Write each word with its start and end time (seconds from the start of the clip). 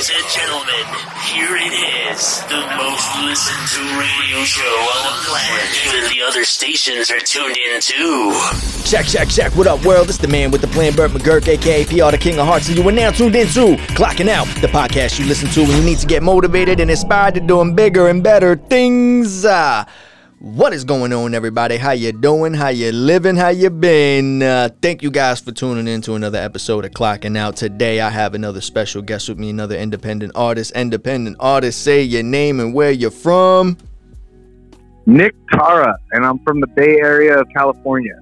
Ladies 0.00 0.16
and 0.16 0.32
gentlemen, 0.32 0.86
here 1.28 1.56
it 1.58 1.74
is, 2.10 2.40
the 2.44 2.64
most 2.78 3.06
listened 3.22 3.68
to 3.68 4.00
radio 4.00 4.42
show 4.44 4.62
on 4.62 5.12
the 5.12 5.28
planet. 5.28 5.86
Even 5.86 6.08
the 6.08 6.22
other 6.26 6.42
stations 6.42 7.10
are 7.10 7.20
tuned 7.20 7.58
in 7.58 7.82
too. 7.82 8.34
Check, 8.82 9.04
check, 9.04 9.28
check. 9.28 9.54
What 9.54 9.66
up, 9.66 9.84
world? 9.84 10.08
It's 10.08 10.16
the 10.16 10.26
man 10.26 10.50
with 10.52 10.62
the 10.62 10.68
plan, 10.68 10.94
Burt 10.94 11.10
McGurk, 11.10 11.46
aka 11.48 11.84
PR, 11.84 12.12
the 12.12 12.18
King 12.18 12.38
of 12.38 12.46
Hearts, 12.46 12.68
and 12.68 12.78
you 12.78 12.88
are 12.88 12.92
now 12.92 13.10
tuned 13.10 13.36
in 13.36 13.46
to 13.48 13.76
Clocking 13.92 14.28
Out, 14.28 14.46
the 14.62 14.68
podcast 14.68 15.18
you 15.18 15.26
listen 15.26 15.50
to 15.50 15.64
when 15.64 15.76
you 15.76 15.82
need 15.82 15.98
to 15.98 16.06
get 16.06 16.22
motivated 16.22 16.80
and 16.80 16.90
inspired 16.90 17.34
to 17.34 17.40
doing 17.40 17.74
bigger 17.74 18.08
and 18.08 18.22
better 18.22 18.56
things. 18.56 19.44
Uh, 19.44 19.84
what 20.40 20.72
is 20.72 20.84
going 20.84 21.12
on, 21.12 21.34
everybody? 21.34 21.76
How 21.76 21.90
you 21.90 22.12
doing? 22.12 22.54
How 22.54 22.68
you 22.68 22.92
living? 22.92 23.36
How 23.36 23.48
you 23.48 23.68
been? 23.68 24.42
Uh, 24.42 24.70
thank 24.80 25.02
you 25.02 25.10
guys 25.10 25.38
for 25.38 25.52
tuning 25.52 25.86
in 25.86 26.00
to 26.02 26.14
another 26.14 26.38
episode 26.38 26.86
of 26.86 26.92
Clocking 26.92 27.36
Out. 27.36 27.56
Today, 27.56 28.00
I 28.00 28.08
have 28.08 28.34
another 28.34 28.62
special 28.62 29.02
guest 29.02 29.28
with 29.28 29.38
me, 29.38 29.50
another 29.50 29.76
independent 29.76 30.32
artist. 30.34 30.72
Independent 30.74 31.36
artist, 31.40 31.82
say 31.84 32.02
your 32.02 32.22
name 32.22 32.58
and 32.58 32.72
where 32.72 32.90
you're 32.90 33.10
from. 33.10 33.76
Nick 35.04 35.34
Tara, 35.52 35.94
and 36.12 36.24
I'm 36.24 36.38
from 36.38 36.60
the 36.60 36.68
Bay 36.68 36.96
Area 37.00 37.38
of 37.38 37.46
California. 37.54 38.18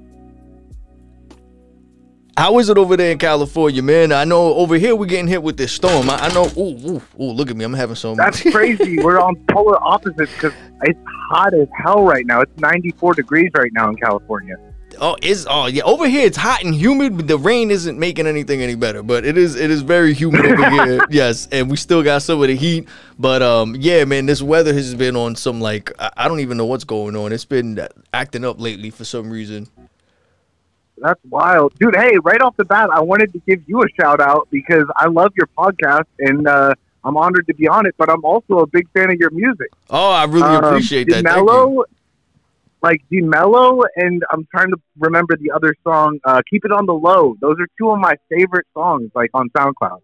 How 2.39 2.57
is 2.61 2.69
it 2.69 2.79
over 2.79 2.97
there 2.97 3.11
in 3.11 3.19
California, 3.19 3.83
man? 3.83 4.13
I 4.13 4.23
know 4.23 4.55
over 4.55 4.77
here 4.77 4.95
we're 4.95 5.07
getting 5.07 5.27
hit 5.27 5.43
with 5.43 5.57
this 5.57 5.73
storm. 5.73 6.09
I, 6.09 6.19
I 6.19 6.33
know. 6.33 6.45
Ooh, 6.57 6.79
ooh, 6.89 7.03
ooh, 7.21 7.33
look 7.33 7.51
at 7.51 7.57
me. 7.57 7.65
I'm 7.65 7.75
having 7.75 7.97
some. 7.97 8.15
That's 8.15 8.41
crazy. 8.53 8.97
We're 9.03 9.19
on 9.19 9.35
polar 9.51 9.77
opposites 9.83 10.33
because 10.35 10.53
it's 10.83 11.01
hot 11.31 11.53
as 11.53 11.67
hell 11.83 12.05
right 12.05 12.25
now. 12.25 12.43
It's 12.43 12.57
94 12.61 13.15
degrees 13.15 13.51
right 13.57 13.73
now 13.73 13.89
in 13.89 13.97
California. 13.97 14.55
Oh, 15.01 15.17
it's 15.21 15.47
oh 15.51 15.67
yeah. 15.67 15.83
Over 15.83 16.09
here 16.09 16.25
it's 16.27 16.37
hot 16.37 16.63
and 16.63 16.73
humid, 16.73 17.17
but 17.17 17.27
the 17.27 17.37
rain 17.37 17.73
isn't 17.73 17.99
making 17.99 18.29
anything 18.29 18.63
any 18.63 18.77
better. 18.77 19.03
But 19.03 19.25
it 19.25 19.37
is 19.37 19.57
it 19.57 19.73
is 19.73 19.83
very 19.83 20.15
humid 20.15 20.47
over 20.47 20.71
here. 20.85 21.01
Yes, 21.11 21.49
and 21.51 21.69
we 21.69 21.77
still 21.77 22.05
got 22.05 22.23
some 22.23 22.41
of 22.41 22.47
the 22.47 22.55
heat. 22.55 22.87
But 23.19 23.43
um, 23.43 23.75
yeah, 23.75 24.05
man, 24.05 24.27
this 24.27 24.43
weather 24.43 24.73
has 24.75 24.95
been 24.95 25.17
on 25.17 25.35
some 25.35 25.61
like 25.61 25.91
I, 25.99 26.13
I 26.17 26.29
don't 26.29 26.39
even 26.39 26.57
know 26.57 26.67
what's 26.67 26.85
going 26.85 27.17
on. 27.17 27.33
It's 27.33 27.45
been 27.45 27.81
acting 28.15 28.45
up 28.45 28.61
lately 28.61 28.91
for 28.91 29.05
some 29.05 29.29
reason. 29.29 29.67
That's 31.03 31.21
wild, 31.29 31.75
dude. 31.79 31.95
Hey, 31.97 32.13
right 32.23 32.41
off 32.41 32.57
the 32.57 32.65
bat, 32.65 32.91
I 32.93 33.01
wanted 33.01 33.33
to 33.33 33.39
give 33.47 33.63
you 33.69 33.83
a 33.83 33.87
shout 34.01 34.21
out 34.21 34.49
because 34.51 34.85
I 34.97 35.07
love 35.09 35.33
your 35.37 35.49
podcast 35.57 36.07
and 36.19 36.47
uh, 36.47 36.75
I'm 37.05 37.17
honored 37.17 37.47
to 37.47 37.55
be 37.55 37.69
on 37.69 37.87
it. 37.87 37.95
But 37.99 38.11
I'm 38.11 38.25
also 38.25 38.59
a 38.61 38.67
big 38.67 38.89
fan 38.91 39.11
of 39.11 39.17
your 39.19 39.31
music. 39.31 39.69
Oh, 39.91 40.11
I 40.11 40.25
really 40.25 40.43
Um, 40.43 40.65
appreciate 40.65 41.09
that. 41.11 41.25
Mellow, 41.25 41.85
like 42.83 43.03
like 43.11 43.23
Mellow, 43.23 43.83
and 43.97 44.23
I'm 44.31 44.47
trying 44.51 44.71
to 44.71 44.77
remember 44.99 45.37
the 45.37 45.51
other 45.51 45.75
song. 45.85 46.19
Uh, 46.25 46.41
Keep 46.49 46.65
it 46.65 46.73
on 46.73 46.87
the 46.87 46.95
low. 46.95 47.37
Those 47.41 47.57
are 47.61 47.67
two 47.79 47.91
of 47.91 47.99
my 47.99 48.15
favorite 48.31 48.67
songs, 48.75 49.11
like 49.15 49.31
on 49.35 49.49
SoundCloud. 49.51 50.01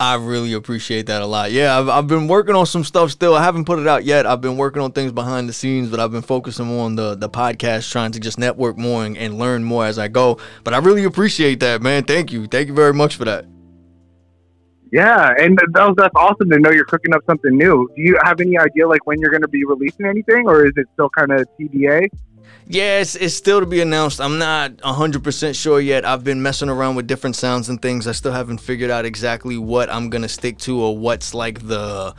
I 0.00 0.16
really 0.16 0.52
appreciate 0.52 1.06
that 1.06 1.22
a 1.22 1.26
lot. 1.26 1.52
Yeah, 1.52 1.78
I've, 1.78 1.88
I've 1.88 2.06
been 2.06 2.28
working 2.28 2.54
on 2.54 2.66
some 2.66 2.84
stuff 2.84 3.10
still. 3.10 3.34
I 3.34 3.42
haven't 3.42 3.64
put 3.64 3.78
it 3.78 3.86
out 3.86 4.04
yet. 4.04 4.26
I've 4.26 4.40
been 4.40 4.56
working 4.56 4.82
on 4.82 4.92
things 4.92 5.12
behind 5.12 5.48
the 5.48 5.52
scenes, 5.52 5.88
but 5.88 6.00
I've 6.00 6.10
been 6.10 6.22
focusing 6.22 6.78
on 6.78 6.96
the, 6.96 7.14
the 7.14 7.28
podcast, 7.28 7.90
trying 7.90 8.12
to 8.12 8.20
just 8.20 8.38
network 8.38 8.76
more 8.76 9.04
and, 9.04 9.16
and 9.16 9.38
learn 9.38 9.64
more 9.64 9.86
as 9.86 9.98
I 9.98 10.08
go. 10.08 10.38
But 10.62 10.74
I 10.74 10.78
really 10.78 11.04
appreciate 11.04 11.60
that, 11.60 11.82
man. 11.82 12.04
Thank 12.04 12.32
you. 12.32 12.46
Thank 12.46 12.68
you 12.68 12.74
very 12.74 12.92
much 12.92 13.16
for 13.16 13.24
that. 13.24 13.46
Yeah, 14.92 15.34
and 15.38 15.58
that 15.72 15.86
was, 15.86 15.94
that's 15.96 16.14
awesome 16.14 16.50
to 16.50 16.58
know 16.58 16.70
you're 16.70 16.84
cooking 16.84 17.14
up 17.14 17.22
something 17.26 17.56
new. 17.56 17.90
Do 17.96 18.02
you 18.02 18.18
have 18.22 18.40
any 18.40 18.56
idea 18.56 18.86
like 18.86 19.04
when 19.06 19.18
you're 19.18 19.30
going 19.30 19.42
to 19.42 19.48
be 19.48 19.64
releasing 19.64 20.06
anything, 20.06 20.46
or 20.46 20.66
is 20.66 20.72
it 20.76 20.86
still 20.92 21.10
kind 21.10 21.32
of 21.32 21.46
TBA? 21.58 22.08
Yeah, 22.66 23.00
it's, 23.00 23.14
it's 23.14 23.34
still 23.34 23.60
to 23.60 23.66
be 23.66 23.80
announced. 23.80 24.20
I'm 24.20 24.38
not 24.38 24.76
100% 24.78 25.60
sure 25.60 25.80
yet. 25.80 26.04
I've 26.04 26.24
been 26.24 26.42
messing 26.42 26.68
around 26.68 26.94
with 26.96 27.06
different 27.06 27.36
sounds 27.36 27.68
and 27.68 27.80
things. 27.80 28.06
I 28.06 28.12
still 28.12 28.32
haven't 28.32 28.58
figured 28.58 28.90
out 28.90 29.04
exactly 29.04 29.58
what 29.58 29.90
I'm 29.90 30.08
going 30.08 30.22
to 30.22 30.28
stick 30.28 30.58
to 30.60 30.80
or 30.80 30.96
what's 30.96 31.34
like 31.34 31.66
the 31.66 32.14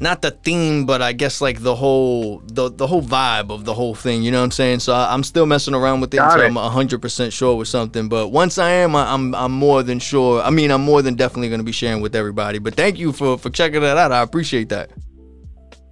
not 0.00 0.22
the 0.22 0.30
theme, 0.30 0.86
but 0.86 1.02
I 1.02 1.12
guess 1.12 1.40
like 1.40 1.60
the 1.60 1.74
whole 1.74 2.38
the 2.44 2.70
the 2.70 2.86
whole 2.86 3.02
vibe 3.02 3.50
of 3.50 3.64
the 3.64 3.74
whole 3.74 3.94
thing. 3.94 4.22
You 4.22 4.30
know 4.30 4.38
what 4.38 4.44
I'm 4.44 4.50
saying? 4.52 4.80
So 4.80 4.92
I, 4.92 5.12
I'm 5.12 5.24
still 5.24 5.46
messing 5.46 5.74
around 5.74 6.00
with 6.00 6.14
it 6.14 6.18
Got 6.18 6.32
until 6.32 6.44
it. 6.44 6.48
I'm 6.48 6.54
100 6.54 7.02
percent 7.02 7.32
sure 7.32 7.56
with 7.56 7.68
something. 7.68 8.08
But 8.08 8.28
once 8.28 8.58
I 8.58 8.70
am, 8.70 8.94
I, 8.94 9.12
I'm 9.12 9.34
I'm 9.34 9.52
more 9.52 9.82
than 9.82 9.98
sure. 9.98 10.40
I 10.40 10.50
mean, 10.50 10.70
I'm 10.70 10.82
more 10.82 11.02
than 11.02 11.16
definitely 11.16 11.48
going 11.48 11.60
to 11.60 11.64
be 11.64 11.72
sharing 11.72 12.00
with 12.00 12.14
everybody. 12.14 12.60
But 12.60 12.74
thank 12.74 12.98
you 12.98 13.12
for 13.12 13.36
for 13.38 13.50
checking 13.50 13.80
that 13.80 13.98
out. 13.98 14.12
I 14.12 14.22
appreciate 14.22 14.68
that. 14.68 14.90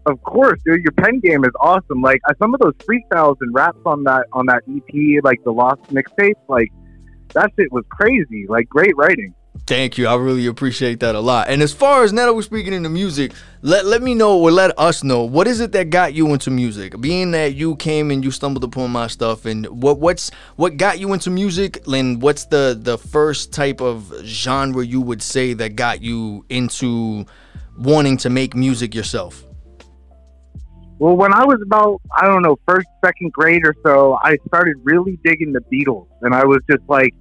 Of 0.06 0.22
course, 0.22 0.60
dude. 0.64 0.82
Your 0.82 0.92
pen 0.92 1.18
game 1.18 1.44
is 1.44 1.50
awesome. 1.60 2.00
Like 2.00 2.20
uh, 2.28 2.34
some 2.38 2.54
of 2.54 2.60
those 2.60 2.74
freestyles 2.74 3.36
and 3.40 3.52
raps 3.52 3.78
on 3.84 4.04
that 4.04 4.26
on 4.32 4.46
that 4.46 4.62
EP, 4.68 5.24
like 5.24 5.42
the 5.42 5.50
Lost 5.50 5.82
mixtape, 5.90 6.34
like 6.48 6.70
that 7.34 7.50
shit 7.58 7.72
was 7.72 7.84
crazy. 7.90 8.46
Like 8.48 8.68
great 8.68 8.96
writing. 8.96 9.34
Thank 9.66 9.98
you. 9.98 10.06
I 10.06 10.14
really 10.14 10.46
appreciate 10.46 11.00
that 11.00 11.16
a 11.16 11.20
lot. 11.20 11.48
And 11.48 11.60
as 11.60 11.72
far 11.72 12.04
as 12.04 12.12
now 12.12 12.26
that 12.26 12.34
we're 12.34 12.42
speaking 12.42 12.72
into 12.72 12.88
music, 12.88 13.32
let 13.62 13.84
let 13.84 14.00
me 14.00 14.14
know 14.14 14.38
or 14.38 14.52
let 14.52 14.78
us 14.78 15.02
know 15.02 15.24
what 15.24 15.48
is 15.48 15.58
it 15.58 15.72
that 15.72 15.90
got 15.90 16.14
you 16.14 16.32
into 16.32 16.52
music? 16.52 17.00
Being 17.00 17.32
that 17.32 17.54
you 17.54 17.74
came 17.74 18.12
and 18.12 18.22
you 18.22 18.30
stumbled 18.30 18.62
upon 18.62 18.90
my 18.90 19.08
stuff, 19.08 19.44
and 19.44 19.66
what 19.66 19.98
what's 19.98 20.30
what 20.54 20.76
got 20.76 21.00
you 21.00 21.12
into 21.12 21.30
music? 21.30 21.82
And 21.88 22.22
what's 22.22 22.44
the 22.44 22.78
the 22.80 22.96
first 22.96 23.52
type 23.52 23.80
of 23.80 24.12
genre 24.22 24.84
you 24.84 25.00
would 25.00 25.20
say 25.20 25.52
that 25.54 25.74
got 25.74 26.00
you 26.00 26.44
into 26.48 27.26
wanting 27.76 28.18
to 28.18 28.30
make 28.30 28.54
music 28.54 28.94
yourself? 28.94 29.45
Well, 30.98 31.14
when 31.14 31.34
I 31.34 31.44
was 31.44 31.60
about, 31.62 32.00
I 32.18 32.26
don't 32.26 32.40
know, 32.40 32.56
first, 32.66 32.86
second 33.04 33.32
grade 33.32 33.66
or 33.66 33.74
so, 33.84 34.18
I 34.22 34.38
started 34.46 34.76
really 34.82 35.18
digging 35.22 35.52
the 35.52 35.60
Beatles. 35.60 36.08
And 36.22 36.34
I 36.34 36.44
was 36.46 36.60
just 36.70 36.82
like 36.88 37.12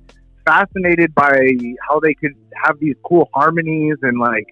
fascinated 0.46 1.14
by 1.14 1.50
how 1.88 2.00
they 2.00 2.14
could 2.14 2.32
have 2.64 2.80
these 2.80 2.96
cool 3.04 3.30
harmonies 3.34 3.98
and 4.02 4.18
like 4.18 4.46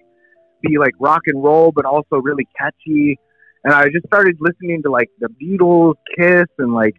be 0.60 0.76
like 0.78 0.92
rock 1.00 1.22
and 1.26 1.42
roll, 1.42 1.72
but 1.72 1.86
also 1.86 2.16
really 2.16 2.46
catchy. 2.58 3.18
And 3.64 3.72
I 3.72 3.84
just 3.84 4.06
started 4.06 4.36
listening 4.40 4.82
to 4.82 4.90
like 4.90 5.08
the 5.18 5.28
Beatles, 5.28 5.94
Kiss, 6.18 6.46
and 6.58 6.74
like 6.74 6.96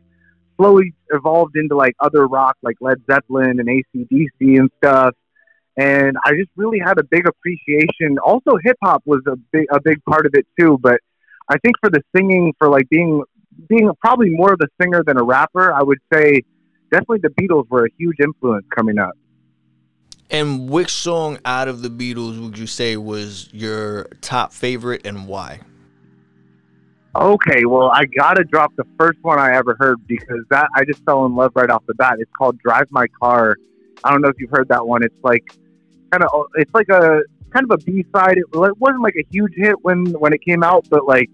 slowly 0.57 0.95
evolved 1.11 1.55
into 1.55 1.75
like 1.75 1.93
other 1.99 2.25
rock 2.25 2.57
like 2.63 2.77
Led 2.81 2.97
Zeppelin 3.05 3.59
and 3.59 3.69
ACDC 3.69 4.57
and 4.59 4.71
stuff. 4.77 5.13
And 5.77 6.17
I 6.25 6.31
just 6.31 6.49
really 6.55 6.79
had 6.79 6.97
a 6.97 7.03
big 7.03 7.27
appreciation. 7.27 8.17
Also, 8.17 8.57
hip 8.63 8.77
hop 8.81 9.03
was 9.05 9.21
a 9.27 9.35
big, 9.51 9.67
a 9.71 9.79
big 9.79 10.03
part 10.05 10.25
of 10.25 10.33
it 10.33 10.47
too. 10.59 10.79
But 10.81 11.01
I 11.49 11.57
think 11.59 11.75
for 11.79 11.89
the 11.89 12.01
singing, 12.15 12.53
for 12.57 12.69
like 12.69 12.89
being 12.89 13.23
being 13.69 13.89
probably 14.01 14.29
more 14.29 14.53
of 14.53 14.59
a 14.61 14.67
singer 14.81 15.03
than 15.05 15.17
a 15.17 15.23
rapper, 15.23 15.73
I 15.73 15.81
would 15.83 15.99
say 16.11 16.41
definitely 16.91 17.19
the 17.19 17.29
Beatles 17.29 17.69
were 17.69 17.85
a 17.85 17.89
huge 17.97 18.17
influence 18.19 18.65
coming 18.75 18.97
up. 18.97 19.13
And 20.29 20.69
which 20.69 20.91
song 20.91 21.37
out 21.45 21.67
of 21.67 21.81
the 21.81 21.89
Beatles 21.89 22.41
would 22.41 22.57
you 22.57 22.67
say 22.67 22.97
was 22.97 23.49
your 23.53 24.05
top 24.21 24.51
favorite 24.51 25.05
and 25.05 25.27
why? 25.27 25.61
Okay, 27.15 27.63
well, 27.65 27.91
I 27.91 28.05
gotta 28.05 28.43
drop 28.43 28.75
the 28.75 28.83
first 28.99 29.19
one 29.21 29.39
I 29.39 29.55
ever 29.55 29.77
heard 29.79 30.05
because 30.05 30.43
that 30.49 30.67
I 30.75 30.83
just 30.83 31.03
fell 31.05 31.25
in 31.25 31.35
love 31.35 31.51
right 31.55 31.69
off 31.69 31.83
the 31.87 31.93
bat. 31.93 32.15
It's 32.19 32.31
called 32.37 32.57
"Drive 32.59 32.87
My 32.89 33.07
Car." 33.07 33.55
I 34.03 34.11
don't 34.11 34.21
know 34.21 34.27
if 34.27 34.35
you've 34.37 34.49
heard 34.49 34.67
that 34.67 34.85
one. 34.85 35.01
It's 35.03 35.23
like 35.23 35.43
kind 36.11 36.23
of 36.23 36.47
it's 36.55 36.73
like 36.73 36.89
a 36.89 37.21
kind 37.51 37.65
of 37.69 37.79
a 37.79 37.83
B 37.83 38.05
side. 38.15 38.37
It, 38.37 38.45
it 38.53 38.77
wasn't 38.77 39.01
like 39.01 39.15
a 39.15 39.25
huge 39.29 39.53
hit 39.55 39.75
when 39.83 40.05
when 40.13 40.33
it 40.33 40.41
came 40.41 40.63
out, 40.63 40.87
but 40.89 41.05
like 41.05 41.29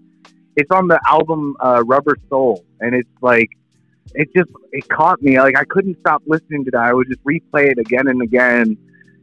it's 0.56 0.70
on 0.70 0.88
the 0.88 1.00
album 1.08 1.56
uh, 1.60 1.82
Rubber 1.86 2.16
Soul, 2.28 2.64
and 2.80 2.94
it's 2.94 3.08
like 3.20 3.50
it 4.14 4.28
just 4.34 4.50
it 4.72 4.88
caught 4.88 5.22
me. 5.22 5.40
Like 5.40 5.56
I 5.56 5.64
couldn't 5.64 5.98
stop 6.00 6.22
listening 6.26 6.64
to 6.66 6.70
that. 6.72 6.82
I 6.82 6.92
would 6.92 7.08
just 7.08 7.22
replay 7.24 7.70
it 7.70 7.78
again 7.78 8.08
and 8.08 8.22
again, 8.22 8.76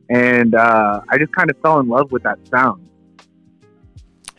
and 0.10 0.56
uh, 0.56 1.02
I 1.10 1.18
just 1.18 1.34
kind 1.34 1.50
of 1.50 1.58
fell 1.62 1.80
in 1.80 1.88
love 1.88 2.12
with 2.12 2.24
that 2.24 2.40
sound. 2.48 2.86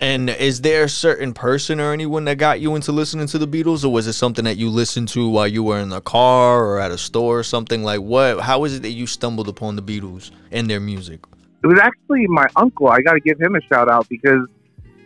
And 0.03 0.31
is 0.31 0.63
there 0.63 0.85
a 0.85 0.89
certain 0.89 1.35
person 1.35 1.79
or 1.79 1.93
anyone 1.93 2.25
that 2.25 2.39
got 2.39 2.59
you 2.59 2.75
into 2.75 2.91
listening 2.91 3.27
to 3.27 3.39
the 3.39 3.47
Beatles, 3.47 3.85
or 3.85 3.91
was 3.91 4.07
it 4.07 4.15
something 4.15 4.47
that 4.47 4.57
you 4.57 4.71
listened 4.71 5.09
to 5.09 5.29
while 5.29 5.47
you 5.47 5.63
were 5.63 5.79
in 5.79 5.91
the 5.91 6.01
car 6.01 6.65
or 6.65 6.81
at 6.81 6.91
a 6.91 6.97
store 6.97 7.41
or 7.41 7.43
something? 7.43 7.83
Like 7.83 8.01
what? 8.01 8.41
How 8.41 8.65
is 8.65 8.77
it 8.77 8.83
that 8.83 8.93
you 8.93 9.07
stumbled 9.07 9.49
upon 9.49 9.77
the 9.77 9.83
Beatles 9.83 10.31
and 10.51 10.71
their 10.71 10.81
music? 10.81 11.21
It 11.63 11.67
was 11.67 11.79
actually 11.79 12.27
my 12.27 12.47
uncle. 12.57 12.89
I 12.89 13.01
got 13.03 13.13
to 13.13 13.21
give 13.21 13.41
him 13.41 13.55
a 13.55 13.61
shout 13.63 13.89
out 13.89 14.09
because 14.09 14.47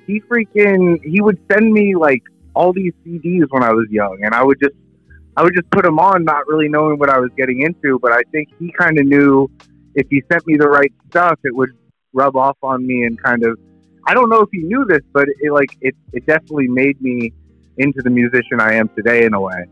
he 0.07 0.21
freaking 0.21 1.03
he 1.05 1.21
would 1.21 1.39
send 1.51 1.73
me 1.73 1.95
like 1.95 2.23
all 2.55 2.73
these 2.73 2.93
CDs 3.05 3.47
when 3.51 3.63
I 3.63 3.73
was 3.73 3.87
young, 3.91 4.19
and 4.23 4.35
I 4.35 4.43
would 4.43 4.61
just 4.61 4.75
I 5.37 5.43
would 5.43 5.55
just 5.55 5.69
put 5.71 5.85
them 5.85 5.99
on, 5.99 6.25
not 6.25 6.47
really 6.47 6.69
knowing 6.69 6.99
what 6.99 7.11
I 7.11 7.19
was 7.19 7.31
getting 7.37 7.63
into. 7.63 7.99
But 7.99 8.13
I 8.13 8.23
think 8.31 8.49
he 8.59 8.73
kind 8.79 8.99
of 8.99 9.07
knew 9.07 9.51
if 9.95 10.07
he 10.11 10.23
sent 10.31 10.47
me 10.47 10.57
the 10.57 10.69
right 10.69 10.93
stuff, 11.11 11.39
it 11.45 11.55
would 11.55 11.71
rub 12.13 12.37
off 12.37 12.57
on 12.63 12.87
me 12.87 13.05
and 13.05 13.21
kind 13.23 13.45
of. 13.45 13.59
I 14.07 14.13
don't 14.13 14.29
know 14.29 14.41
if 14.41 14.51
he 14.53 14.59
knew 14.59 14.85
this, 14.85 15.01
but 15.13 15.29
it 15.41 15.53
like 15.53 15.77
it 15.81 15.97
it 16.13 16.27
definitely 16.27 16.69
made 16.69 17.01
me 17.01 17.33
into 17.79 18.03
the 18.03 18.11
musician 18.11 18.61
I 18.61 18.75
am 18.75 18.89
today 18.91 19.25
in 19.25 19.35
a 19.35 19.41
way. 19.41 19.65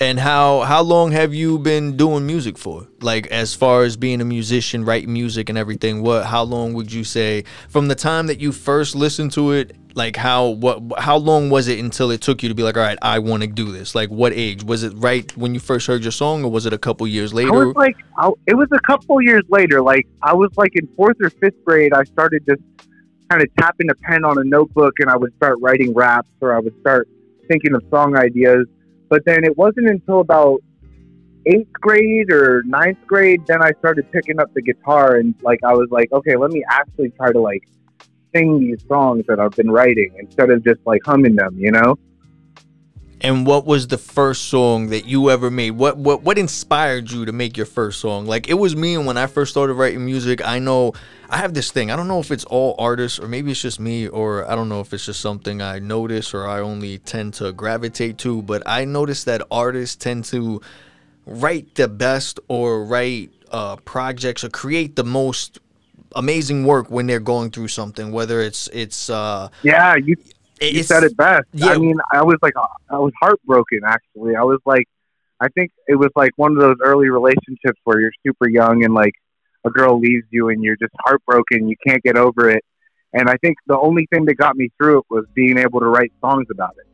And 0.00 0.18
how 0.18 0.60
how 0.60 0.82
long 0.82 1.12
have 1.12 1.32
you 1.34 1.58
been 1.58 1.96
doing 1.96 2.26
music 2.26 2.58
for? 2.58 2.88
Like 3.00 3.26
as 3.28 3.54
far 3.54 3.82
as 3.84 3.96
being 3.96 4.20
a 4.20 4.24
musician, 4.24 4.84
writing 4.84 5.12
music 5.12 5.48
and 5.48 5.56
everything, 5.56 6.02
what 6.02 6.26
how 6.26 6.42
long 6.42 6.74
would 6.74 6.92
you 6.92 7.04
say 7.04 7.44
from 7.68 7.88
the 7.88 7.94
time 7.94 8.26
that 8.26 8.40
you 8.40 8.52
first 8.52 8.94
listened 8.94 9.32
to 9.32 9.52
it 9.52 9.76
Like 9.94 10.16
how 10.16 10.48
what 10.48 10.82
how 10.98 11.16
long 11.16 11.50
was 11.50 11.68
it 11.68 11.78
until 11.78 12.10
it 12.10 12.20
took 12.20 12.42
you 12.42 12.48
to 12.48 12.54
be 12.54 12.62
like, 12.64 12.76
all 12.76 12.82
right, 12.82 12.98
I 13.00 13.20
want 13.20 13.42
to 13.42 13.46
do 13.48 13.70
this? 13.70 13.94
Like 13.94 14.10
what 14.10 14.32
age 14.32 14.64
was 14.64 14.82
it? 14.82 14.92
Right 14.96 15.34
when 15.36 15.54
you 15.54 15.60
first 15.60 15.86
heard 15.86 16.02
your 16.02 16.12
song, 16.12 16.44
or 16.44 16.50
was 16.50 16.66
it 16.66 16.72
a 16.72 16.78
couple 16.78 17.06
years 17.06 17.32
I 17.32 17.36
later? 17.36 17.52
was 17.52 17.76
like, 17.76 17.96
I, 18.18 18.30
it 18.46 18.54
was 18.54 18.68
a 18.72 18.80
couple 18.80 19.22
years 19.22 19.44
later. 19.48 19.80
Like 19.80 20.06
I 20.22 20.34
was 20.34 20.50
like 20.56 20.72
in 20.74 20.88
fourth 20.96 21.16
or 21.22 21.30
fifth 21.30 21.64
grade. 21.64 21.92
I 21.94 22.02
started 22.04 22.42
just 22.48 22.62
kind 23.30 23.40
of 23.42 23.48
tapping 23.60 23.88
a 23.90 23.94
pen 23.94 24.24
on 24.24 24.36
a 24.38 24.44
notebook, 24.44 24.94
and 24.98 25.08
I 25.08 25.16
would 25.16 25.32
start 25.36 25.58
writing 25.60 25.94
raps, 25.94 26.28
or 26.40 26.54
I 26.54 26.58
would 26.58 26.74
start 26.80 27.08
thinking 27.46 27.74
of 27.74 27.82
song 27.90 28.16
ideas. 28.16 28.66
But 29.08 29.24
then 29.24 29.44
it 29.44 29.56
wasn't 29.56 29.88
until 29.88 30.20
about 30.20 30.60
eighth 31.46 31.72
grade 31.74 32.32
or 32.32 32.62
ninth 32.64 32.98
grade 33.06 33.42
then 33.46 33.62
I 33.62 33.72
started 33.78 34.10
picking 34.12 34.40
up 34.40 34.52
the 34.54 34.62
guitar, 34.62 35.16
and 35.16 35.34
like 35.42 35.60
I 35.64 35.72
was 35.72 35.88
like, 35.90 36.10
okay, 36.12 36.36
let 36.36 36.50
me 36.50 36.64
actually 36.70 37.10
try 37.10 37.32
to 37.32 37.40
like 37.40 37.62
sing 38.34 38.60
these 38.60 38.84
songs 38.88 39.24
that 39.28 39.38
I've 39.38 39.52
been 39.52 39.70
writing 39.70 40.14
instead 40.18 40.50
of 40.50 40.64
just 40.64 40.80
like 40.86 41.02
humming 41.04 41.36
them, 41.36 41.56
you 41.58 41.70
know. 41.70 41.96
And 43.20 43.46
what 43.46 43.64
was 43.64 43.88
the 43.88 43.96
first 43.96 44.48
song 44.48 44.88
that 44.88 45.06
you 45.06 45.30
ever 45.30 45.50
made? 45.50 45.72
What 45.72 45.96
what 45.96 46.22
what 46.22 46.38
inspired 46.38 47.10
you 47.10 47.24
to 47.24 47.32
make 47.32 47.56
your 47.56 47.66
first 47.66 48.00
song? 48.00 48.26
Like 48.26 48.48
it 48.48 48.54
was 48.54 48.76
me 48.76 48.98
when 48.98 49.16
I 49.16 49.26
first 49.26 49.52
started 49.52 49.74
writing 49.74 50.04
music, 50.04 50.46
I 50.46 50.58
know 50.58 50.92
I 51.30 51.38
have 51.38 51.54
this 51.54 51.70
thing. 51.72 51.90
I 51.90 51.96
don't 51.96 52.08
know 52.08 52.20
if 52.20 52.30
it's 52.30 52.44
all 52.44 52.74
artists 52.78 53.18
or 53.18 53.28
maybe 53.28 53.50
it's 53.50 53.60
just 53.62 53.80
me 53.80 54.06
or 54.08 54.48
I 54.50 54.54
don't 54.54 54.68
know 54.68 54.80
if 54.80 54.92
it's 54.92 55.06
just 55.06 55.20
something 55.20 55.62
I 55.62 55.78
notice 55.78 56.34
or 56.34 56.46
I 56.46 56.60
only 56.60 56.98
tend 56.98 57.34
to 57.34 57.52
gravitate 57.52 58.18
to, 58.18 58.42
but 58.42 58.62
I 58.66 58.84
notice 58.84 59.24
that 59.24 59.42
artists 59.50 59.96
tend 59.96 60.24
to 60.26 60.60
write 61.26 61.74
the 61.76 61.88
best 61.88 62.38
or 62.48 62.84
write 62.84 63.30
uh, 63.50 63.76
projects 63.76 64.44
or 64.44 64.50
create 64.50 64.96
the 64.96 65.04
most 65.04 65.58
amazing 66.14 66.64
work 66.64 66.90
when 66.90 67.06
they're 67.06 67.20
going 67.20 67.50
through 67.50 67.68
something, 67.68 68.12
whether 68.12 68.40
it's 68.40 68.68
it's 68.72 69.10
uh 69.10 69.48
Yeah, 69.62 69.96
you 69.96 70.14
you 70.60 70.68
it's- 70.68 70.86
said 70.88 71.02
it 71.04 71.16
best. 71.16 71.44
yeah. 71.52 71.68
I 71.72 71.78
mean, 71.78 71.96
I 72.12 72.22
was 72.22 72.36
like, 72.42 72.54
I 72.90 72.98
was 72.98 73.12
heartbroken. 73.20 73.80
Actually, 73.86 74.36
I 74.36 74.42
was 74.42 74.60
like, 74.66 74.86
I 75.40 75.48
think 75.48 75.72
it 75.88 75.96
was 75.96 76.10
like 76.14 76.30
one 76.36 76.52
of 76.52 76.58
those 76.58 76.76
early 76.84 77.08
relationships 77.08 77.80
where 77.84 77.98
you're 78.00 78.12
super 78.24 78.48
young 78.48 78.84
and 78.84 78.94
like 78.94 79.14
a 79.64 79.70
girl 79.70 79.98
leaves 79.98 80.26
you 80.30 80.48
and 80.48 80.62
you're 80.62 80.76
just 80.76 80.92
heartbroken. 81.04 81.68
You 81.68 81.76
can't 81.86 82.02
get 82.02 82.16
over 82.16 82.50
it. 82.50 82.64
And 83.12 83.28
I 83.28 83.36
think 83.36 83.56
the 83.66 83.78
only 83.78 84.06
thing 84.12 84.24
that 84.26 84.34
got 84.34 84.56
me 84.56 84.70
through 84.76 84.98
it 84.98 85.04
was 85.08 85.24
being 85.34 85.56
able 85.58 85.80
to 85.80 85.86
write 85.86 86.12
songs 86.20 86.46
about 86.50 86.74
it. 86.78 86.86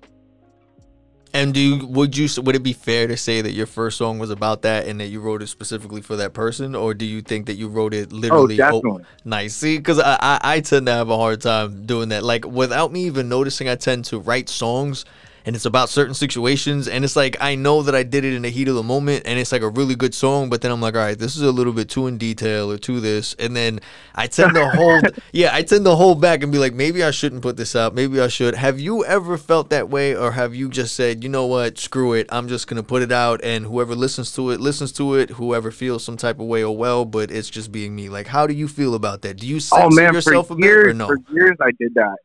And 1.32 1.54
do 1.54 1.60
you, 1.60 1.86
would 1.86 2.16
you 2.16 2.28
would 2.42 2.56
it 2.56 2.62
be 2.64 2.72
fair 2.72 3.06
to 3.06 3.16
say 3.16 3.40
that 3.40 3.52
your 3.52 3.66
first 3.66 3.98
song 3.98 4.18
was 4.18 4.30
about 4.30 4.62
that 4.62 4.88
and 4.88 4.98
that 5.00 5.06
you 5.06 5.20
wrote 5.20 5.42
it 5.42 5.46
specifically 5.46 6.00
for 6.02 6.16
that 6.16 6.32
person, 6.34 6.74
or 6.74 6.92
do 6.92 7.04
you 7.06 7.20
think 7.22 7.46
that 7.46 7.54
you 7.54 7.68
wrote 7.68 7.94
it 7.94 8.12
Oh, 8.12 8.16
literally? 8.18 8.56
definitely. 8.56 9.04
nice. 9.24 9.54
See, 9.54 9.76
because 9.78 10.00
I, 10.00 10.18
I 10.20 10.40
I 10.56 10.60
tend 10.60 10.86
to 10.86 10.92
have 10.92 11.08
a 11.08 11.16
hard 11.16 11.40
time 11.40 11.86
doing 11.86 12.08
that. 12.08 12.24
Like 12.24 12.44
without 12.44 12.90
me 12.90 13.04
even 13.04 13.28
noticing, 13.28 13.68
I 13.68 13.76
tend 13.76 14.06
to 14.06 14.18
write 14.18 14.48
songs. 14.48 15.04
And 15.50 15.56
it's 15.56 15.64
about 15.64 15.88
certain 15.88 16.14
situations, 16.14 16.86
and 16.86 17.04
it's 17.04 17.16
like 17.16 17.36
I 17.40 17.56
know 17.56 17.82
that 17.82 17.92
I 17.92 18.04
did 18.04 18.24
it 18.24 18.34
in 18.34 18.42
the 18.42 18.50
heat 18.50 18.68
of 18.68 18.76
the 18.76 18.84
moment, 18.84 19.24
and 19.26 19.36
it's 19.36 19.50
like 19.50 19.62
a 19.62 19.68
really 19.68 19.96
good 19.96 20.14
song. 20.14 20.48
But 20.48 20.60
then 20.60 20.70
I'm 20.70 20.80
like, 20.80 20.94
all 20.94 21.00
right, 21.00 21.18
this 21.18 21.34
is 21.34 21.42
a 21.42 21.50
little 21.50 21.72
bit 21.72 21.88
too 21.88 22.06
in 22.06 22.18
detail 22.18 22.70
or 22.70 22.78
too 22.78 23.00
this, 23.00 23.34
and 23.34 23.56
then 23.56 23.80
I 24.14 24.28
tend 24.28 24.54
to 24.54 24.70
hold, 24.70 25.06
yeah, 25.32 25.50
I 25.52 25.62
tend 25.62 25.86
to 25.86 25.96
hold 25.96 26.20
back 26.20 26.44
and 26.44 26.52
be 26.52 26.58
like, 26.58 26.72
maybe 26.72 27.02
I 27.02 27.10
shouldn't 27.10 27.42
put 27.42 27.56
this 27.56 27.74
out, 27.74 27.96
maybe 27.96 28.20
I 28.20 28.28
should. 28.28 28.54
Have 28.54 28.78
you 28.78 29.04
ever 29.04 29.36
felt 29.36 29.70
that 29.70 29.90
way, 29.90 30.14
or 30.14 30.30
have 30.30 30.54
you 30.54 30.68
just 30.68 30.94
said, 30.94 31.24
you 31.24 31.28
know 31.28 31.46
what, 31.46 31.78
screw 31.78 32.12
it, 32.12 32.28
I'm 32.30 32.46
just 32.46 32.68
gonna 32.68 32.84
put 32.84 33.02
it 33.02 33.10
out, 33.10 33.40
and 33.42 33.66
whoever 33.66 33.96
listens 33.96 34.32
to 34.36 34.50
it 34.50 34.60
listens 34.60 34.92
to 34.92 35.16
it, 35.16 35.30
whoever 35.30 35.72
feels 35.72 36.04
some 36.04 36.16
type 36.16 36.38
of 36.38 36.46
way, 36.46 36.62
oh 36.62 36.70
well, 36.70 37.04
but 37.04 37.32
it's 37.32 37.50
just 37.50 37.72
being 37.72 37.96
me. 37.96 38.08
Like, 38.08 38.28
how 38.28 38.46
do 38.46 38.54
you 38.54 38.68
feel 38.68 38.94
about 38.94 39.22
that? 39.22 39.38
Do 39.38 39.48
you 39.48 39.56
oh, 39.56 39.58
censor 39.58 39.84
Oh 39.84 39.90
man, 39.90 40.14
yourself 40.14 40.46
for 40.46 40.54
a 40.54 40.56
bit 40.58 40.64
or 40.64 40.68
years, 40.68 40.94
no? 40.94 41.08
for 41.08 41.18
years 41.32 41.56
I 41.60 41.72
did 41.72 41.94
that. 41.94 42.18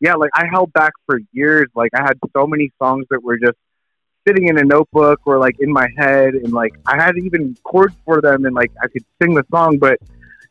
Yeah, 0.00 0.14
like 0.14 0.30
I 0.34 0.46
held 0.46 0.72
back 0.72 0.92
for 1.06 1.20
years. 1.32 1.68
Like 1.74 1.90
I 1.94 2.02
had 2.02 2.18
so 2.36 2.46
many 2.46 2.72
songs 2.78 3.06
that 3.10 3.22
were 3.22 3.38
just 3.38 3.58
sitting 4.26 4.48
in 4.48 4.58
a 4.58 4.64
notebook 4.64 5.20
or 5.26 5.38
like 5.38 5.56
in 5.60 5.70
my 5.70 5.88
head, 5.96 6.34
and 6.34 6.52
like 6.52 6.72
I 6.86 6.96
had 6.96 7.16
even 7.18 7.56
chords 7.64 7.94
for 8.04 8.20
them, 8.20 8.46
and 8.46 8.54
like 8.54 8.72
I 8.82 8.88
could 8.88 9.04
sing 9.22 9.34
the 9.34 9.44
song. 9.50 9.78
But 9.78 9.98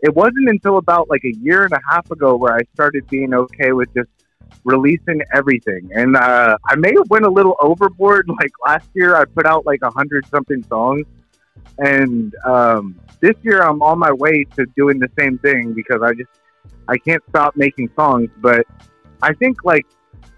it 0.01 0.15
wasn't 0.15 0.49
until 0.49 0.77
about 0.77 1.09
like 1.09 1.23
a 1.25 1.35
year 1.41 1.63
and 1.63 1.73
a 1.73 1.79
half 1.89 2.09
ago 2.11 2.35
where 2.35 2.53
I 2.53 2.61
started 2.73 3.07
being 3.09 3.33
okay 3.33 3.71
with 3.71 3.93
just 3.93 4.09
releasing 4.63 5.21
everything. 5.33 5.89
And 5.93 6.15
uh, 6.15 6.57
I 6.67 6.75
may 6.75 6.93
have 6.95 7.09
went 7.09 7.25
a 7.25 7.29
little 7.29 7.55
overboard. 7.59 8.27
Like 8.39 8.51
last 8.65 8.87
year, 8.93 9.15
I 9.15 9.25
put 9.25 9.45
out 9.45 9.65
like 9.65 9.81
a 9.81 9.89
hundred 9.91 10.25
something 10.27 10.63
songs, 10.63 11.05
and 11.79 12.33
um, 12.45 12.99
this 13.19 13.35
year 13.41 13.61
I'm 13.61 13.81
on 13.81 13.99
my 13.99 14.11
way 14.13 14.45
to 14.55 14.65
doing 14.77 14.99
the 14.99 15.09
same 15.17 15.37
thing 15.39 15.73
because 15.73 16.01
I 16.01 16.13
just 16.13 16.29
I 16.87 16.97
can't 16.97 17.23
stop 17.29 17.57
making 17.57 17.89
songs. 17.95 18.29
But 18.37 18.65
I 19.21 19.33
think 19.33 19.63
like 19.63 19.85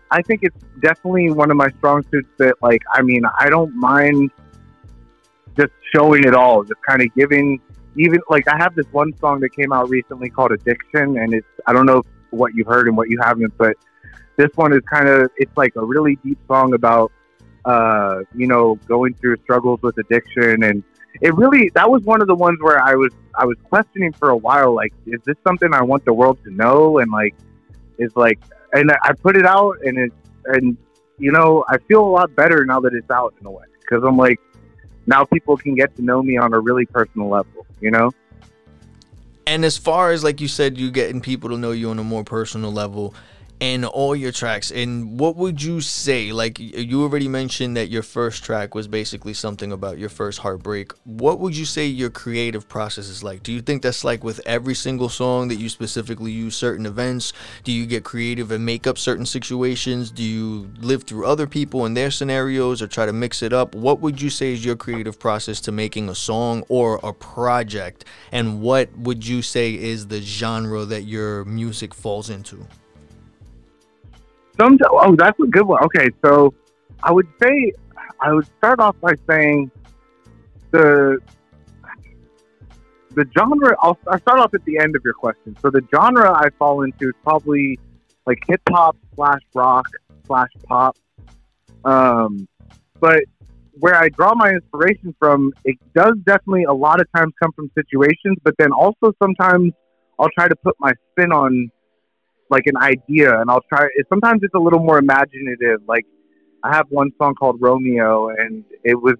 I 0.10 0.22
think 0.22 0.42
it's 0.44 0.58
definitely 0.82 1.32
one 1.32 1.52
of 1.52 1.58
my 1.58 1.70
strong 1.78 2.04
suits 2.12 2.30
that 2.38 2.56
like 2.62 2.82
I 2.94 3.02
mean 3.02 3.24
I 3.40 3.50
don't 3.50 3.76
mind 3.76 4.32
just 5.58 5.74
showing 5.94 6.24
it 6.24 6.34
all, 6.34 6.64
just 6.64 6.82
kind 6.88 7.02
of 7.02 7.14
giving 7.16 7.62
even 7.98 8.20
like 8.30 8.48
I 8.48 8.58
have 8.58 8.76
this 8.76 8.88
one 8.92 9.16
song 9.18 9.40
that 9.42 9.50
came 9.50 9.72
out 9.72 9.90
recently 9.90 10.30
called 10.30 10.52
Addiction 10.52 11.18
and 11.18 11.34
it's 11.34 11.48
I 11.68 11.74
don't 11.74 11.86
know 11.86 12.04
what 12.32 12.54
you've 12.56 12.68
heard 12.68 12.88
and 12.88 12.96
what 12.96 13.10
you 13.10 13.20
haven't, 13.22 13.56
but 13.58 13.76
this 14.38 14.50
one 14.56 14.74
is 14.74 14.82
kind 14.92 15.08
of 15.08 15.30
it's 15.38 15.56
like 15.58 15.76
a 15.76 15.86
really 15.86 16.18
deep 16.24 16.40
song 16.48 16.74
about 16.74 17.12
uh 17.66 18.22
you 18.34 18.48
know 18.48 18.76
going 18.88 19.14
through 19.14 19.38
struggles 19.44 19.80
with 19.84 19.96
addiction 20.00 20.64
and 20.64 20.84
it 21.22 21.36
really 21.36 21.70
that 21.76 21.90
was 21.90 22.02
one 22.04 22.20
of 22.22 22.28
the 22.28 22.36
ones 22.36 22.58
where 22.62 22.82
I 22.82 22.96
was 22.96 23.12
I 23.36 23.46
was 23.46 23.58
questioning 23.70 24.14
for 24.14 24.30
a 24.30 24.38
while 24.38 24.74
like 24.74 24.94
is 25.06 25.20
this 25.26 25.36
something 25.46 25.74
I 25.74 25.84
want 25.84 26.06
the 26.06 26.14
world 26.14 26.40
to 26.44 26.52
know? 26.52 27.00
And 27.00 27.12
like 27.12 27.36
is 28.00 28.16
like 28.16 28.40
and 28.74 28.92
I- 29.04 29.14
put 29.14 29.38
it 29.38 29.46
out 29.46 29.78
and 29.84 29.98
it 29.98 30.14
and 30.46 30.78
you 31.18 31.32
know 31.32 31.64
I 31.70 31.78
feel 31.80 32.04
a 32.04 32.12
lot 32.20 32.36
better 32.36 32.66
now 32.66 32.80
that 32.82 32.94
it's 32.94 33.12
out 33.12 33.34
in 33.40 33.46
a 33.46 33.52
way 33.52 33.66
because 33.80 34.04
I'm 34.04 34.18
like 34.18 34.40
now 35.06 35.24
people 35.26 35.58
can 35.58 35.76
get 35.76 35.96
to 35.98 36.02
know 36.02 36.22
me 36.24 36.38
on 36.38 36.54
a 36.54 36.60
really 36.60 36.86
personal 36.86 37.30
level 37.30 37.66
you 37.82 37.92
know? 37.92 38.12
And 39.46 39.66
as 39.66 39.78
far 39.78 40.12
as 40.12 40.24
like 40.24 40.40
you 40.40 40.48
said, 40.48 40.78
you 40.78 40.92
getting 40.92 41.20
people 41.20 41.50
to 41.50 41.58
know 41.58 41.72
you 41.72 41.90
on 41.90 42.00
a 42.00 42.04
more 42.04 42.24
personal 42.24 42.72
level, 42.72 43.14
and 43.62 43.86
all 43.86 44.16
your 44.16 44.32
tracks. 44.32 44.72
And 44.72 45.20
what 45.20 45.36
would 45.36 45.62
you 45.62 45.82
say? 45.82 46.32
Like 46.32 46.60
you 46.60 47.04
already 47.04 47.28
mentioned 47.28 47.78
that 47.78 47.90
your 47.90 48.02
first 48.02 48.44
track 48.44 48.74
was 48.74 48.88
basically 48.88 49.36
something 49.36 49.72
about 49.72 50.00
your 50.00 50.10
first 50.10 50.40
heartbreak. 50.40 50.92
What 51.04 51.40
would 51.40 51.56
you 51.56 51.66
say 51.66 51.86
your 51.86 52.10
creative 52.10 52.68
process 52.68 53.08
is 53.08 53.24
like? 53.24 53.44
Do 53.44 53.54
you 53.54 53.62
think 53.62 53.84
that's 53.84 54.04
like 54.04 54.24
with 54.24 54.42
every 54.48 54.74
single 54.74 55.10
song 55.10 55.48
that 55.50 55.58
you 55.58 55.70
specifically 55.70 56.32
use 56.32 56.56
certain 56.56 56.88
events? 56.88 57.34
Do 57.64 57.72
you 57.72 57.86
get 57.86 58.04
creative 58.04 58.50
and 58.50 58.66
make 58.66 58.88
up 58.88 58.98
certain 58.98 59.28
situations? 59.28 60.10
Do 60.10 60.24
you 60.24 60.72
live 60.80 61.04
through 61.04 61.28
other 61.28 61.46
people 61.46 61.86
and 61.86 61.96
their 61.96 62.10
scenarios 62.10 62.82
or 62.82 62.88
try 62.88 63.06
to 63.06 63.14
mix 63.14 63.44
it 63.44 63.54
up? 63.54 63.76
What 63.76 64.00
would 64.00 64.20
you 64.20 64.32
say 64.32 64.54
is 64.54 64.66
your 64.66 64.76
creative 64.76 65.20
process 65.20 65.62
to 65.62 65.72
making 65.72 66.10
a 66.10 66.16
song 66.16 66.64
or 66.68 67.00
a 67.04 67.14
project? 67.14 68.06
And 68.32 68.60
what 68.60 68.92
would 68.98 69.28
you 69.28 69.44
say 69.44 69.76
is 69.76 70.08
the 70.08 70.20
genre 70.20 70.84
that 70.86 71.04
your 71.04 71.46
music 71.46 71.94
falls 71.94 72.32
into? 72.32 72.66
Some 74.62 74.78
oh, 74.92 75.16
that's 75.16 75.40
a 75.40 75.48
good 75.48 75.66
one. 75.66 75.84
Okay, 75.86 76.10
so 76.24 76.54
I 77.02 77.12
would 77.12 77.28
say 77.42 77.74
I 78.20 78.32
would 78.32 78.46
start 78.60 78.80
off 78.80 78.96
by 79.02 79.14
saying 79.28 79.72
the 80.70 81.18
the 83.16 83.26
genre. 83.36 83.76
I'll, 83.82 83.98
I'll 84.06 84.20
start 84.20 84.40
off 84.40 84.54
at 84.54 84.64
the 84.66 84.78
end 84.78 84.96
of 84.96 85.02
your 85.04 85.16
question. 85.16 85.58
So 85.64 85.72
the 85.72 85.82
genre 85.94 86.32
I 86.32 86.52
fall 86.60 86.84
into 86.84 87.10
is 87.10 87.16
probably 87.24 87.80
like 88.28 88.38
hip 88.48 88.62
hop 88.70 88.96
slash 89.16 89.42
rock 89.56 89.88
slash 90.28 90.52
pop. 90.68 90.96
Um, 91.84 92.48
but 93.00 93.22
where 93.80 93.96
I 93.96 94.10
draw 94.10 94.36
my 94.36 94.52
inspiration 94.52 95.16
from, 95.18 95.54
it 95.66 95.78
does 95.96 96.14
definitely 96.24 96.66
a 96.66 96.74
lot 96.74 97.02
of 97.02 97.08
times 97.16 97.34
come 97.42 97.52
from 97.54 97.72
situations, 97.74 98.38
but 98.44 98.54
then 98.60 98.72
also 98.72 99.12
sometimes 99.20 99.74
I'll 100.20 100.30
try 100.38 100.48
to 100.48 100.56
put 100.58 100.76
my 100.80 100.92
spin 101.10 101.32
on 101.32 101.72
like 102.52 102.68
an 102.68 102.78
idea 102.78 103.40
and 103.40 103.50
I'll 103.50 103.64
try 103.70 103.88
it 103.96 104.06
sometimes 104.10 104.42
it's 104.44 104.54
a 104.54 104.60
little 104.60 104.80
more 104.80 105.00
imaginative. 105.00 105.80
Like 105.88 106.06
I 106.64 106.76
have 106.76 106.88
one 106.90 107.12
song 107.18 107.34
called 107.36 107.60
Romeo 107.60 108.30
and 108.30 108.64
it 108.84 108.96
was 108.96 109.16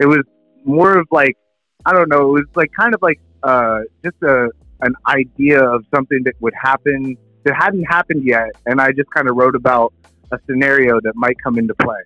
it 0.00 0.06
was 0.06 0.22
more 0.64 0.96
of 0.96 1.06
like 1.10 1.36
I 1.84 1.92
don't 1.92 2.08
know, 2.08 2.36
it 2.36 2.40
was 2.40 2.46
like 2.54 2.70
kind 2.78 2.94
of 2.94 3.02
like 3.02 3.20
uh 3.42 3.80
just 4.04 4.16
a 4.22 4.50
an 4.80 4.94
idea 5.08 5.62
of 5.62 5.84
something 5.94 6.22
that 6.24 6.34
would 6.40 6.54
happen 6.54 7.16
that 7.44 7.54
hadn't 7.54 7.84
happened 7.84 8.24
yet 8.24 8.50
and 8.66 8.80
I 8.80 8.92
just 8.92 9.10
kind 9.10 9.28
of 9.28 9.36
wrote 9.36 9.56
about 9.56 9.92
a 10.32 10.38
scenario 10.46 11.00
that 11.00 11.14
might 11.16 11.36
come 11.42 11.58
into 11.58 11.74
play. 11.74 12.00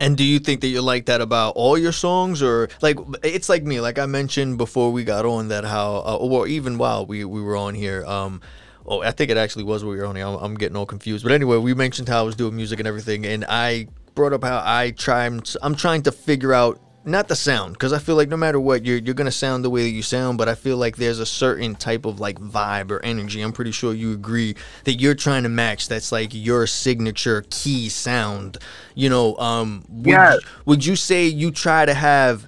And 0.00 0.16
do 0.16 0.24
you 0.24 0.38
think 0.38 0.60
that 0.60 0.68
you're 0.68 0.82
like 0.82 1.06
that 1.06 1.20
about 1.20 1.54
all 1.56 1.76
your 1.76 1.92
songs, 1.92 2.40
or 2.40 2.68
like 2.80 2.98
it's 3.24 3.48
like 3.48 3.64
me? 3.64 3.80
Like 3.80 3.98
I 3.98 4.06
mentioned 4.06 4.56
before 4.56 4.92
we 4.92 5.02
got 5.02 5.26
on 5.26 5.48
that 5.48 5.64
how, 5.64 5.96
uh, 6.06 6.16
or 6.16 6.46
even 6.46 6.78
while 6.78 7.04
we 7.04 7.24
we 7.24 7.42
were 7.42 7.56
on 7.56 7.74
here. 7.74 8.04
Um, 8.06 8.40
oh, 8.88 9.02
I 9.02 9.10
think 9.12 9.30
it 9.30 9.36
actually 9.36 9.64
was 9.64 9.84
we 9.84 9.96
were 9.96 10.06
on. 10.06 10.16
I'm, 10.16 10.34
I'm 10.36 10.54
getting 10.56 10.76
all 10.76 10.86
confused. 10.86 11.22
But 11.24 11.32
anyway, 11.32 11.56
we 11.58 11.74
mentioned 11.74 12.08
how 12.08 12.20
I 12.20 12.22
was 12.22 12.34
doing 12.36 12.56
music 12.56 12.78
and 12.80 12.88
everything, 12.88 13.24
and 13.26 13.44
I 13.48 13.88
brought 14.14 14.32
up 14.32 14.42
how 14.42 14.62
I 14.64 14.90
try. 14.90 15.26
I'm, 15.26 15.42
I'm 15.62 15.74
trying 15.76 16.02
to 16.02 16.12
figure 16.12 16.52
out 16.52 16.80
not 17.04 17.28
the 17.28 17.36
sound 17.36 17.72
because 17.72 17.92
I 17.92 17.98
feel 18.00 18.16
like 18.16 18.28
no 18.28 18.36
matter 18.36 18.60
what 18.60 18.84
you're 18.84 18.98
you're 18.98 19.14
gonna 19.14 19.30
sound 19.30 19.64
the 19.64 19.70
way 19.70 19.82
that 19.84 19.90
you 19.90 20.02
sound, 20.02 20.36
but 20.36 20.48
I 20.48 20.54
feel 20.54 20.76
like 20.76 20.96
there's 20.96 21.20
a 21.20 21.24
certain 21.26 21.74
type 21.74 22.04
of 22.04 22.20
like 22.20 22.38
vibe 22.38 22.90
or 22.90 23.02
energy. 23.04 23.40
I'm 23.40 23.52
pretty 23.52 23.70
sure 23.70 23.94
you 23.94 24.12
agree 24.12 24.56
that 24.84 24.94
you're 24.94 25.14
trying 25.14 25.44
to 25.44 25.48
match. 25.48 25.88
That's 25.88 26.12
like 26.12 26.30
your 26.34 26.66
signature 26.66 27.44
key 27.50 27.88
sound. 27.88 28.58
You 28.94 29.08
know, 29.08 29.36
um, 29.38 29.84
would, 29.88 30.06
Yes. 30.06 30.38
would 30.66 30.84
you 30.84 30.96
say 30.96 31.26
you 31.26 31.50
try 31.50 31.86
to 31.86 31.94
have 31.94 32.46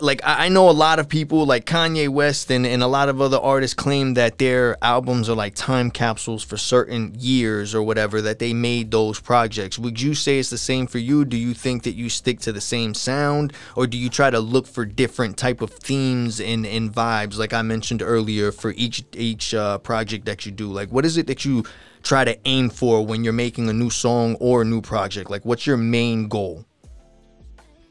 like 0.00 0.20
I 0.24 0.48
know 0.48 0.70
a 0.70 0.72
lot 0.72 0.98
of 1.00 1.08
people 1.08 1.44
like 1.44 1.66
Kanye 1.66 2.08
West 2.08 2.50
and, 2.50 2.64
and 2.64 2.82
a 2.82 2.86
lot 2.86 3.08
of 3.08 3.20
other 3.20 3.38
artists 3.38 3.74
claim 3.74 4.14
that 4.14 4.38
their 4.38 4.76
albums 4.82 5.28
are 5.28 5.34
like 5.34 5.54
time 5.54 5.90
capsules 5.90 6.44
for 6.44 6.56
certain 6.56 7.14
years 7.18 7.74
or 7.74 7.82
whatever 7.82 8.22
that 8.22 8.38
they 8.38 8.52
made 8.52 8.92
those 8.92 9.18
projects. 9.18 9.78
Would 9.78 10.00
you 10.00 10.14
say 10.14 10.38
it's 10.38 10.50
the 10.50 10.58
same 10.58 10.86
for 10.86 10.98
you? 10.98 11.24
Do 11.24 11.36
you 11.36 11.52
think 11.52 11.82
that 11.82 11.94
you 11.94 12.08
stick 12.10 12.38
to 12.40 12.52
the 12.52 12.60
same 12.60 12.94
sound 12.94 13.52
or 13.76 13.86
do 13.88 13.98
you 13.98 14.08
try 14.08 14.30
to 14.30 14.38
look 14.38 14.66
for 14.66 14.84
different 14.84 15.36
type 15.36 15.60
of 15.60 15.70
themes 15.70 16.40
and, 16.40 16.64
and 16.64 16.92
vibes 16.92 17.36
like 17.36 17.52
I 17.52 17.62
mentioned 17.62 18.02
earlier 18.02 18.52
for 18.52 18.70
each 18.72 19.04
each 19.14 19.52
uh, 19.52 19.78
project 19.78 20.26
that 20.26 20.46
you 20.46 20.52
do? 20.52 20.70
Like 20.70 20.90
what 20.90 21.04
is 21.04 21.16
it 21.16 21.26
that 21.26 21.44
you 21.44 21.64
try 22.04 22.24
to 22.24 22.38
aim 22.44 22.70
for 22.70 23.04
when 23.04 23.24
you're 23.24 23.32
making 23.32 23.68
a 23.68 23.72
new 23.72 23.90
song 23.90 24.36
or 24.36 24.62
a 24.62 24.64
new 24.64 24.80
project? 24.80 25.28
Like 25.28 25.44
what's 25.44 25.66
your 25.66 25.76
main 25.76 26.28
goal? 26.28 26.66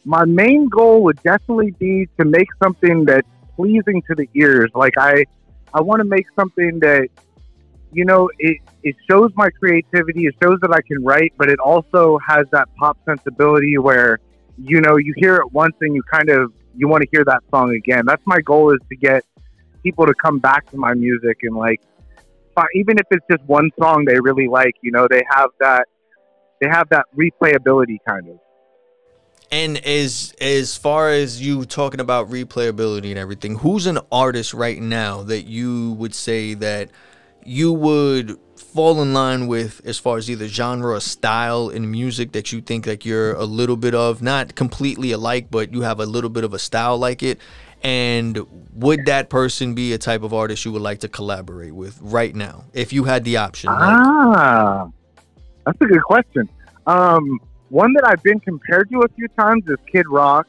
My 0.06 0.26
main 0.26 0.68
goal 0.68 1.04
would 1.04 1.22
definitely 1.24 1.72
be 1.72 2.08
to 2.20 2.26
make 2.26 2.48
something 2.62 3.06
that's 3.06 3.28
pleasing 3.56 4.02
to 4.08 4.16
the 4.16 4.28
ears. 4.36 4.72
Like 4.74 4.94
I, 4.98 5.26
I 5.74 5.82
want 5.82 6.00
to 6.00 6.06
make 6.06 6.26
something 6.36 6.80
that, 6.80 7.08
you 7.94 8.06
know, 8.06 8.30
it 8.40 8.58
it 8.84 8.96
shows 9.10 9.32
my 9.36 9.50
creativity. 9.50 10.26
It 10.26 10.36
shows 10.42 10.60
that 10.62 10.72
I 10.72 10.82
can 10.82 11.04
write, 11.04 11.34
but 11.38 11.50
it 11.50 11.60
also 11.60 12.18
has 12.26 12.48
that 12.52 12.68
pop 12.78 12.98
sensibility 13.06 13.78
where, 13.78 14.20
you 14.58 14.82
know, 14.82 14.98
you 14.98 15.14
hear 15.18 15.36
it 15.36 15.52
once 15.52 15.76
and 15.82 15.94
you 15.94 16.02
kind 16.04 16.30
of 16.30 16.54
you 16.76 16.88
want 16.88 17.04
to 17.04 17.10
hear 17.12 17.24
that 17.26 17.44
song 17.52 17.74
again. 17.76 18.04
That's 18.06 18.26
my 18.26 18.40
goal 18.42 18.74
is 18.74 18.80
to 18.90 18.96
get 18.96 19.24
people 19.84 20.06
to 20.06 20.14
come 20.14 20.40
back 20.40 20.70
to 20.72 20.78
my 20.78 20.94
music 20.94 21.40
and 21.44 21.56
like, 21.56 21.82
even 22.76 22.98
if 22.98 23.06
it's 23.12 23.26
just 23.30 23.44
one 23.46 23.70
song 23.80 24.06
they 24.06 24.20
really 24.20 24.48
like, 24.48 24.76
you 24.82 24.92
know, 24.92 25.08
they 25.10 25.24
have 25.30 25.50
that, 25.60 25.88
they 26.60 26.70
have 26.70 26.88
that 26.90 27.06
replayability 27.16 27.98
kind 28.08 28.30
of. 28.30 28.40
And 29.52 29.78
as 29.86 30.34
as 30.40 30.78
far 30.78 31.10
as 31.10 31.42
you 31.42 31.66
talking 31.66 32.00
about 32.00 32.30
replayability 32.30 33.10
and 33.10 33.20
everything, 33.20 33.58
who's 33.58 33.86
an 33.86 34.00
artist 34.12 34.54
right 34.54 34.82
now 34.82 35.24
that 35.24 35.44
you 35.44 35.94
would 35.94 36.16
say 36.16 36.54
that 36.56 36.90
you 37.44 37.74
would 37.74 38.38
fall 38.56 39.02
in 39.02 39.14
line 39.14 39.48
with 39.48 39.82
as 39.84 39.98
far 40.00 40.18
as 40.18 40.30
either 40.30 40.48
genre 40.48 40.96
or 40.96 41.00
style 41.02 41.70
in 41.70 41.92
music 41.92 42.32
that 42.32 42.54
you 42.54 42.62
think 42.62 42.88
like 42.88 43.04
you're 43.04 43.34
a 43.34 43.44
little 43.44 43.76
bit 43.76 43.94
of 43.94 44.22
not 44.22 44.56
completely 44.56 45.12
alike, 45.12 45.48
but 45.52 45.74
you 45.74 45.82
have 45.82 46.00
a 46.00 46.06
little 46.06 46.30
bit 46.30 46.46
of 46.46 46.54
a 46.54 46.60
style 46.60 46.98
like 46.98 47.22
it? 47.22 47.40
And 47.84 48.46
would 48.76 49.06
that 49.08 49.30
person 49.30 49.74
be 49.74 49.92
a 49.92 49.98
type 49.98 50.24
of 50.24 50.34
artist 50.34 50.64
you 50.64 50.72
would 50.72 50.84
like 50.84 51.00
to 51.00 51.10
collaborate 51.10 51.74
with 51.74 52.00
right 52.02 52.34
now 52.34 52.64
if 52.74 52.94
you 52.94 53.04
had 53.04 53.24
the 53.26 53.38
option? 53.38 53.72
Like, 53.72 53.98
Ah, 53.98 54.88
that's 55.66 55.82
a 55.82 55.86
good 55.86 56.04
question. 56.04 56.48
Um, 56.86 57.40
one 57.72 57.94
that 57.94 58.06
I've 58.06 58.22
been 58.22 58.40
compared 58.40 58.90
to 58.92 59.00
a 59.00 59.08
few 59.16 59.30
times 59.30 59.64
is 59.68 59.78
Kid 59.90 60.06
Rock, 60.10 60.48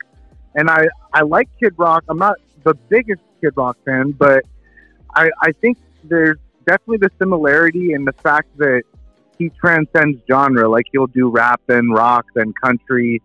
and 0.57 0.69
I 0.69 0.89
I 1.15 1.23
like 1.23 1.49
Kid 1.59 1.73
Rock. 1.79 2.05
I'm 2.09 2.19
not 2.19 2.37
the 2.65 2.75
biggest 2.75 3.23
Kid 3.41 3.53
Rock 3.57 3.79
fan, 3.85 4.11
but 4.11 4.45
I 5.15 5.31
I 5.41 5.53
think 5.61 5.79
there's 6.05 6.39
definitely 6.67 6.99
the 6.99 7.11
similarity 7.19 7.93
in 7.93 8.05
the 8.05 8.13
fact 8.13 8.49
that 8.59 8.83
he 9.39 9.51
transcends 9.51 10.21
genre. 10.29 10.69
Like 10.69 10.87
he'll 10.91 11.07
do 11.07 11.31
rap, 11.31 11.63
and 11.69 11.95
rock, 11.95 12.27
and 12.35 12.55
country. 12.61 13.23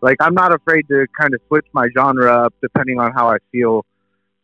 Like 0.00 0.16
I'm 0.20 0.34
not 0.34 0.54
afraid 0.54 0.86
to 0.88 1.06
kind 1.18 1.34
of 1.34 1.40
switch 1.48 1.66
my 1.72 1.88
genre 1.96 2.44
up 2.44 2.54
depending 2.62 3.00
on 3.00 3.12
how 3.12 3.28
I 3.28 3.38
feel. 3.50 3.84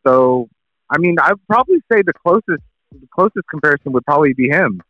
So, 0.05 0.49
I 0.91 0.99
mean, 0.99 1.17
I'd 1.23 1.35
probably 1.47 1.79
say 1.91 2.03
the 2.03 2.13
closest 2.13 2.63
the 2.91 3.07
closest 3.15 3.47
comparison 3.49 3.93
would 3.93 4.05
probably 4.07 4.33
be 4.33 4.49
him. 4.49 4.81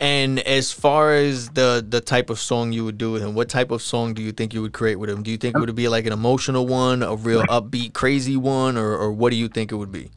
And 0.00 0.38
as 0.40 0.72
far 0.72 1.12
as 1.12 1.48
the 1.50 1.84
the 1.86 2.00
type 2.00 2.30
of 2.30 2.38
song 2.38 2.72
you 2.72 2.84
would 2.84 2.98
do 2.98 3.10
with 3.10 3.22
him, 3.22 3.34
what 3.34 3.48
type 3.48 3.72
of 3.72 3.82
song 3.82 4.14
do 4.14 4.22
you 4.22 4.30
think 4.30 4.54
you 4.54 4.62
would 4.62 4.72
create 4.72 4.96
with 4.96 5.10
him? 5.10 5.24
Do 5.24 5.30
you 5.30 5.36
think 5.36 5.56
it 5.56 5.60
would 5.60 5.74
be 5.74 5.88
like 5.88 6.06
an 6.06 6.12
emotional 6.12 6.66
one, 6.66 7.02
a 7.02 7.16
real 7.16 7.42
upbeat, 7.44 7.94
crazy 7.94 8.36
one, 8.36 8.76
or, 8.76 8.96
or 8.96 9.10
what 9.12 9.30
do 9.30 9.36
you 9.36 9.48
think 9.48 9.72
it 9.72 9.76
would 9.76 9.90
be? 9.90 10.10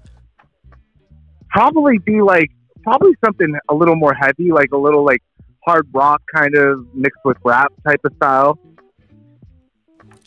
probably 1.51 1.97
be 1.99 2.21
like 2.21 2.49
probably 2.83 3.11
something 3.23 3.53
a 3.69 3.75
little 3.75 3.95
more 3.95 4.13
heavy, 4.13 4.51
like 4.51 4.71
a 4.71 4.77
little 4.77 5.05
like 5.05 5.21
hard 5.65 5.87
rock 5.93 6.21
kind 6.33 6.55
of 6.55 6.85
mixed 6.95 7.19
with 7.23 7.37
rap 7.43 7.71
type 7.85 8.01
of 8.03 8.13
style. 8.15 8.57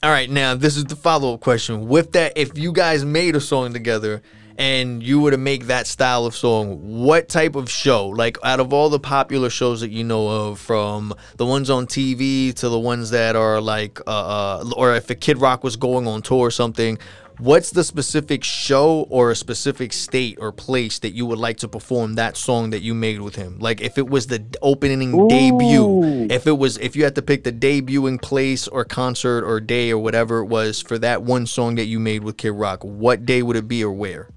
All 0.03 0.11
right, 0.11 0.31
now 0.31 0.55
this 0.55 0.77
is 0.77 0.85
the 0.85 0.97
follow 0.97 1.35
up 1.35 1.41
question. 1.41 1.89
With 1.89 2.13
that, 2.13 2.35
if 2.37 2.57
you 2.59 2.73
guys 2.73 3.05
made 3.05 3.35
a 3.35 3.41
song 3.41 3.73
together 3.73 4.23
and 4.59 5.03
you 5.03 5.21
were 5.21 5.31
to 5.31 5.39
make 5.39 5.67
that 5.67 5.87
style 5.87 6.27
of 6.27 6.35
song, 6.35 7.05
what 7.05 7.29
type 7.29 7.57
of 7.57 7.71
show, 7.71 8.09
like 8.09 8.39
out 8.45 8.61
of 8.61 8.73
all 8.73 8.89
the 8.89 9.01
popular 9.01 9.51
shows 9.51 9.81
that 9.81 9.91
you 9.91 10.05
know 10.05 10.29
of, 10.29 10.61
from 10.61 11.15
the 11.37 11.47
ones 11.47 11.71
on 11.71 11.87
TV 11.87 12.55
to 12.55 12.69
the 12.69 12.79
ones 12.79 13.11
that 13.11 13.37
are 13.37 13.61
like, 13.61 14.01
uh, 14.07 14.61
uh, 14.61 14.71
or 14.77 14.95
if 14.95 15.11
a 15.11 15.15
Kid 15.15 15.39
Rock 15.39 15.65
was 15.65 15.77
going 15.77 16.07
on 16.07 16.23
tour 16.23 16.47
or 16.47 16.51
something, 16.51 16.99
what's 17.39 17.71
the 17.71 17.83
specific 17.83 18.45
show 18.45 19.07
or 19.11 19.31
a 19.31 19.37
specific 19.37 19.93
state 19.93 20.39
or 20.41 20.53
place 20.53 21.01
that 21.01 21.11
you 21.11 21.27
would 21.27 21.39
like 21.39 21.57
to 21.59 21.69
perform 21.69 22.15
that 22.15 22.37
song 22.37 22.71
that 22.71 22.83
you 22.83 22.95
made 22.95 23.21
with 23.21 23.35
him? 23.35 23.59
Like 23.59 23.81
if 23.81 23.99
it 23.99 24.09
was 24.09 24.29
the 24.29 24.45
opening 24.63 25.29
debut, 25.29 26.29
if 26.31 26.47
it 26.47 26.59
was 26.59 26.79
if 26.79 26.97
you 26.97 27.05
had 27.05 27.15
to 27.17 27.23
pick 27.23 27.45
the 27.45 27.53
debuting 27.53 28.21
place 28.21 28.69
or 28.69 28.85
concert 28.85 29.45
or 29.45 29.61
day 29.61 29.91
or 29.91 29.99
whatever 29.99 30.39
it 30.39 30.47
was 30.47 30.81
for 30.81 30.99
that 30.99 31.23
one 31.23 31.47
song 31.47 31.75
that 31.77 31.87
you 31.87 31.99
made 31.99 32.23
with 32.23 32.37
Kid 32.37 32.53
Rock, 32.53 32.83
what 32.83 33.27
day 33.27 33.43
would 33.43 33.57
it 33.57 33.69
be 33.69 33.83
or 33.83 33.93
where? 33.93 34.29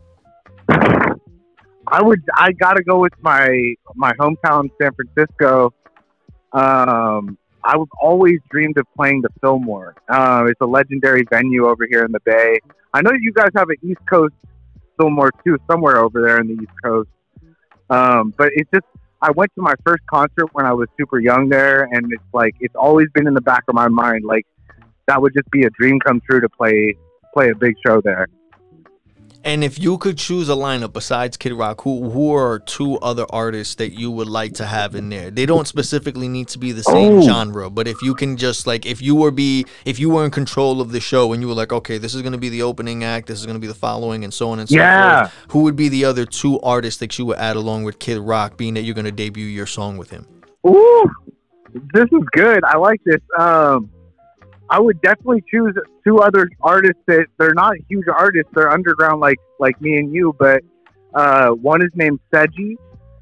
I 0.70 2.02
would 2.02 2.22
I 2.36 2.52
gotta 2.52 2.84
go 2.84 3.00
with 3.00 3.14
my 3.22 3.74
my 3.96 4.12
hometown 4.14 4.70
San 4.82 4.92
Francisco. 4.94 5.74
Um 6.54 7.38
I 7.64 7.76
was 7.76 7.90
always 8.02 8.40
dreamed 8.50 8.78
of 8.78 8.86
playing 8.96 9.22
the 9.24 9.30
Fillmore. 9.42 9.94
Uh, 10.08 10.46
it's 10.48 10.62
a 10.62 10.66
legendary 10.66 11.26
venue 11.30 11.68
over 11.68 11.86
here 11.90 12.06
in 12.06 12.14
the 12.14 12.22
Bay. 12.22 12.60
I 12.94 13.02
know 13.02 13.12
you 13.20 13.34
guys 13.34 13.50
have 13.58 13.68
an 13.70 13.76
East 13.84 14.00
Coast 14.10 14.34
Fillmore 14.98 15.32
too, 15.46 15.58
somewhere 15.70 15.98
over 15.98 16.22
there 16.22 16.40
in 16.40 16.48
the 16.48 16.54
East 16.54 16.72
Coast. 16.82 17.10
Um, 17.90 18.34
but 18.38 18.52
it's 18.56 18.70
just 18.74 18.86
I 19.22 19.32
went 19.32 19.54
to 19.56 19.62
my 19.62 19.74
first 19.86 20.04
concert 20.10 20.50
when 20.54 20.66
I 20.66 20.74
was 20.74 20.88
super 20.98 21.20
young 21.20 21.50
there, 21.50 21.84
and 21.92 22.12
it's 22.14 22.24
like 22.34 22.56
it's 22.60 22.76
always 22.76 23.08
been 23.14 23.28
in 23.28 23.34
the 23.34 23.42
back 23.42 23.64
of 23.68 23.76
my 23.76 23.88
mind. 23.88 24.24
Like 24.24 24.46
that 25.08 25.22
would 25.22 25.34
just 25.34 25.50
be 25.52 25.64
a 25.64 25.70
dream 25.72 26.00
come 26.00 26.22
true 26.30 26.40
to 26.40 26.50
play 26.50 26.96
play 27.34 27.50
a 27.50 27.56
big 27.56 27.76
show 27.86 28.00
there. 28.02 28.28
And 29.48 29.64
if 29.64 29.80
you 29.80 29.98
could 29.98 30.18
choose 30.18 30.50
a 30.50 30.56
lineup 30.56 30.92
besides 30.92 31.38
Kid 31.38 31.54
Rock, 31.54 31.80
who 31.84 32.10
who 32.10 32.36
are 32.36 32.60
two 32.60 32.98
other 33.00 33.26
artists 33.30 33.76
that 33.76 33.94
you 33.98 34.12
would 34.12 34.28
like 34.28 34.52
to 34.56 34.66
have 34.66 34.94
in 34.94 35.08
there? 35.08 35.32
They 35.32 35.46
don't 35.46 35.66
specifically 35.66 36.28
need 36.28 36.50
to 36.50 36.60
be 36.60 36.74
the 36.74 36.84
same 36.84 37.14
Oh. 37.20 37.22
genre, 37.22 37.70
but 37.70 37.88
if 37.88 38.02
you 38.02 38.14
can 38.14 38.36
just 38.36 38.68
like 38.68 38.86
if 38.86 39.02
you 39.02 39.16
were 39.16 39.32
be 39.32 39.66
if 39.86 40.00
you 40.00 40.10
were 40.10 40.26
in 40.26 40.32
control 40.32 40.82
of 40.82 40.92
the 40.92 41.00
show 41.00 41.32
and 41.32 41.42
you 41.42 41.48
were 41.48 41.54
like, 41.54 41.72
okay, 41.72 41.98
this 41.98 42.14
is 42.14 42.22
gonna 42.24 42.38
be 42.38 42.50
the 42.50 42.62
opening 42.62 43.06
act, 43.06 43.28
this 43.28 43.40
is 43.40 43.46
gonna 43.46 43.58
be 43.58 43.68
the 43.68 43.74
following, 43.74 44.26
and 44.26 44.34
so 44.34 44.50
on 44.50 44.60
and 44.60 44.68
so 44.68 44.76
Yeah. 44.76 45.24
forth. 45.28 45.34
Who 45.52 45.62
would 45.64 45.78
be 45.78 45.88
the 45.88 46.04
other 46.04 46.26
two 46.26 46.60
artists 46.60 47.00
that 47.00 47.18
you 47.18 47.26
would 47.28 47.38
add 47.38 47.56
along 47.56 47.86
with 47.86 48.00
Kid 48.00 48.20
Rock, 48.20 48.58
being 48.58 48.74
that 48.74 48.82
you're 48.82 48.96
gonna 48.96 49.14
debut 49.14 49.46
your 49.46 49.66
song 49.66 49.96
with 49.96 50.10
him? 50.10 50.26
Ooh, 50.68 51.10
this 51.94 52.08
is 52.12 52.24
good. 52.34 52.66
I 52.66 52.76
like 52.78 53.00
this. 53.06 53.22
Um, 53.40 53.90
I 54.70 54.80
would 54.80 55.02
definitely 55.02 55.44
choose 55.50 55.76
two 56.06 56.20
other 56.20 56.50
artists 56.62 57.02
that 57.08 57.28
they're 57.38 57.54
not 57.54 57.76
huge 57.90 58.08
artists. 58.08 58.50
They're 58.54 58.72
underground, 58.72 59.22
like 59.22 59.38
like 59.60 59.80
me 59.82 59.98
and 59.98 60.14
you. 60.14 60.36
But 60.38 60.62
uh, 61.14 61.52
one 61.52 61.82
is 61.82 61.90
named 61.96 62.20
Seji, 62.34 62.76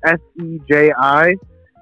S 0.03 0.19
E 0.41 0.59
J 0.69 0.91
I, 0.97 1.35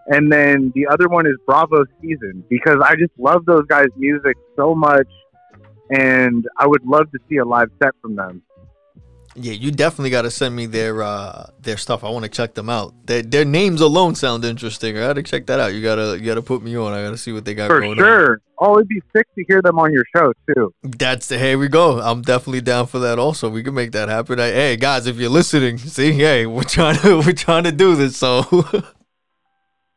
and 0.07 0.31
then 0.31 0.71
the 0.75 0.87
other 0.87 1.07
one 1.07 1.25
is 1.25 1.35
Bravo 1.45 1.85
Season 2.01 2.43
because 2.49 2.79
I 2.83 2.95
just 2.95 3.13
love 3.17 3.45
those 3.45 3.65
guys' 3.67 3.87
music 3.95 4.35
so 4.55 4.75
much, 4.75 5.07
and 5.91 6.45
I 6.59 6.67
would 6.67 6.85
love 6.85 7.09
to 7.11 7.19
see 7.29 7.37
a 7.37 7.45
live 7.45 7.69
set 7.81 7.93
from 8.01 8.15
them. 8.15 8.41
Yeah, 9.35 9.53
you 9.53 9.71
definitely 9.71 10.11
got 10.11 10.23
to 10.23 10.31
send 10.31 10.55
me 10.55 10.67
their 10.67 11.01
uh 11.01 11.47
their 11.59 11.77
stuff. 11.77 12.03
I 12.03 12.09
want 12.09 12.23
to 12.23 12.29
check 12.29 12.53
them 12.53 12.69
out. 12.69 12.93
Their, 13.07 13.23
their 13.23 13.45
names 13.45 13.81
alone 13.81 14.13
sound 14.15 14.45
interesting. 14.45 14.95
I 14.97 15.01
got 15.01 15.13
to 15.13 15.23
check 15.23 15.47
that 15.47 15.59
out. 15.59 15.73
You 15.73 15.81
gotta 15.81 16.17
you 16.19 16.25
gotta 16.25 16.41
put 16.43 16.61
me 16.61 16.77
on. 16.77 16.93
I 16.93 17.03
gotta 17.03 17.17
see 17.17 17.31
what 17.31 17.43
they 17.43 17.55
got 17.55 17.67
For 17.67 17.79
going 17.79 17.91
on. 17.93 17.97
sure. 17.97 18.41
Oh, 18.59 18.75
it'd 18.77 18.87
be 18.87 19.01
sick 19.15 19.27
to 19.35 19.43
hear 19.47 19.61
them 19.61 19.79
on 19.79 19.91
your 19.91 20.05
show 20.15 20.33
too. 20.53 20.73
That's 20.83 21.27
the 21.27 21.39
here 21.39 21.57
we 21.57 21.67
go. 21.67 21.99
I'm 21.99 22.21
definitely 22.21 22.61
down 22.61 22.85
for 22.87 22.99
that. 22.99 23.17
Also, 23.17 23.49
we 23.49 23.63
can 23.63 23.73
make 23.73 23.91
that 23.93 24.07
happen. 24.07 24.39
I, 24.39 24.51
hey 24.51 24.75
guys, 24.77 25.07
if 25.07 25.17
you're 25.17 25.29
listening, 25.31 25.79
see, 25.79 26.11
hey, 26.13 26.45
we're 26.45 26.63
trying 26.63 26.99
to 26.99 27.17
we're 27.19 27.33
trying 27.33 27.63
to 27.63 27.71
do 27.71 27.95
this. 27.95 28.15
So, 28.15 28.43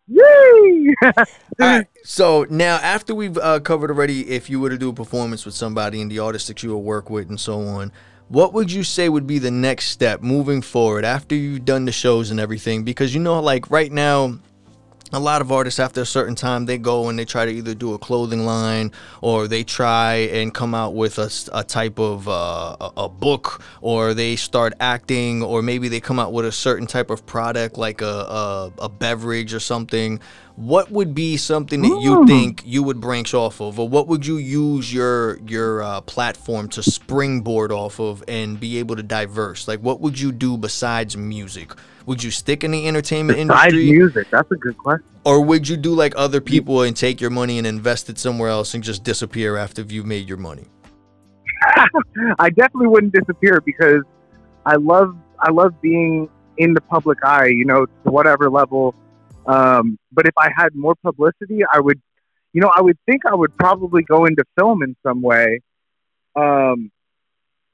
Yay! 0.09 0.95
right. 1.59 1.87
So 2.05 2.47
now, 2.49 2.77
after 2.77 3.15
we've 3.15 3.37
uh, 3.37 3.61
covered 3.61 3.91
already, 3.91 4.31
if 4.31 4.49
you 4.49 4.61
were 4.61 4.71
to 4.71 4.79
do 4.79 4.89
a 4.91 4.93
performance 4.93 5.45
with 5.45 5.55
somebody 5.55 6.01
and 6.01 6.11
the 6.11 6.21
artist 6.21 6.47
that 6.49 6.63
you 6.63 6.71
will 6.71 6.83
work 6.83 7.11
with 7.11 7.29
and 7.29 7.41
so 7.41 7.61
on, 7.63 7.91
what 8.29 8.53
would 8.53 8.73
you 8.73 8.83
say 8.83 9.09
would 9.09 9.27
be 9.27 9.39
the 9.39 9.51
next 9.51 9.87
step 9.87 10.23
moving 10.23 10.63
forward 10.63 11.05
after 11.05 11.35
you've 11.35 11.65
done 11.65 11.85
the 11.85 11.93
shows 11.93 12.31
and 12.31 12.41
everything? 12.41 12.83
Because 12.83 13.15
you 13.15 13.21
know, 13.21 13.41
like 13.41 13.71
right 13.71 13.93
now, 13.93 14.39
a 15.13 15.21
lot 15.21 15.41
of 15.41 15.53
artists 15.53 15.79
after 15.79 16.01
a 16.01 16.07
certain 16.07 16.35
time 16.35 16.67
they 16.67 16.79
go 16.79 17.09
and 17.09 17.19
they 17.19 17.25
try 17.25 17.45
to 17.45 17.51
either 17.53 17.75
do 17.75 17.95
a 17.95 17.99
clothing 17.99 18.45
line 18.45 18.91
or 19.21 19.47
they 19.47 19.63
try 19.63 20.15
and 20.15 20.53
come 20.53 20.75
out 20.75 20.95
with 20.95 21.19
a, 21.19 21.31
a 21.53 21.63
type 21.63 21.99
of 21.99 22.29
uh, 22.29 22.77
a, 22.81 22.93
a 22.97 23.09
book 23.09 23.63
or 23.81 24.15
they 24.15 24.35
start 24.37 24.73
acting 24.81 25.43
or 25.43 25.63
maybe 25.63 25.89
they 25.89 26.01
come 26.01 26.19
out 26.19 26.33
with 26.33 26.45
a 26.45 26.53
certain 26.53 26.87
type 26.87 27.11
of 27.11 27.25
product 27.25 27.79
like 27.79 28.03
a, 28.03 28.05
a, 28.05 28.73
a 28.79 28.89
beverage 28.89 29.55
or 29.55 29.61
something. 29.61 30.19
What 30.57 30.91
would 30.91 31.15
be 31.15 31.37
something 31.37 31.83
that 31.83 32.01
you 32.01 32.17
Mm. 32.17 32.27
think 32.27 32.63
you 32.65 32.83
would 32.83 33.01
branch 33.01 33.35
off 33.35 33.61
of? 33.61 33.79
Or 33.79 33.87
what 33.89 34.09
would 34.09 34.27
you 34.27 34.39
use 34.39 34.93
your 34.93 35.39
your 35.47 35.83
uh, 35.83 36.01
platform 36.01 36.69
to 36.71 36.83
springboard 36.83 37.71
off 37.71 38.01
of 38.01 38.25
and 38.27 38.59
be 38.59 38.79
able 38.79 38.97
to 38.97 39.03
diverse? 39.03 39.69
Like 39.69 39.81
what 39.81 40.01
would 40.01 40.19
you 40.19 40.33
do 40.33 40.57
besides 40.57 41.15
music 41.17 41.73
would 42.07 42.23
you 42.23 42.31
stick 42.31 42.65
in 42.65 42.71
the 42.71 42.87
entertainment 42.89 43.39
Besides 43.39 43.75
industry 43.75 43.91
music, 43.99 44.31
that's 44.31 44.51
a 44.51 44.57
good 44.57 44.79
question. 44.79 45.05
or 45.25 45.43
would 45.45 45.69
you 45.69 45.77
do 45.77 45.93
like 45.93 46.15
other 46.17 46.41
people 46.41 46.83
and 46.83 46.97
take 46.97 47.21
your 47.21 47.31
money 47.31 47.59
and 47.59 47.67
invest 47.67 48.09
it 48.09 48.19
somewhere 48.19 48.49
else 48.49 48.75
and 48.75 48.83
just 48.83 49.03
disappear 49.05 49.57
after 49.57 49.83
you've 49.83 50.07
made 50.07 50.29
your 50.29 50.39
money? 50.39 50.67
I 52.39 52.51
definitely 52.51 52.89
wouldn't 52.89 53.13
disappear 53.13 53.61
because 53.61 54.03
I 54.65 54.77
love 54.77 55.17
I 55.39 55.51
love 55.51 55.81
being 55.81 56.29
in 56.59 56.73
the 56.75 56.81
public 56.81 57.19
eye, 57.25 57.47
you 57.47 57.65
know, 57.65 57.87
to 57.87 58.11
whatever 58.11 58.49
level. 58.51 58.95
Um, 59.47 59.99
but 60.13 60.27
if 60.27 60.35
I 60.39 60.51
had 60.57 60.75
more 60.75 60.95
publicity, 60.97 61.61
I 61.73 61.81
would, 61.81 62.01
you 62.53 62.61
know, 62.61 62.71
I 62.77 62.81
would 62.81 62.99
think 63.07 63.27
I 63.27 63.35
would 63.35 63.57
probably 63.57 64.03
go 64.03 64.25
into 64.25 64.45
film 64.59 64.83
in 64.83 64.97
some 65.07 65.23
way, 65.23 65.61
um, 66.35 66.91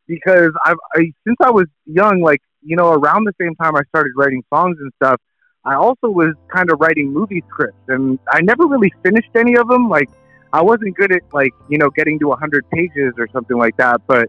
because 0.06 0.52
I've 0.64 0.76
I, 0.94 1.12
since 1.26 1.36
I 1.40 1.50
was 1.50 1.66
young, 1.86 2.20
like 2.20 2.42
you 2.64 2.76
know, 2.76 2.92
around 2.92 3.24
the 3.24 3.34
same 3.40 3.54
time 3.56 3.76
I 3.76 3.82
started 3.88 4.12
writing 4.16 4.42
songs 4.52 4.76
and 4.80 4.92
stuff. 4.96 5.20
I 5.64 5.74
also 5.74 6.08
was 6.08 6.34
kind 6.48 6.70
of 6.70 6.80
writing 6.80 7.12
movie 7.12 7.42
scripts, 7.48 7.88
and 7.88 8.18
I 8.28 8.40
never 8.40 8.66
really 8.66 8.92
finished 9.02 9.30
any 9.34 9.56
of 9.56 9.68
them. 9.68 9.88
Like 9.88 10.10
I 10.52 10.62
wasn't 10.62 10.96
good 10.96 11.12
at 11.12 11.22
like 11.32 11.52
you 11.68 11.78
know 11.78 11.90
getting 11.90 12.18
to 12.20 12.28
100 12.28 12.68
pages 12.70 13.14
or 13.18 13.28
something 13.32 13.56
like 13.56 13.76
that, 13.76 14.00
but 14.06 14.28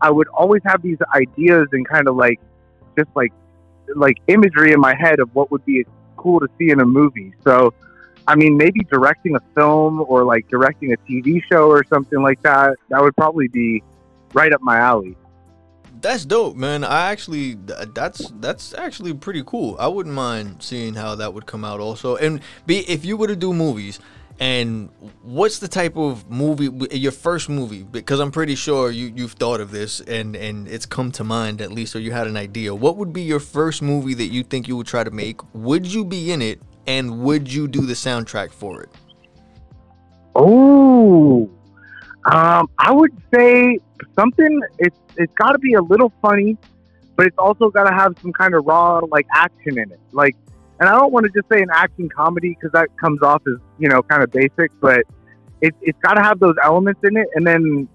I 0.00 0.10
would 0.10 0.28
always 0.28 0.62
have 0.64 0.82
these 0.82 0.98
ideas 1.14 1.68
and 1.72 1.88
kind 1.88 2.08
of 2.08 2.16
like 2.16 2.40
just 2.96 3.10
like 3.14 3.32
like 3.94 4.18
imagery 4.28 4.72
in 4.72 4.80
my 4.80 4.94
head 4.94 5.20
of 5.20 5.34
what 5.34 5.50
would 5.50 5.64
be 5.64 5.84
cool 6.16 6.40
to 6.40 6.48
see 6.58 6.70
in 6.70 6.80
a 6.80 6.84
movie. 6.84 7.32
So, 7.44 7.72
I 8.26 8.34
mean, 8.34 8.56
maybe 8.56 8.80
directing 8.90 9.36
a 9.36 9.40
film 9.54 10.04
or 10.06 10.24
like 10.24 10.48
directing 10.48 10.92
a 10.92 10.96
TV 11.08 11.42
show 11.50 11.68
or 11.68 11.84
something 11.84 12.20
like 12.20 12.42
that. 12.42 12.74
That 12.90 13.00
would 13.00 13.16
probably 13.16 13.48
be 13.48 13.82
right 14.34 14.52
up 14.52 14.60
my 14.60 14.78
alley. 14.78 15.16
That's 16.00 16.24
dope, 16.24 16.56
man. 16.56 16.84
I 16.84 17.10
actually 17.10 17.54
that's 17.94 18.30
that's 18.40 18.74
actually 18.74 19.14
pretty 19.14 19.42
cool. 19.44 19.76
I 19.80 19.88
wouldn't 19.88 20.14
mind 20.14 20.62
seeing 20.62 20.94
how 20.94 21.16
that 21.16 21.34
would 21.34 21.46
come 21.46 21.64
out 21.64 21.80
also. 21.80 22.16
And 22.16 22.40
be 22.66 22.88
if 22.88 23.04
you 23.04 23.16
were 23.16 23.26
to 23.26 23.36
do 23.36 23.52
movies 23.52 23.98
and 24.40 24.90
what's 25.22 25.58
the 25.58 25.66
type 25.66 25.96
of 25.96 26.30
movie 26.30 26.70
your 26.96 27.10
first 27.10 27.48
movie 27.48 27.82
because 27.82 28.20
I'm 28.20 28.30
pretty 28.30 28.54
sure 28.54 28.90
you 28.90 29.12
you've 29.14 29.32
thought 29.32 29.60
of 29.60 29.72
this 29.72 30.00
and 30.00 30.36
and 30.36 30.68
it's 30.68 30.86
come 30.86 31.10
to 31.12 31.24
mind 31.24 31.60
at 31.60 31.72
least 31.72 31.96
or 31.96 32.00
you 32.00 32.12
had 32.12 32.28
an 32.28 32.36
idea. 32.36 32.72
What 32.74 32.96
would 32.96 33.12
be 33.12 33.22
your 33.22 33.40
first 33.40 33.82
movie 33.82 34.14
that 34.14 34.28
you 34.28 34.44
think 34.44 34.68
you 34.68 34.76
would 34.76 34.86
try 34.86 35.02
to 35.02 35.10
make? 35.10 35.40
Would 35.54 35.86
you 35.86 36.04
be 36.04 36.30
in 36.30 36.42
it 36.42 36.62
and 36.86 37.20
would 37.22 37.52
you 37.52 37.66
do 37.66 37.80
the 37.86 37.94
soundtrack 37.94 38.52
for 38.52 38.82
it? 38.82 38.90
Oh, 40.36 41.50
um, 42.32 42.68
I 42.78 42.92
would 42.92 43.12
say 43.34 43.78
something. 44.18 44.60
It's 44.78 44.98
it's 45.16 45.32
got 45.34 45.52
to 45.52 45.58
be 45.58 45.74
a 45.74 45.82
little 45.82 46.12
funny, 46.20 46.58
but 47.16 47.26
it's 47.26 47.38
also 47.38 47.70
got 47.70 47.84
to 47.84 47.94
have 47.94 48.16
some 48.20 48.32
kind 48.32 48.54
of 48.54 48.66
raw 48.66 49.00
like 49.10 49.26
action 49.34 49.78
in 49.78 49.90
it. 49.90 50.00
Like, 50.12 50.36
and 50.78 50.88
I 50.88 50.92
don't 50.92 51.12
want 51.12 51.24
to 51.24 51.32
just 51.32 51.48
say 51.50 51.62
an 51.62 51.70
action 51.72 52.08
comedy 52.08 52.50
because 52.50 52.72
that 52.72 52.88
comes 52.98 53.22
off 53.22 53.42
as 53.46 53.54
you 53.78 53.88
know 53.88 54.02
kind 54.02 54.22
of 54.22 54.30
basic, 54.30 54.70
but 54.80 55.00
it, 55.62 55.74
it's 55.80 55.98
got 56.00 56.14
to 56.14 56.22
have 56.22 56.38
those 56.38 56.56
elements 56.62 57.00
in 57.02 57.16
it, 57.16 57.28
and 57.34 57.46
then 57.46 57.88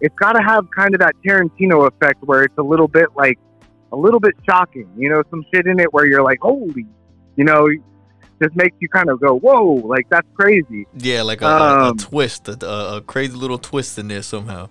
it's 0.00 0.14
got 0.16 0.32
to 0.32 0.42
have 0.42 0.70
kind 0.70 0.94
of 0.94 1.00
that 1.00 1.14
Tarantino 1.26 1.88
effect 1.88 2.22
where 2.22 2.44
it's 2.44 2.58
a 2.58 2.62
little 2.62 2.88
bit 2.88 3.08
like 3.16 3.38
a 3.92 3.96
little 3.96 4.20
bit 4.20 4.34
shocking. 4.46 4.88
You 4.98 5.08
know, 5.08 5.22
some 5.30 5.44
shit 5.52 5.66
in 5.66 5.80
it 5.80 5.92
where 5.94 6.06
you're 6.06 6.22
like, 6.22 6.40
holy, 6.40 6.86
you 7.36 7.44
know. 7.44 7.68
Just 8.42 8.54
makes 8.54 8.76
you 8.80 8.88
kind 8.88 9.08
of 9.10 9.20
go, 9.20 9.38
whoa, 9.38 9.64
like 9.86 10.08
that's 10.08 10.28
crazy. 10.34 10.86
Yeah, 10.96 11.22
like 11.22 11.42
a, 11.42 11.46
a- 11.46 11.48
a 11.86 11.90
Um, 11.90 11.96
twist, 11.96 12.48
a, 12.48 12.96
a 12.96 13.00
crazy 13.00 13.36
little 13.36 13.58
twist 13.58 13.98
in 13.98 14.08
there 14.08 14.22
somehow. 14.22 14.68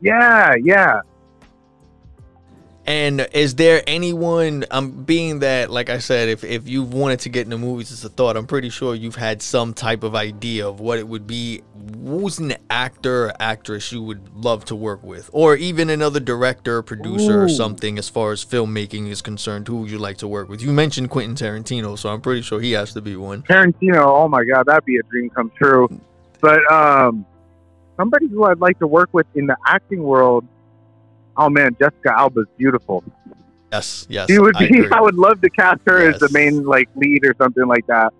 Yeah, 0.00 0.54
yeah. 0.62 1.00
And 2.86 3.26
is 3.32 3.54
there 3.54 3.82
anyone, 3.86 4.66
um, 4.70 5.04
being 5.04 5.38
that, 5.38 5.70
like 5.70 5.88
I 5.88 5.98
said, 5.98 6.28
if, 6.28 6.44
if 6.44 6.68
you've 6.68 6.92
wanted 6.92 7.20
to 7.20 7.30
get 7.30 7.46
into 7.46 7.56
movies 7.56 7.90
as 7.90 8.04
a 8.04 8.10
thought, 8.10 8.36
I'm 8.36 8.46
pretty 8.46 8.68
sure 8.68 8.94
you've 8.94 9.16
had 9.16 9.40
some 9.40 9.72
type 9.72 10.02
of 10.02 10.14
idea 10.14 10.68
of 10.68 10.80
what 10.80 10.98
it 10.98 11.08
would 11.08 11.26
be. 11.26 11.62
Who's 12.04 12.38
an 12.38 12.54
actor 12.68 13.26
or 13.26 13.32
actress 13.40 13.90
you 13.90 14.02
would 14.02 14.28
love 14.36 14.66
to 14.66 14.76
work 14.76 15.02
with? 15.02 15.30
Or 15.32 15.56
even 15.56 15.88
another 15.88 16.20
director, 16.20 16.82
producer, 16.82 17.42
or 17.42 17.48
something 17.48 17.98
as 17.98 18.10
far 18.10 18.32
as 18.32 18.44
filmmaking 18.44 19.08
is 19.08 19.22
concerned. 19.22 19.66
Who 19.68 19.78
would 19.78 19.90
you 19.90 19.98
like 19.98 20.18
to 20.18 20.28
work 20.28 20.50
with? 20.50 20.60
You 20.60 20.72
mentioned 20.72 21.08
Quentin 21.08 21.36
Tarantino, 21.36 21.98
so 21.98 22.10
I'm 22.10 22.20
pretty 22.20 22.42
sure 22.42 22.60
he 22.60 22.72
has 22.72 22.92
to 22.92 23.00
be 23.00 23.16
one. 23.16 23.42
Tarantino, 23.42 24.04
oh 24.04 24.28
my 24.28 24.44
god, 24.44 24.66
that'd 24.66 24.84
be 24.84 24.98
a 24.98 25.02
dream 25.04 25.30
come 25.30 25.50
true. 25.56 25.88
But 26.40 26.70
um, 26.70 27.24
somebody 27.96 28.28
who 28.28 28.44
I'd 28.44 28.60
like 28.60 28.78
to 28.80 28.86
work 28.86 29.08
with 29.12 29.26
in 29.34 29.46
the 29.46 29.56
acting 29.66 30.02
world, 30.02 30.46
oh 31.36 31.48
man, 31.48 31.76
Jessica 31.78 32.12
Alba's 32.16 32.46
beautiful. 32.56 33.04
Yes, 33.72 34.06
yes. 34.08 34.28
She 34.28 34.38
would 34.38 34.56
I 34.56 34.68
be. 34.68 34.78
agree. 34.78 34.88
I, 34.92 35.00
would 35.00 35.16
love 35.16 35.40
to 35.40 35.50
cast 35.50 35.80
her 35.86 36.08
as 36.08 36.20
the 36.20 36.28
main 36.30 36.64
like 36.64 36.88
lead 36.94 37.24
or 37.26 37.34
something 37.38 37.66
like 37.66 37.86
that. 37.86 38.12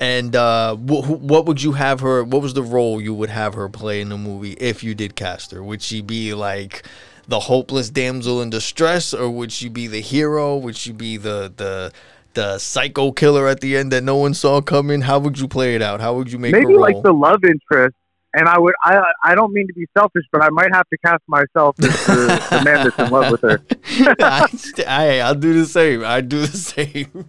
And 0.00 0.34
uh, 0.34 0.74
wh- 0.74 1.06
wh- 1.06 1.22
what 1.22 1.46
would 1.46 1.62
you 1.62 1.72
have 1.72 2.00
her? 2.00 2.24
What 2.24 2.42
was 2.42 2.54
the 2.54 2.62
role 2.62 3.00
you 3.00 3.14
would 3.14 3.30
have 3.30 3.54
her 3.54 3.68
play 3.68 4.00
in 4.00 4.08
the 4.08 4.18
movie 4.18 4.52
if 4.54 4.82
you 4.82 4.94
did 4.94 5.14
cast 5.14 5.52
her? 5.52 5.62
Would 5.62 5.82
she 5.82 6.02
be 6.02 6.34
like 6.34 6.84
the 7.28 7.40
hopeless 7.40 7.90
damsel 7.90 8.42
in 8.42 8.50
distress, 8.50 9.14
or 9.14 9.30
would 9.30 9.52
she 9.52 9.68
be 9.68 9.86
the 9.86 10.00
hero? 10.00 10.56
Would 10.56 10.76
she 10.76 10.90
be 10.90 11.16
the 11.16 11.52
the 11.56 11.92
the 12.34 12.58
psycho 12.58 13.12
killer 13.12 13.46
at 13.46 13.60
the 13.60 13.76
end 13.76 13.92
that 13.92 14.02
no 14.02 14.16
one 14.16 14.34
saw 14.34 14.60
coming? 14.60 15.02
How 15.02 15.20
would 15.20 15.38
you 15.38 15.46
play 15.46 15.76
it 15.76 15.82
out? 15.82 16.00
How 16.00 16.14
would 16.14 16.32
you 16.32 16.38
make 16.38 16.52
Maybe 16.52 16.76
like 16.76 17.00
the 17.02 17.12
love 17.12 17.44
interest. 17.44 17.94
And 18.36 18.48
I 18.48 18.58
would. 18.58 18.74
I. 18.82 19.00
I 19.22 19.34
don't 19.34 19.52
mean 19.52 19.68
to 19.68 19.72
be 19.72 19.86
selfish, 19.96 20.24
but 20.32 20.42
I 20.42 20.48
might 20.50 20.74
have 20.74 20.88
to 20.88 20.98
cast 20.98 21.22
myself 21.28 21.76
as 21.78 22.06
the, 22.06 22.46
the 22.50 22.64
man 22.64 22.84
that's 22.84 22.98
in 22.98 23.10
love 23.10 23.30
with 23.30 23.42
her. 23.42 23.62
I, 24.18 24.48
I, 24.86 25.20
I'll 25.20 25.36
do 25.36 25.54
the 25.54 25.66
same. 25.66 26.04
I 26.04 26.20
do 26.20 26.44
the 26.44 26.56
same. 26.56 27.28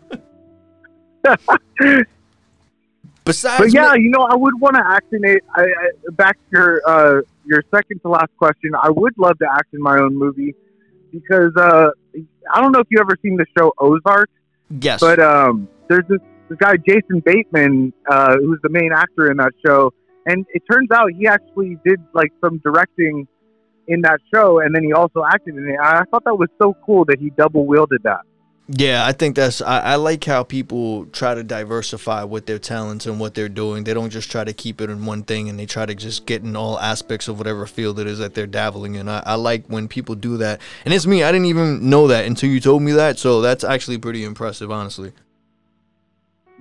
Besides, 3.25 3.59
But 3.59 3.73
yeah, 3.73 3.95
you 3.95 4.09
know, 4.09 4.21
I 4.21 4.35
would 4.35 4.59
want 4.59 4.75
to 4.75 4.83
act 4.85 5.11
in 5.11 5.25
it. 5.25 5.43
I, 5.55 5.63
I, 5.63 6.11
back 6.11 6.35
to 6.35 6.41
your 6.51 6.81
uh, 6.87 7.21
your 7.43 7.63
second 7.73 7.99
to 8.01 8.09
last 8.09 8.29
question. 8.37 8.71
I 8.79 8.91
would 8.91 9.17
love 9.17 9.39
to 9.39 9.47
act 9.51 9.73
in 9.73 9.81
my 9.81 9.97
own 9.97 10.15
movie 10.15 10.53
because 11.11 11.51
uh, 11.57 11.89
I 12.53 12.61
don't 12.61 12.71
know 12.71 12.79
if 12.79 12.87
you 12.91 12.99
ever 12.99 13.17
seen 13.23 13.35
the 13.35 13.45
show 13.57 13.73
Ozark, 13.79 14.29
yes, 14.79 14.99
but 14.99 15.19
um, 15.19 15.67
there's 15.87 16.05
this, 16.07 16.19
this 16.49 16.57
guy 16.59 16.77
Jason 16.77 17.19
Bateman 17.19 17.93
uh, 18.07 18.37
who's 18.37 18.59
the 18.61 18.69
main 18.69 18.91
actor 18.93 19.31
in 19.31 19.37
that 19.37 19.53
show, 19.65 19.91
and 20.25 20.45
it 20.53 20.63
turns 20.69 20.89
out 20.91 21.11
he 21.17 21.27
actually 21.27 21.77
did 21.85 21.99
like 22.13 22.31
some 22.43 22.59
directing 22.63 23.27
in 23.87 24.01
that 24.01 24.19
show, 24.33 24.59
and 24.59 24.73
then 24.73 24.83
he 24.83 24.93
also 24.93 25.23
acted 25.23 25.55
in 25.55 25.67
it. 25.67 25.77
I 25.81 26.03
thought 26.05 26.23
that 26.25 26.35
was 26.35 26.49
so 26.61 26.75
cool 26.85 27.05
that 27.05 27.19
he 27.19 27.29
double 27.31 27.65
wielded 27.65 28.03
that. 28.03 28.21
Yeah, 28.67 29.05
I 29.05 29.11
think 29.11 29.35
that's 29.35 29.61
I, 29.61 29.79
I 29.79 29.95
like 29.95 30.23
how 30.23 30.43
people 30.43 31.05
try 31.07 31.35
to 31.35 31.43
diversify 31.43 32.23
with 32.23 32.47
their 32.47 32.57
talents 32.57 33.05
and 33.05 33.19
what 33.19 33.35
they're 33.35 33.47
doing. 33.47 33.83
They 33.83 33.93
don't 33.93 34.09
just 34.09 34.31
try 34.31 34.43
to 34.43 34.53
keep 34.53 34.81
it 34.81 34.89
in 34.89 35.05
one 35.05 35.21
thing 35.21 35.49
and 35.49 35.59
they 35.59 35.67
try 35.67 35.85
to 35.85 35.93
just 35.93 36.25
get 36.25 36.41
in 36.41 36.55
all 36.55 36.79
aspects 36.79 37.27
of 37.27 37.37
whatever 37.37 37.67
field 37.67 37.99
it 37.99 38.07
is 38.07 38.17
that 38.17 38.33
they're 38.33 38.47
dabbling 38.47 38.95
in. 38.95 39.07
I, 39.07 39.21
I 39.23 39.35
like 39.35 39.67
when 39.67 39.87
people 39.87 40.15
do 40.15 40.37
that. 40.37 40.61
And 40.83 40.95
it's 40.95 41.05
me, 41.05 41.21
I 41.21 41.31
didn't 41.31 41.45
even 41.45 41.91
know 41.91 42.07
that 42.07 42.25
until 42.25 42.49
you 42.49 42.59
told 42.59 42.81
me 42.81 42.91
that, 42.93 43.19
so 43.19 43.39
that's 43.39 43.63
actually 43.63 43.99
pretty 43.99 44.23
impressive, 44.23 44.71
honestly. 44.71 45.11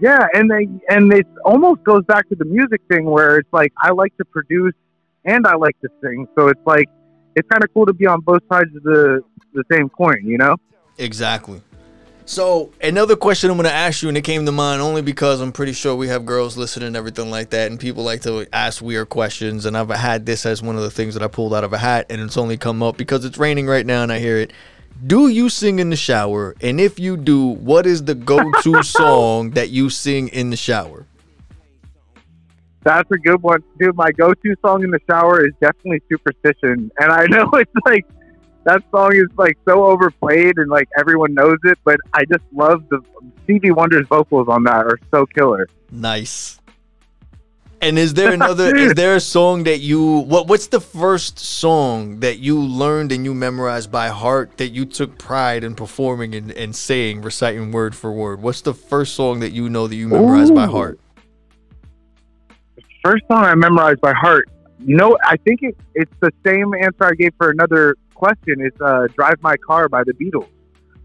Yeah, 0.01 0.27
and 0.35 0.51
they 0.51 0.69
and 0.89 1.13
it 1.13 1.27
almost 1.45 1.85
goes 1.85 2.05
back 2.05 2.29
to 2.29 2.35
the 2.35 2.45
music 2.45 2.81
thing 2.89 3.05
where 3.05 3.39
it's 3.39 3.53
like 3.53 3.73
I 3.83 3.93
like 3.93 4.17
to 4.17 4.25
produce 4.25 4.75
and 5.25 5.47
I 5.47 5.55
like 5.55 5.81
to 5.81 5.89
sing, 6.03 6.27
so 6.35 6.49
it's 6.49 6.67
like 6.67 6.89
it's 7.37 7.49
kind 7.49 7.63
of 7.63 7.73
cool 7.73 7.87
to 7.87 7.93
be 7.93 8.07
on 8.07 8.21
both 8.21 8.43
sides 8.51 8.75
of 8.77 8.83
the 8.83 9.21
the 9.53 9.65
same 9.71 9.89
coin, 9.89 10.23
you 10.25 10.39
know? 10.39 10.57
Exactly. 10.99 11.61
So 12.27 12.73
another 12.83 13.17
question 13.17 13.51
I'm 13.51 13.57
going 13.59 13.69
to 13.69 13.73
ask 13.73 14.03
you, 14.03 14.09
and 14.09 14.17
it 14.17 14.23
came 14.23 14.47
to 14.47 14.53
mind 14.53 14.81
only 14.81 15.03
because 15.03 15.43
I'm 15.43 15.53
pretty 15.53 15.75
sure 15.75 15.95
we 15.95 16.09
have 16.09 16.25
girls 16.25 16.57
listening 16.57 16.87
and 16.87 16.97
everything 16.97 17.31
like 17.31 17.51
that, 17.51 17.71
and 17.71 17.79
people 17.79 18.03
like 18.03 18.23
to 18.23 18.47
ask 18.51 18.81
weird 18.81 19.11
questions. 19.11 19.67
And 19.67 19.77
I've 19.77 19.91
had 19.91 20.25
this 20.25 20.47
as 20.47 20.63
one 20.63 20.77
of 20.77 20.83
the 20.83 20.91
things 20.91 21.15
that 21.15 21.23
I 21.23 21.29
pulled 21.29 21.53
out 21.53 21.65
of 21.65 21.75
a 21.75 21.79
hat, 21.79 22.07
and 22.09 22.23
it's 22.23 22.39
only 22.39 22.57
come 22.57 22.83
up 22.83 22.97
because 22.97 23.27
it's 23.27 23.37
raining 23.37 23.67
right 23.67 23.85
now, 23.85 24.03
and 24.03 24.11
I 24.11 24.21
hear 24.21 24.39
it. 24.39 24.53
Do 25.07 25.29
you 25.29 25.49
sing 25.49 25.79
in 25.79 25.91
the 25.91 25.97
shower? 25.97 26.55
And 26.61 26.81
if 26.81 26.99
you 26.99 27.17
do, 27.17 27.47
what 27.47 27.87
is 27.87 28.05
the 28.05 28.15
go-to 28.15 28.83
song 28.83 29.51
that 29.51 29.71
you 29.71 29.91
sing 29.91 30.29
in 30.29 30.51
the 30.51 30.57
shower? 30.57 31.07
That's 32.85 33.11
a 33.11 33.17
good 33.17 33.43
one, 33.43 33.63
dude. 33.79 33.97
My 33.97 34.13
go-to 34.13 34.55
song 34.61 34.85
in 34.85 34.91
the 34.91 35.01
shower 35.09 35.47
is 35.47 35.53
definitely 35.61 36.03
"Superstition," 36.11 36.91
and 36.99 37.13
I 37.13 37.25
know 37.27 37.51
it's 37.55 37.73
like 37.87 38.07
that 38.65 38.83
song 38.91 39.15
is 39.15 39.29
like 39.37 39.57
so 39.67 39.87
overplayed 39.87 40.59
and 40.59 40.71
like 40.71 40.89
everyone 40.99 41.33
knows 41.33 41.59
it, 41.65 41.79
but 41.85 41.97
I 42.13 42.25
just 42.27 42.45
love 42.53 42.87
the 42.91 43.01
Stevie 43.45 43.71
Wonder's 43.71 44.07
vocals 44.09 44.49
on 44.49 44.65
that 44.65 44.85
are 44.87 44.99
so 45.11 45.25
killer. 45.27 45.67
Nice. 45.91 46.61
And 47.81 47.99
is 47.99 48.15
there 48.15 48.33
another? 48.33 48.75
is 48.75 48.95
there 48.97 49.17
a 49.17 49.21
song 49.21 49.65
that 49.65 49.81
you 49.81 50.21
what? 50.21 50.47
What's 50.47 50.69
the 50.69 50.81
first 50.81 51.39
song 51.39 52.21
that 52.21 52.39
you 52.39 52.59
learned 52.61 53.13
and 53.13 53.25
you 53.25 53.35
memorized 53.35 53.91
by 53.91 54.09
heart 54.09 54.57
that 54.57 54.69
you 54.69 54.85
took 54.85 55.19
pride 55.19 55.65
in 55.65 55.75
performing 55.75 56.35
and, 56.35 56.51
and 56.53 56.75
saying, 56.75 57.23
reciting 57.23 57.73
word 57.73 57.95
for 57.95 58.11
word? 58.13 58.41
What's 58.43 58.63
the 58.63 58.75
first 58.75 59.15
song 59.15 59.41
that 59.41 59.53
you 59.53 59.69
know 59.69 59.87
that 59.87 59.97
you 59.97 60.09
memorized 60.09 60.55
by 60.55 60.67
heart? 60.67 60.99
First 63.05 63.25
song 63.31 63.45
I 63.45 63.55
memorized 63.55 64.01
by 64.01 64.15
heart. 64.15 64.49
You 64.79 64.97
know, 64.97 65.17
I 65.25 65.37
think 65.37 65.63
it, 65.63 65.77
it's 65.95 66.13
the 66.21 66.31
same 66.47 66.73
answer 66.75 67.05
I 67.05 67.13
gave 67.13 67.33
for 67.37 67.51
another 67.51 67.97
question. 68.15 68.61
It's 68.61 68.81
uh, 68.81 69.09
"Drive 69.15 69.43
My 69.43 69.57
Car" 69.57 69.89
by 69.89 70.05
the 70.05 70.13
Beatles 70.13 70.49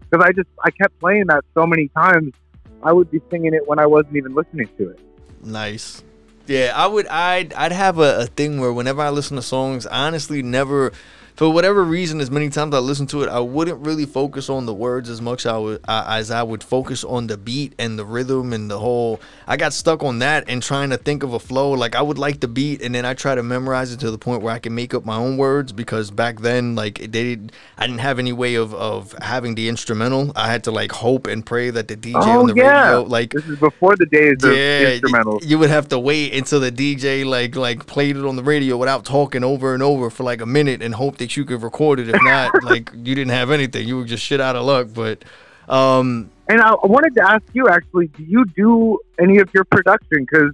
because 0.09 0.25
I 0.25 0.31
just 0.31 0.49
I 0.63 0.71
kept 0.71 0.97
playing 0.99 1.25
that 1.27 1.43
so 1.53 1.65
many 1.65 1.89
times. 1.89 2.33
I 2.81 2.93
would 2.93 3.11
be 3.11 3.19
singing 3.29 3.53
it 3.53 3.67
when 3.67 3.77
I 3.79 3.85
wasn't 3.85 4.15
even 4.15 4.33
listening 4.33 4.69
to 4.77 4.91
it. 4.91 5.01
Nice. 5.43 6.03
Yeah, 6.49 6.73
I 6.75 6.87
would. 6.87 7.05
I'd 7.05 7.53
I'd 7.53 7.71
have 7.71 7.99
a, 7.99 8.21
a 8.21 8.25
thing 8.25 8.59
where 8.59 8.73
whenever 8.73 9.03
I 9.03 9.11
listen 9.11 9.35
to 9.35 9.41
songs, 9.43 9.85
I 9.85 10.07
honestly 10.07 10.41
never, 10.41 10.91
for 11.39 11.49
whatever 11.49 11.85
reason, 11.85 12.19
as 12.19 12.29
many 12.29 12.49
times 12.49 12.75
I 12.75 12.79
listen 12.79 13.07
to 13.07 13.23
it, 13.23 13.29
I 13.29 13.39
wouldn't 13.39 13.79
really 13.85 14.05
focus 14.05 14.49
on 14.49 14.65
the 14.65 14.73
words 14.73 15.09
as 15.09 15.21
much 15.21 15.45
I 15.45 15.57
would 15.57 15.79
uh, 15.87 16.03
as 16.09 16.31
I 16.31 16.43
would 16.43 16.61
focus 16.61 17.05
on 17.05 17.27
the 17.27 17.37
beat 17.37 17.73
and 17.79 17.97
the 17.97 18.03
rhythm 18.03 18.51
and 18.51 18.69
the 18.69 18.77
whole. 18.77 19.21
I 19.47 19.55
got 19.55 19.71
stuck 19.71 20.03
on 20.03 20.19
that 20.19 20.43
and 20.49 20.61
trying 20.61 20.89
to 20.89 20.97
think 20.97 21.23
of 21.23 21.31
a 21.33 21.39
flow. 21.39 21.71
Like 21.71 21.95
I 21.95 22.01
would 22.01 22.17
like 22.17 22.41
the 22.41 22.49
beat, 22.49 22.81
and 22.81 22.93
then 22.93 23.05
I 23.05 23.13
try 23.13 23.35
to 23.35 23.41
memorize 23.41 23.93
it 23.93 24.01
to 24.01 24.11
the 24.11 24.17
point 24.17 24.41
where 24.41 24.53
I 24.53 24.59
can 24.59 24.75
make 24.75 24.93
up 24.93 25.05
my 25.05 25.15
own 25.15 25.37
words. 25.37 25.71
Because 25.71 26.11
back 26.11 26.41
then, 26.41 26.75
like 26.75 26.95
they, 26.99 27.07
did, 27.07 27.53
I 27.77 27.87
didn't 27.87 28.01
have 28.01 28.19
any 28.19 28.33
way 28.33 28.55
of 28.55 28.73
of 28.75 29.15
having 29.21 29.55
the 29.55 29.69
instrumental. 29.69 30.33
I 30.35 30.51
had 30.51 30.65
to 30.65 30.71
like 30.71 30.91
hope 30.91 31.25
and 31.25 31.45
pray 31.45 31.69
that 31.69 31.87
the 31.87 31.95
DJ 31.95 32.15
Oh, 32.15 32.41
on 32.41 32.47
the 32.47 32.53
yeah. 32.53 32.95
radio, 32.97 33.03
like 33.03 33.31
This 33.31 33.45
is 33.45 33.57
before 33.59 33.95
the 33.95 34.07
days 34.07 34.43
of 34.43 34.57
yeah, 34.57 34.99
instrumentals. 34.99 35.41
y- 35.41 35.47
You 35.47 35.57
would 35.59 35.69
have 35.69 35.87
to 35.87 35.99
wait 35.99 36.33
until 36.33 36.59
the 36.59 36.69
DJ 36.71 37.23
like 37.25 37.55
like 37.55 37.85
played 37.85 38.17
it 38.17 38.25
on 38.25 38.35
the 38.35 38.43
radio 38.43 38.75
without 38.75 39.05
talking 39.05 39.45
over 39.45 39.73
and 39.73 39.81
over 39.81 40.09
for 40.09 40.23
like 40.23 40.41
a 40.41 40.45
minute 40.45 40.81
and 40.81 40.95
hope 40.95 41.17
that 41.19 41.28
you 41.37 41.45
could 41.45 41.61
record 41.61 41.99
it. 41.99 42.09
If 42.09 42.21
not, 42.21 42.63
like 42.63 42.91
you 42.93 43.15
didn't 43.15 43.29
have 43.29 43.51
anything. 43.51 43.87
You 43.87 43.97
were 43.97 44.05
just 44.05 44.23
shit 44.23 44.41
out 44.41 44.55
of 44.55 44.65
luck. 44.65 44.87
But 44.93 45.23
um 45.67 46.29
And 46.47 46.61
I 46.61 46.73
wanted 46.83 47.15
to 47.15 47.23
ask 47.29 47.43
you 47.53 47.67
actually, 47.67 48.07
do 48.07 48.23
you 48.23 48.45
do 48.55 48.99
any 49.19 49.39
of 49.39 49.49
your 49.53 49.65
production? 49.65 50.25
Because 50.29 50.53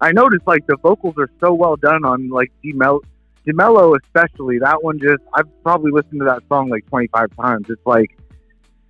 I 0.00 0.12
noticed 0.12 0.46
like 0.46 0.66
the 0.66 0.76
vocals 0.76 1.14
are 1.18 1.30
so 1.40 1.52
well 1.54 1.76
done 1.76 2.04
on 2.04 2.28
like 2.28 2.52
Demel- 2.64 3.04
Demello, 3.46 3.96
especially. 4.04 4.58
That 4.58 4.82
one 4.82 4.98
just 4.98 5.22
I've 5.34 5.48
probably 5.62 5.92
listened 5.92 6.20
to 6.20 6.26
that 6.26 6.42
song 6.48 6.68
like 6.68 6.86
25 6.86 7.36
times. 7.36 7.66
It's 7.70 7.86
like 7.86 8.16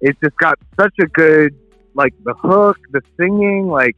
it's 0.01 0.18
just 0.20 0.37
got 0.37 0.59
such 0.79 0.94
a 1.01 1.07
good 1.07 1.55
like 1.94 2.14
the 2.25 2.35
hook, 2.35 2.79
the 2.90 3.01
singing. 3.18 3.68
Like 3.68 3.97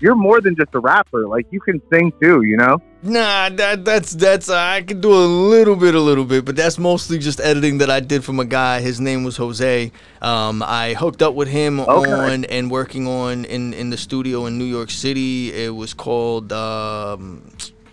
you're 0.00 0.14
more 0.14 0.40
than 0.40 0.56
just 0.56 0.74
a 0.74 0.80
rapper. 0.80 1.26
Like 1.26 1.46
you 1.50 1.60
can 1.60 1.80
sing 1.92 2.12
too. 2.20 2.42
You 2.42 2.56
know? 2.56 2.78
Nah, 3.04 3.48
that 3.48 3.84
that's 3.84 4.12
that's 4.12 4.48
uh, 4.48 4.56
I 4.56 4.82
can 4.82 5.00
do 5.00 5.12
a 5.12 5.26
little 5.26 5.74
bit, 5.74 5.96
a 5.96 6.00
little 6.00 6.24
bit, 6.24 6.44
but 6.44 6.54
that's 6.54 6.78
mostly 6.78 7.18
just 7.18 7.40
editing 7.40 7.78
that 7.78 7.90
I 7.90 7.98
did 7.98 8.22
from 8.22 8.38
a 8.38 8.44
guy. 8.44 8.80
His 8.80 9.00
name 9.00 9.24
was 9.24 9.36
Jose. 9.38 9.90
Um, 10.20 10.62
I 10.62 10.94
hooked 10.94 11.20
up 11.20 11.34
with 11.34 11.48
him 11.48 11.80
Okay. 11.80 12.12
on 12.12 12.44
and 12.44 12.70
working 12.70 13.08
on 13.08 13.44
in 13.46 13.74
in 13.74 13.90
the 13.90 13.96
studio 13.96 14.46
in 14.46 14.56
New 14.56 14.64
York 14.66 14.90
City. 14.90 15.52
It 15.52 15.74
was 15.74 15.94
called 15.94 16.52
um, 16.52 17.42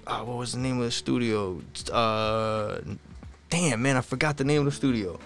ah, 0.06 0.24
what 0.24 0.38
was 0.38 0.52
the 0.52 0.60
name 0.60 0.78
of 0.78 0.86
the 0.86 0.92
studio? 0.92 1.60
Uh, 1.92 2.78
damn 3.50 3.82
man, 3.82 3.98
I 3.98 4.02
forgot 4.02 4.38
the 4.38 4.44
name 4.44 4.60
of 4.60 4.66
the 4.66 4.72
studio. 4.72 5.18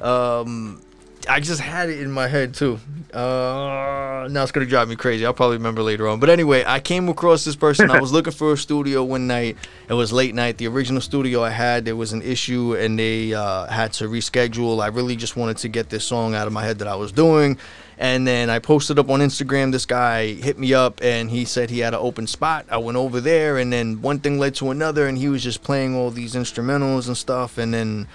Um, 0.00 0.82
I 1.28 1.40
just 1.40 1.60
had 1.60 1.88
it 1.88 2.00
in 2.00 2.10
my 2.10 2.28
head 2.28 2.54
too. 2.54 2.78
Uh, 3.12 4.26
now 4.30 4.42
it's 4.42 4.52
gonna 4.52 4.66
drive 4.66 4.88
me 4.88 4.96
crazy. 4.96 5.24
I'll 5.26 5.34
probably 5.34 5.56
remember 5.56 5.82
later 5.82 6.08
on. 6.08 6.20
But 6.20 6.30
anyway, 6.30 6.64
I 6.66 6.80
came 6.80 7.08
across 7.08 7.44
this 7.44 7.56
person. 7.56 7.90
I 7.90 8.00
was 8.00 8.12
looking 8.16 8.32
for 8.32 8.52
a 8.52 8.56
studio 8.56 9.04
one 9.04 9.26
night. 9.26 9.56
It 9.88 9.94
was 9.94 10.12
late 10.12 10.34
night. 10.34 10.58
The 10.58 10.66
original 10.68 11.00
studio 11.00 11.42
I 11.42 11.50
had 11.50 11.84
there 11.84 11.96
was 11.96 12.12
an 12.12 12.22
issue, 12.22 12.76
and 12.76 12.98
they 12.98 13.34
uh, 13.34 13.66
had 13.66 13.92
to 13.94 14.04
reschedule. 14.08 14.82
I 14.82 14.88
really 14.88 15.16
just 15.16 15.36
wanted 15.36 15.58
to 15.58 15.68
get 15.68 15.90
this 15.90 16.04
song 16.04 16.34
out 16.34 16.46
of 16.46 16.52
my 16.52 16.64
head 16.64 16.78
that 16.78 16.88
I 16.88 16.96
was 16.96 17.12
doing. 17.12 17.58
And 17.98 18.26
then 18.26 18.50
I 18.50 18.58
posted 18.58 18.98
up 18.98 19.10
on 19.10 19.20
Instagram. 19.20 19.70
This 19.70 19.86
guy 19.86 20.32
hit 20.32 20.58
me 20.58 20.74
up 20.74 21.00
and 21.02 21.30
he 21.30 21.44
said 21.44 21.70
he 21.70 21.80
had 21.80 21.94
an 21.94 22.00
open 22.00 22.26
spot. 22.26 22.66
I 22.68 22.78
went 22.78 22.96
over 22.96 23.20
there, 23.20 23.58
and 23.58 23.72
then 23.72 24.02
one 24.02 24.18
thing 24.18 24.38
led 24.38 24.54
to 24.56 24.70
another, 24.70 25.06
and 25.06 25.18
he 25.18 25.28
was 25.28 25.42
just 25.42 25.62
playing 25.62 25.94
all 25.94 26.10
these 26.10 26.34
instrumentals 26.34 27.06
and 27.06 27.16
stuff. 27.16 27.58
And 27.58 27.72
then 27.72 28.08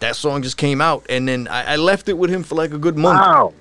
that 0.00 0.16
song 0.16 0.42
just 0.42 0.56
came 0.56 0.80
out, 0.80 1.04
and 1.08 1.26
then 1.28 1.48
I, 1.48 1.74
I 1.74 1.76
left 1.76 2.08
it 2.08 2.18
with 2.18 2.30
him 2.30 2.42
for 2.42 2.54
like 2.54 2.72
a 2.72 2.78
good 2.78 2.96
month. 2.96 3.20
Wow. 3.20 3.54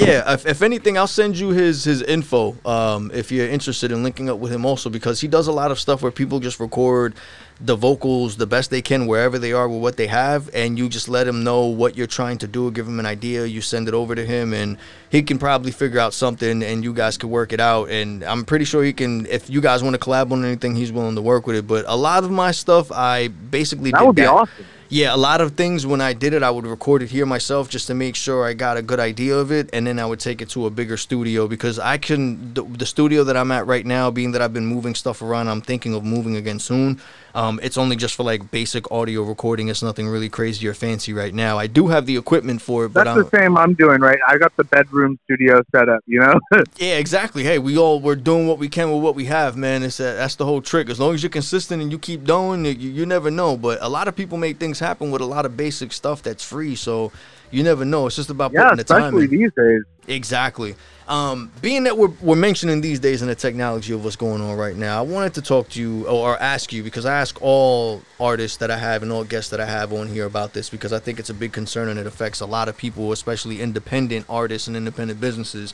Yeah, 0.00 0.34
if, 0.34 0.46
if 0.46 0.62
anything, 0.62 0.98
I'll 0.98 1.06
send 1.06 1.38
you 1.38 1.50
his 1.50 1.84
his 1.84 2.02
info 2.02 2.56
um, 2.66 3.10
if 3.14 3.32
you're 3.32 3.48
interested 3.48 3.92
in 3.92 4.02
linking 4.02 4.28
up 4.28 4.38
with 4.38 4.52
him 4.52 4.66
also 4.66 4.90
because 4.90 5.20
he 5.20 5.28
does 5.28 5.46
a 5.46 5.52
lot 5.52 5.70
of 5.70 5.78
stuff 5.78 6.02
where 6.02 6.12
people 6.12 6.38
just 6.40 6.60
record 6.60 7.14
the 7.62 7.76
vocals 7.76 8.36
the 8.36 8.46
best 8.46 8.70
they 8.70 8.80
can 8.80 9.06
wherever 9.06 9.38
they 9.38 9.52
are 9.52 9.68
with 9.68 9.80
what 9.80 9.96
they 9.96 10.06
have, 10.06 10.50
and 10.54 10.78
you 10.78 10.88
just 10.88 11.08
let 11.08 11.26
him 11.26 11.44
know 11.44 11.66
what 11.66 11.96
you're 11.96 12.06
trying 12.06 12.38
to 12.38 12.46
do, 12.46 12.70
give 12.70 12.86
him 12.86 12.98
an 12.98 13.06
idea, 13.06 13.46
you 13.46 13.60
send 13.60 13.86
it 13.86 13.94
over 13.94 14.14
to 14.14 14.24
him, 14.24 14.52
and 14.52 14.76
he 15.08 15.22
can 15.22 15.38
probably 15.38 15.70
figure 15.70 16.00
out 16.00 16.12
something, 16.12 16.62
and 16.62 16.84
you 16.84 16.92
guys 16.92 17.16
can 17.16 17.30
work 17.30 17.52
it 17.52 17.60
out. 17.60 17.90
And 17.90 18.22
I'm 18.24 18.44
pretty 18.44 18.64
sure 18.64 18.82
he 18.82 18.92
can. 18.92 19.26
If 19.26 19.48
you 19.48 19.60
guys 19.60 19.82
want 19.82 19.94
to 19.94 20.00
collab 20.00 20.32
on 20.32 20.44
anything, 20.44 20.74
he's 20.74 20.92
willing 20.92 21.14
to 21.14 21.22
work 21.22 21.46
with 21.46 21.56
it. 21.56 21.66
But 21.66 21.84
a 21.86 21.96
lot 21.96 22.24
of 22.24 22.30
my 22.30 22.50
stuff, 22.50 22.90
I 22.92 23.28
basically 23.28 23.92
That 23.92 24.00
did 24.00 24.06
would 24.06 24.16
be 24.16 24.26
awesome. 24.26 24.64
Yeah, 24.90 25.14
a 25.14 25.16
lot 25.16 25.40
of 25.40 25.52
things 25.52 25.86
when 25.86 26.00
I 26.00 26.12
did 26.12 26.34
it, 26.34 26.42
I 26.42 26.50
would 26.50 26.66
record 26.66 27.02
it 27.02 27.10
here 27.10 27.24
myself 27.24 27.68
just 27.68 27.86
to 27.86 27.94
make 27.94 28.16
sure 28.16 28.44
I 28.44 28.54
got 28.54 28.76
a 28.76 28.82
good 28.82 28.98
idea 28.98 29.36
of 29.36 29.52
it, 29.52 29.70
and 29.72 29.86
then 29.86 30.00
I 30.00 30.04
would 30.04 30.18
take 30.18 30.42
it 30.42 30.48
to 30.50 30.66
a 30.66 30.70
bigger 30.70 30.96
studio 30.96 31.46
because 31.46 31.78
I 31.78 31.96
can. 31.96 32.52
The, 32.54 32.64
the 32.64 32.86
studio 32.86 33.22
that 33.24 33.36
I'm 33.36 33.52
at 33.52 33.68
right 33.68 33.86
now, 33.86 34.10
being 34.10 34.32
that 34.32 34.42
I've 34.42 34.52
been 34.52 34.66
moving 34.66 34.96
stuff 34.96 35.22
around, 35.22 35.46
I'm 35.46 35.62
thinking 35.62 35.94
of 35.94 36.02
moving 36.02 36.34
again 36.34 36.58
soon. 36.58 37.00
Um, 37.34 37.60
it's 37.62 37.78
only 37.78 37.96
just 37.96 38.14
for 38.14 38.22
like 38.22 38.50
basic 38.50 38.90
audio 38.90 39.22
recording. 39.22 39.68
It's 39.68 39.82
nothing 39.82 40.08
really 40.08 40.28
crazy 40.28 40.66
or 40.66 40.74
fancy 40.74 41.12
right 41.12 41.32
now. 41.32 41.58
I 41.58 41.66
do 41.66 41.88
have 41.88 42.06
the 42.06 42.16
equipment 42.16 42.62
for 42.62 42.84
it, 42.84 42.90
but 42.90 43.04
That's 43.04 43.16
I'm 43.16 43.24
the 43.24 43.30
same 43.30 43.56
I'm 43.56 43.74
doing, 43.74 44.00
right? 44.00 44.18
I 44.26 44.38
got 44.38 44.56
the 44.56 44.64
bedroom 44.64 45.18
studio 45.24 45.62
set 45.72 45.88
up. 45.88 46.00
You 46.06 46.20
know? 46.20 46.40
yeah, 46.76 46.96
exactly. 46.96 47.44
Hey, 47.44 47.58
we 47.58 47.76
all 47.78 48.00
we're 48.00 48.16
doing 48.16 48.46
what 48.46 48.58
we 48.58 48.68
can 48.68 48.92
with 48.92 49.02
what 49.02 49.14
we 49.14 49.26
have, 49.26 49.56
man. 49.56 49.82
It's 49.82 49.98
that 49.98 50.14
that's 50.14 50.36
the 50.36 50.44
whole 50.44 50.60
trick. 50.60 50.90
As 50.90 50.98
long 50.98 51.14
as 51.14 51.22
you're 51.22 51.30
consistent 51.30 51.82
and 51.82 51.92
you 51.92 51.98
keep 51.98 52.24
doing, 52.24 52.64
you, 52.64 52.72
you 52.72 53.06
never 53.06 53.30
know. 53.30 53.56
But 53.56 53.78
a 53.80 53.88
lot 53.88 54.08
of 54.08 54.16
people 54.16 54.38
make 54.38 54.58
things 54.58 54.78
happen 54.78 55.10
with 55.10 55.20
a 55.20 55.26
lot 55.26 55.46
of 55.46 55.56
basic 55.56 55.92
stuff 55.92 56.22
that's 56.22 56.44
free, 56.44 56.74
so 56.74 57.12
you 57.50 57.62
never 57.62 57.84
know. 57.84 58.06
It's 58.06 58.16
just 58.16 58.30
about 58.30 58.52
yeah, 58.52 58.64
putting 58.64 58.78
the 58.78 58.84
time 58.84 59.02
especially 59.02 59.24
in. 59.24 59.30
these 59.30 59.52
days. 59.56 59.82
Exactly. 60.10 60.74
Um, 61.06 61.52
being 61.62 61.84
that 61.84 61.96
we're, 61.96 62.12
we're 62.20 62.36
mentioning 62.36 62.80
these 62.80 62.98
days 62.98 63.22
in 63.22 63.28
the 63.28 63.34
technology 63.34 63.92
of 63.92 64.04
what's 64.04 64.16
going 64.16 64.42
on 64.42 64.56
right 64.56 64.76
now, 64.76 64.98
I 64.98 65.02
wanted 65.02 65.34
to 65.34 65.42
talk 65.42 65.68
to 65.70 65.80
you 65.80 66.06
or, 66.06 66.32
or 66.32 66.42
ask 66.42 66.72
you 66.72 66.82
because 66.82 67.06
I 67.06 67.18
ask 67.20 67.40
all 67.40 68.02
artists 68.18 68.58
that 68.58 68.70
I 68.70 68.76
have 68.76 69.02
and 69.02 69.12
all 69.12 69.24
guests 69.24 69.50
that 69.50 69.60
I 69.60 69.66
have 69.66 69.92
on 69.92 70.08
here 70.08 70.26
about 70.26 70.52
this 70.52 70.68
because 70.68 70.92
I 70.92 70.98
think 70.98 71.18
it's 71.20 71.30
a 71.30 71.34
big 71.34 71.52
concern 71.52 71.88
and 71.88 71.98
it 71.98 72.06
affects 72.06 72.40
a 72.40 72.46
lot 72.46 72.68
of 72.68 72.76
people, 72.76 73.12
especially 73.12 73.60
independent 73.60 74.26
artists 74.28 74.66
and 74.66 74.76
independent 74.76 75.20
businesses. 75.20 75.72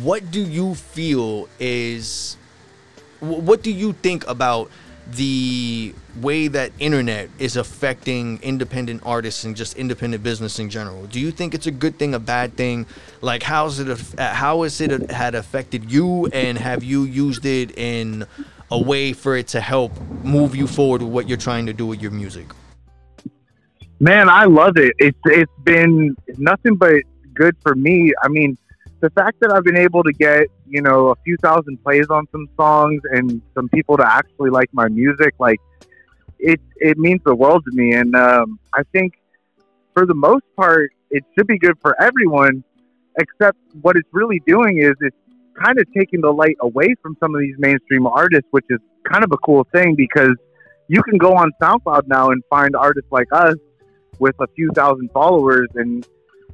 What 0.00 0.30
do 0.30 0.40
you 0.40 0.74
feel 0.74 1.48
is, 1.58 2.36
what 3.20 3.62
do 3.62 3.72
you 3.72 3.92
think 3.94 4.26
about 4.28 4.70
the 5.10 5.94
way 6.20 6.48
that 6.48 6.72
internet 6.78 7.28
is 7.38 7.56
affecting 7.56 8.38
independent 8.42 9.02
artists 9.04 9.44
and 9.44 9.56
just 9.56 9.76
independent 9.76 10.22
business 10.22 10.58
in 10.58 10.70
general 10.70 11.06
do 11.06 11.18
you 11.18 11.30
think 11.30 11.54
it's 11.54 11.66
a 11.66 11.70
good 11.70 11.98
thing 11.98 12.14
a 12.14 12.18
bad 12.18 12.56
thing 12.56 12.86
like 13.20 13.42
how's 13.42 13.80
it 13.80 13.98
how 14.18 14.62
has 14.62 14.80
it 14.80 15.10
had 15.10 15.34
affected 15.34 15.90
you 15.90 16.26
and 16.26 16.56
have 16.56 16.84
you 16.84 17.04
used 17.04 17.44
it 17.44 17.76
in 17.76 18.24
a 18.70 18.80
way 18.80 19.12
for 19.12 19.36
it 19.36 19.48
to 19.48 19.60
help 19.60 19.92
move 20.22 20.54
you 20.54 20.66
forward 20.66 21.02
with 21.02 21.10
what 21.10 21.28
you're 21.28 21.36
trying 21.36 21.66
to 21.66 21.72
do 21.72 21.86
with 21.86 22.00
your 22.00 22.12
music 22.12 22.46
Man, 24.02 24.28
I 24.28 24.46
love 24.46 24.78
it. 24.78 24.96
It's 24.98 25.18
it's 25.26 25.52
been 25.62 26.16
nothing 26.36 26.74
but 26.74 27.04
good 27.34 27.56
for 27.62 27.76
me. 27.76 28.12
I 28.24 28.26
mean, 28.26 28.58
the 28.98 29.10
fact 29.10 29.38
that 29.42 29.52
I've 29.52 29.62
been 29.62 29.76
able 29.76 30.02
to 30.02 30.12
get 30.12 30.48
you 30.72 30.80
know 30.80 31.08
a 31.08 31.16
few 31.16 31.36
thousand 31.42 31.82
plays 31.84 32.06
on 32.08 32.26
some 32.32 32.48
songs 32.56 33.02
and 33.10 33.42
some 33.54 33.68
people 33.68 33.98
to 33.98 34.06
actually 34.06 34.48
like 34.48 34.70
my 34.72 34.88
music, 34.88 35.34
like 35.38 35.60
it 36.38 36.60
it 36.76 36.96
means 36.96 37.20
the 37.24 37.34
world 37.34 37.62
to 37.66 37.76
me. 37.76 37.92
And 37.92 38.16
um, 38.16 38.58
I 38.74 38.82
think 38.92 39.12
for 39.92 40.06
the 40.06 40.14
most 40.14 40.44
part, 40.56 40.90
it 41.10 41.24
should 41.34 41.46
be 41.46 41.58
good 41.58 41.76
for 41.82 42.00
everyone. 42.00 42.64
Except 43.18 43.58
what 43.82 43.96
it's 43.96 44.08
really 44.12 44.40
doing 44.46 44.78
is 44.78 44.94
it's 45.00 45.16
kind 45.62 45.78
of 45.78 45.84
taking 45.94 46.22
the 46.22 46.32
light 46.32 46.56
away 46.62 46.94
from 47.02 47.14
some 47.20 47.34
of 47.34 47.42
these 47.42 47.56
mainstream 47.58 48.06
artists, 48.06 48.48
which 48.52 48.64
is 48.70 48.78
kind 49.04 49.22
of 49.22 49.30
a 49.32 49.36
cool 49.38 49.66
thing 49.74 49.94
because 49.94 50.34
you 50.88 51.02
can 51.02 51.18
go 51.18 51.34
on 51.34 51.52
SoundCloud 51.62 52.06
now 52.06 52.30
and 52.30 52.42
find 52.48 52.74
artists 52.74 53.12
like 53.12 53.28
us 53.32 53.56
with 54.18 54.34
a 54.40 54.46
few 54.56 54.70
thousand 54.74 55.10
followers 55.12 55.68
and 55.74 56.06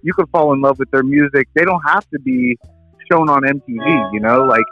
you 0.03 0.13
can 0.13 0.27
fall 0.27 0.53
in 0.53 0.61
love 0.61 0.81
with 0.81 0.91
their 0.91 1.05
music. 1.05 1.47
They 1.55 1.65
don't 1.65 1.83
have 1.87 2.09
to 2.11 2.19
be 2.19 2.59
shown 3.11 3.29
on 3.29 3.43
MTV, 3.43 4.13
you 4.13 4.21
know? 4.21 4.45
Like 4.45 4.65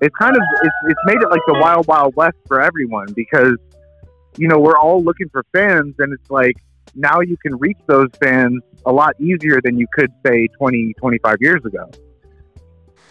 it's 0.00 0.14
kind 0.16 0.36
of 0.36 0.42
it's 0.62 0.74
it's 0.88 1.00
made 1.06 1.18
it 1.18 1.30
like 1.30 1.42
the 1.46 1.58
wild 1.60 1.86
wild 1.86 2.14
west 2.16 2.36
for 2.46 2.60
everyone 2.60 3.06
because 3.14 3.56
you 4.36 4.48
know, 4.48 4.58
we're 4.58 4.78
all 4.78 5.02
looking 5.02 5.28
for 5.28 5.44
fans 5.52 5.94
and 5.98 6.12
it's 6.12 6.30
like 6.30 6.56
now 6.94 7.20
you 7.20 7.36
can 7.36 7.56
reach 7.58 7.78
those 7.86 8.08
fans 8.22 8.62
a 8.86 8.92
lot 8.92 9.18
easier 9.20 9.60
than 9.62 9.78
you 9.78 9.86
could 9.92 10.12
say 10.26 10.48
20, 10.58 10.94
25 10.94 11.36
years 11.40 11.64
ago. 11.64 11.90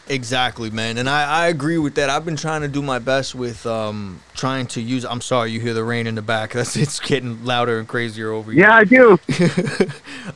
Exactly, 0.09 0.69
man, 0.69 0.97
and 0.97 1.09
I, 1.09 1.45
I 1.45 1.47
agree 1.47 1.77
with 1.77 1.95
that. 1.95 2.09
I've 2.09 2.25
been 2.25 2.35
trying 2.35 2.59
to 2.61 2.67
do 2.67 2.81
my 2.81 2.99
best 2.99 3.35
with 3.35 3.65
um 3.65 4.19
trying 4.33 4.67
to 4.67 4.81
use. 4.81 5.05
I'm 5.05 5.21
sorry, 5.21 5.51
you 5.51 5.61
hear 5.61 5.73
the 5.73 5.85
rain 5.85 6.07
in 6.07 6.15
the 6.15 6.21
back. 6.21 6.51
That's 6.53 6.75
it's 6.75 6.99
getting 6.99 7.45
louder 7.45 7.79
and 7.79 7.87
crazier 7.87 8.29
over 8.29 8.51
here. 8.51 8.63
Yeah, 8.63 8.75
I 8.75 8.83
do. 8.83 9.17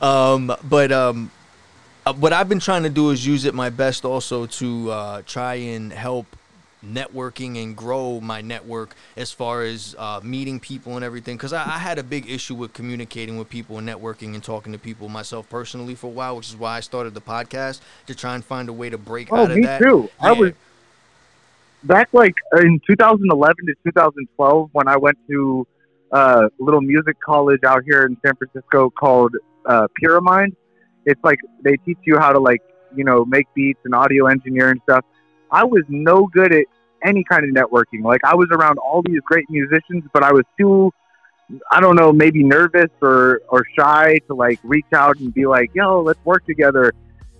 um, 0.00 0.56
but 0.64 0.90
um, 0.90 1.30
uh, 2.08 2.14
what 2.14 2.32
I've 2.32 2.48
been 2.48 2.60
trying 2.60 2.84
to 2.84 2.90
do 2.90 3.10
is 3.10 3.26
use 3.26 3.44
it 3.44 3.54
my 3.54 3.70
best 3.70 4.04
also 4.04 4.46
to 4.46 4.90
uh, 4.90 5.22
try 5.26 5.54
and 5.54 5.92
help 5.92 6.26
networking 6.84 7.62
and 7.62 7.76
grow 7.76 8.20
my 8.20 8.40
network 8.40 8.94
as 9.16 9.32
far 9.32 9.62
as 9.62 9.94
uh, 9.98 10.20
meeting 10.22 10.58
people 10.58 10.96
and 10.96 11.04
everything. 11.04 11.36
Because 11.36 11.52
I, 11.52 11.64
I, 11.64 11.78
had 11.78 11.98
a 11.98 12.02
big 12.02 12.30
issue 12.30 12.54
with 12.54 12.72
communicating 12.72 13.36
with 13.36 13.50
people 13.50 13.78
and 13.78 13.88
networking 13.88 14.34
and 14.34 14.42
talking 14.42 14.72
to 14.72 14.78
people 14.78 15.08
myself 15.08 15.50
personally 15.50 15.94
for 15.94 16.06
a 16.06 16.10
while, 16.10 16.36
which 16.36 16.48
is 16.48 16.56
why 16.56 16.76
I 16.76 16.80
started 16.80 17.14
the 17.14 17.20
podcast 17.20 17.80
to 18.06 18.14
try 18.14 18.34
and 18.34 18.44
find 18.44 18.68
a 18.68 18.72
way 18.72 18.88
to 18.88 18.96
break 18.96 19.28
oh, 19.32 19.36
out 19.36 19.50
of 19.50 19.56
me 19.56 19.64
that. 19.64 19.82
too. 19.82 20.08
Yeah. 20.22 20.28
I 20.28 20.32
was 20.32 20.52
back 21.82 22.08
like 22.12 22.36
in 22.60 22.80
2011 22.86 23.56
to 23.66 23.74
2012 23.84 24.70
when 24.72 24.88
I 24.88 24.96
went 24.96 25.18
to 25.28 25.66
uh, 26.12 26.48
a 26.48 26.62
little 26.62 26.80
music 26.80 27.20
college 27.20 27.64
out 27.64 27.82
here 27.84 28.06
in 28.06 28.16
San 28.24 28.34
Francisco 28.36 28.88
called 28.88 29.34
uh, 29.66 29.88
Pyramind. 30.00 30.54
It's 31.08 31.22
like 31.24 31.38
they 31.62 31.76
teach 31.78 31.98
you 32.04 32.18
how 32.18 32.32
to 32.32 32.38
like 32.38 32.62
you 32.94 33.04
know 33.04 33.24
make 33.24 33.46
beats 33.54 33.80
and 33.84 33.94
audio 33.94 34.26
engineer 34.26 34.70
and 34.70 34.80
stuff 34.82 35.04
I 35.50 35.64
was 35.64 35.82
no 35.88 36.26
good 36.26 36.52
at 36.52 36.66
any 37.04 37.24
kind 37.24 37.44
of 37.44 37.50
networking. 37.50 38.02
Like 38.02 38.20
I 38.24 38.34
was 38.34 38.48
around 38.50 38.78
all 38.78 39.02
these 39.02 39.20
great 39.24 39.48
musicians, 39.48 40.04
but 40.12 40.22
I 40.22 40.32
was 40.32 40.44
too 40.58 40.92
I 41.70 41.80
don't 41.80 41.96
know, 41.96 42.12
maybe 42.12 42.44
nervous 42.44 42.90
or 43.00 43.40
or 43.48 43.64
shy 43.78 44.18
to 44.26 44.34
like 44.34 44.60
reach 44.62 44.92
out 44.94 45.18
and 45.18 45.32
be 45.32 45.46
like, 45.46 45.70
"Yo, 45.74 46.02
let's 46.02 46.22
work 46.24 46.44
together." 46.44 46.92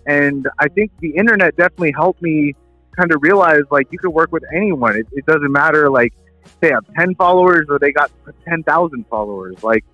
And 0.07 0.49
I 0.59 0.69
think 0.69 0.93
the 1.01 1.11
internet 1.11 1.57
definitely 1.57 1.93
helped 1.93 2.23
me 2.23 2.55
kind 2.97 3.13
of 3.13 3.23
realize 3.23 3.63
like 3.71 3.89
you 3.91 3.99
can 3.99 4.13
work 4.13 4.33
with 4.33 4.45
anyone. 4.55 4.97
It, 4.97 5.07
it 5.13 5.27
doesn't 5.27 5.53
matter 5.53 5.91
like 5.91 6.15
they 6.61 6.71
have 6.71 6.87
10 6.99 7.15
followers 7.17 7.67
or 7.69 7.79
they 7.79 7.93
got 7.93 8.11
10,000 8.49 9.05
followers. 9.11 9.63
Like 9.63 9.85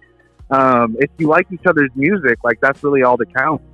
um, 0.55 0.97
if 1.01 1.11
you 1.19 1.27
like 1.27 1.47
each 1.51 1.67
other's 1.67 1.90
music, 1.95 2.38
like 2.45 2.61
that's 2.61 2.83
really 2.85 3.03
all 3.03 3.17
that 3.17 3.35
counts. 3.35 3.64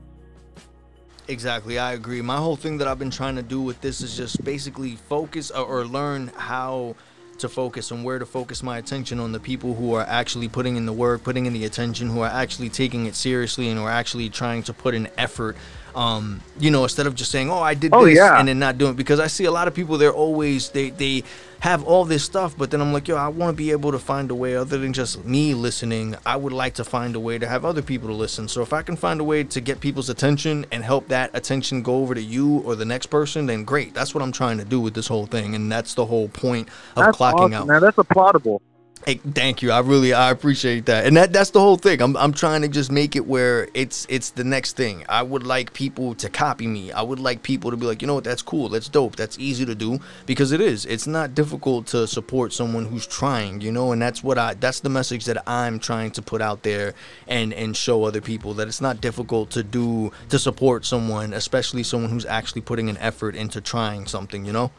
Exactly, 1.28 1.78
I 1.78 1.92
agree. 1.92 2.22
My 2.22 2.38
whole 2.38 2.56
thing 2.56 2.78
that 2.78 2.88
I've 2.88 2.98
been 2.98 3.10
trying 3.10 3.36
to 3.36 3.42
do 3.42 3.60
with 3.60 3.80
this 3.80 4.00
is 4.00 4.16
just 4.16 4.42
basically 4.44 4.96
focus 4.96 5.50
or, 5.50 5.84
learn 5.84 6.28
how 6.36 6.96
to 7.38 7.48
focus 7.48 7.90
and 7.90 8.02
where 8.02 8.18
to 8.18 8.26
focus 8.26 8.62
my 8.62 8.78
attention 8.78 9.20
on 9.20 9.32
the 9.32 9.40
people 9.40 9.74
who 9.74 9.94
are 9.94 10.04
actually 10.08 10.48
putting 10.48 10.76
in 10.76 10.86
the 10.86 10.92
work, 10.92 11.22
putting 11.22 11.46
in 11.46 11.52
the 11.52 11.64
attention, 11.64 12.08
who 12.08 12.20
are 12.20 12.30
actually 12.30 12.68
taking 12.68 13.06
it 13.06 13.14
seriously, 13.14 13.68
and 13.68 13.78
who 13.78 13.84
are 13.84 13.90
actually 13.90 14.28
trying 14.28 14.62
to 14.64 14.72
put 14.72 14.94
an 14.94 15.08
effort. 15.16 15.56
Um, 15.94 16.40
you 16.58 16.70
know, 16.70 16.82
instead 16.84 17.06
of 17.06 17.14
just 17.14 17.30
saying, 17.30 17.50
"Oh, 17.50 17.60
I 17.60 17.74
did 17.74 17.92
oh, 17.94 18.04
this," 18.04 18.16
yeah. 18.16 18.38
and 18.38 18.48
then 18.48 18.58
not 18.58 18.78
doing 18.78 18.92
it, 18.92 18.96
because 18.96 19.20
I 19.20 19.26
see 19.26 19.44
a 19.44 19.50
lot 19.50 19.68
of 19.68 19.74
people. 19.74 19.98
They're 19.98 20.12
always 20.12 20.70
they 20.70 20.90
they 20.90 21.24
have 21.60 21.84
all 21.84 22.04
this 22.04 22.24
stuff, 22.24 22.56
but 22.56 22.70
then 22.70 22.80
I'm 22.80 22.92
like, 22.92 23.06
yo, 23.06 23.16
I 23.16 23.28
want 23.28 23.54
to 23.54 23.56
be 23.56 23.70
able 23.70 23.92
to 23.92 23.98
find 23.98 24.30
a 24.30 24.34
way 24.34 24.56
other 24.56 24.78
than 24.78 24.92
just 24.92 25.24
me 25.24 25.52
listening. 25.54 26.16
I 26.24 26.36
would 26.36 26.54
like 26.54 26.74
to 26.74 26.84
find 26.84 27.14
a 27.14 27.20
way 27.20 27.38
to 27.38 27.46
have 27.46 27.64
other 27.66 27.82
people 27.82 28.08
to 28.08 28.14
listen. 28.14 28.48
So 28.48 28.62
if 28.62 28.72
I 28.72 28.82
can 28.82 28.96
find 28.96 29.20
a 29.20 29.24
way 29.24 29.44
to 29.44 29.60
get 29.60 29.80
people's 29.80 30.08
attention 30.08 30.64
and 30.72 30.82
help 30.82 31.08
that 31.08 31.30
attention 31.34 31.82
go 31.82 31.96
over 31.96 32.14
to 32.14 32.22
you 32.22 32.60
or 32.60 32.76
the 32.76 32.86
next 32.86 33.06
person, 33.06 33.44
then 33.46 33.64
great. 33.64 33.92
That's 33.92 34.14
what 34.14 34.22
I'm 34.22 34.32
trying 34.32 34.56
to 34.58 34.64
do 34.64 34.80
with 34.80 34.94
this 34.94 35.06
whole 35.06 35.26
thing, 35.26 35.54
and 35.54 35.70
that's 35.70 35.94
the 35.94 36.06
whole 36.06 36.28
point 36.28 36.68
of 36.96 37.04
that's 37.04 37.18
clocking 37.18 37.34
awesome, 37.34 37.54
out. 37.54 37.66
Man, 37.66 37.82
that's 37.82 37.98
applaudable. 37.98 38.60
Hey, 39.06 39.14
thank 39.14 39.62
you. 39.62 39.70
I 39.70 39.78
really 39.78 40.12
I 40.12 40.30
appreciate 40.30 40.84
that. 40.84 41.06
And 41.06 41.16
that 41.16 41.32
that's 41.32 41.50
the 41.50 41.60
whole 41.60 41.78
thing. 41.78 42.02
I'm 42.02 42.14
I'm 42.18 42.34
trying 42.34 42.60
to 42.60 42.68
just 42.68 42.92
make 42.92 43.16
it 43.16 43.26
where 43.26 43.66
it's 43.72 44.06
it's 44.10 44.28
the 44.28 44.44
next 44.44 44.76
thing. 44.76 45.06
I 45.08 45.22
would 45.22 45.42
like 45.42 45.72
people 45.72 46.14
to 46.16 46.28
copy 46.28 46.66
me. 46.66 46.92
I 46.92 47.00
would 47.00 47.18
like 47.18 47.42
people 47.42 47.70
to 47.70 47.78
be 47.78 47.86
like, 47.86 48.02
"You 48.02 48.08
know 48.08 48.16
what? 48.16 48.24
That's 48.24 48.42
cool. 48.42 48.68
That's 48.68 48.90
dope. 48.90 49.16
That's 49.16 49.38
easy 49.38 49.64
to 49.64 49.74
do." 49.74 50.00
Because 50.26 50.52
it 50.52 50.60
is. 50.60 50.84
It's 50.84 51.06
not 51.06 51.34
difficult 51.34 51.86
to 51.88 52.06
support 52.06 52.52
someone 52.52 52.84
who's 52.84 53.06
trying, 53.06 53.62
you 53.62 53.72
know? 53.72 53.90
And 53.92 54.02
that's 54.02 54.22
what 54.22 54.36
I 54.36 54.52
that's 54.52 54.80
the 54.80 54.90
message 54.90 55.24
that 55.24 55.42
I'm 55.48 55.78
trying 55.78 56.10
to 56.12 56.22
put 56.22 56.42
out 56.42 56.62
there 56.62 56.92
and 57.26 57.54
and 57.54 57.74
show 57.74 58.04
other 58.04 58.20
people 58.20 58.52
that 58.54 58.68
it's 58.68 58.82
not 58.82 59.00
difficult 59.00 59.48
to 59.52 59.62
do 59.62 60.12
to 60.28 60.38
support 60.38 60.84
someone, 60.84 61.32
especially 61.32 61.84
someone 61.84 62.10
who's 62.10 62.26
actually 62.26 62.60
putting 62.60 62.90
an 62.90 62.98
effort 62.98 63.34
into 63.34 63.62
trying 63.62 64.06
something, 64.06 64.44
you 64.44 64.52
know? 64.52 64.70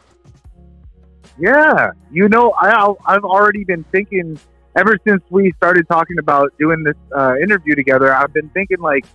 Yeah, 1.38 1.90
you 2.10 2.28
know, 2.28 2.52
I 2.60 2.92
I've 3.06 3.24
already 3.24 3.64
been 3.64 3.84
thinking 3.84 4.38
ever 4.76 4.98
since 5.06 5.22
we 5.30 5.52
started 5.56 5.86
talking 5.88 6.18
about 6.18 6.52
doing 6.58 6.82
this 6.82 6.96
uh, 7.16 7.34
interview 7.42 7.74
together. 7.74 8.14
I've 8.14 8.32
been 8.32 8.48
thinking 8.50 8.80
like, 8.80 9.06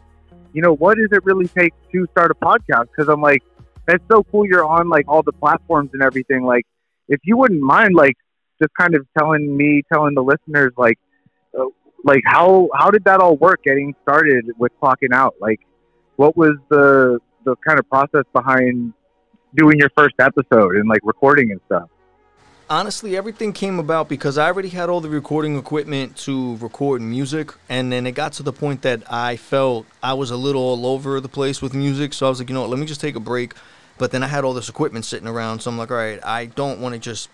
you 0.53 0.61
know, 0.61 0.75
what 0.75 0.97
does 0.97 1.09
it 1.11 1.23
really 1.25 1.47
take 1.47 1.73
to 1.91 2.07
start 2.11 2.31
a 2.31 2.35
podcast? 2.35 2.87
Because 2.95 3.09
I'm 3.09 3.21
like, 3.21 3.43
that's 3.85 4.03
so 4.11 4.23
cool. 4.23 4.45
You're 4.45 4.65
on 4.65 4.89
like 4.89 5.07
all 5.07 5.23
the 5.23 5.31
platforms 5.31 5.91
and 5.93 6.01
everything. 6.01 6.43
Like, 6.43 6.65
if 7.07 7.19
you 7.23 7.37
wouldn't 7.37 7.61
mind, 7.61 7.95
like, 7.95 8.15
just 8.61 8.73
kind 8.79 8.95
of 8.95 9.05
telling 9.17 9.55
me, 9.55 9.83
telling 9.91 10.15
the 10.15 10.23
listeners, 10.23 10.73
like, 10.77 10.99
uh, 11.57 11.65
like 12.03 12.21
how 12.25 12.69
how 12.73 12.89
did 12.89 13.03
that 13.05 13.19
all 13.19 13.37
work 13.37 13.63
getting 13.63 13.95
started 14.01 14.45
with 14.57 14.71
clocking 14.81 15.13
out? 15.13 15.35
Like, 15.39 15.59
what 16.15 16.35
was 16.35 16.55
the 16.69 17.19
the 17.45 17.55
kind 17.65 17.79
of 17.79 17.87
process 17.89 18.23
behind 18.33 18.93
doing 19.55 19.79
your 19.79 19.89
first 19.95 20.15
episode 20.19 20.75
and 20.75 20.89
like 20.89 21.01
recording 21.03 21.51
and 21.51 21.61
stuff? 21.67 21.89
Honestly, 22.69 23.15
everything 23.15 23.53
came 23.53 23.79
about 23.79 24.09
because 24.09 24.37
I 24.37 24.47
already 24.47 24.69
had 24.69 24.89
all 24.89 25.01
the 25.01 25.09
recording 25.09 25.57
equipment 25.57 26.15
to 26.17 26.57
record 26.57 27.01
music, 27.01 27.53
and 27.69 27.91
then 27.91 28.05
it 28.05 28.13
got 28.13 28.33
to 28.33 28.43
the 28.43 28.53
point 28.53 28.81
that 28.81 29.11
I 29.11 29.37
felt 29.37 29.85
I 30.01 30.13
was 30.13 30.31
a 30.31 30.37
little 30.37 30.61
all 30.61 30.85
over 30.85 31.19
the 31.19 31.29
place 31.29 31.61
with 31.61 31.73
music. 31.73 32.13
So 32.13 32.25
I 32.25 32.29
was 32.29 32.39
like, 32.39 32.49
you 32.49 32.55
know 32.55 32.61
what, 32.61 32.69
let 32.69 32.79
me 32.79 32.85
just 32.85 33.01
take 33.01 33.15
a 33.15 33.21
break. 33.21 33.53
But 33.97 34.11
then 34.11 34.21
I 34.21 34.27
had 34.27 34.43
all 34.43 34.53
this 34.53 34.69
equipment 34.69 35.05
sitting 35.05 35.27
around, 35.27 35.61
so 35.61 35.71
I'm 35.71 35.77
like, 35.77 35.89
all 35.89 35.97
right, 35.97 36.23
I 36.23 36.45
don't 36.45 36.79
want 36.79 36.93
to 36.93 36.99
just 36.99 37.29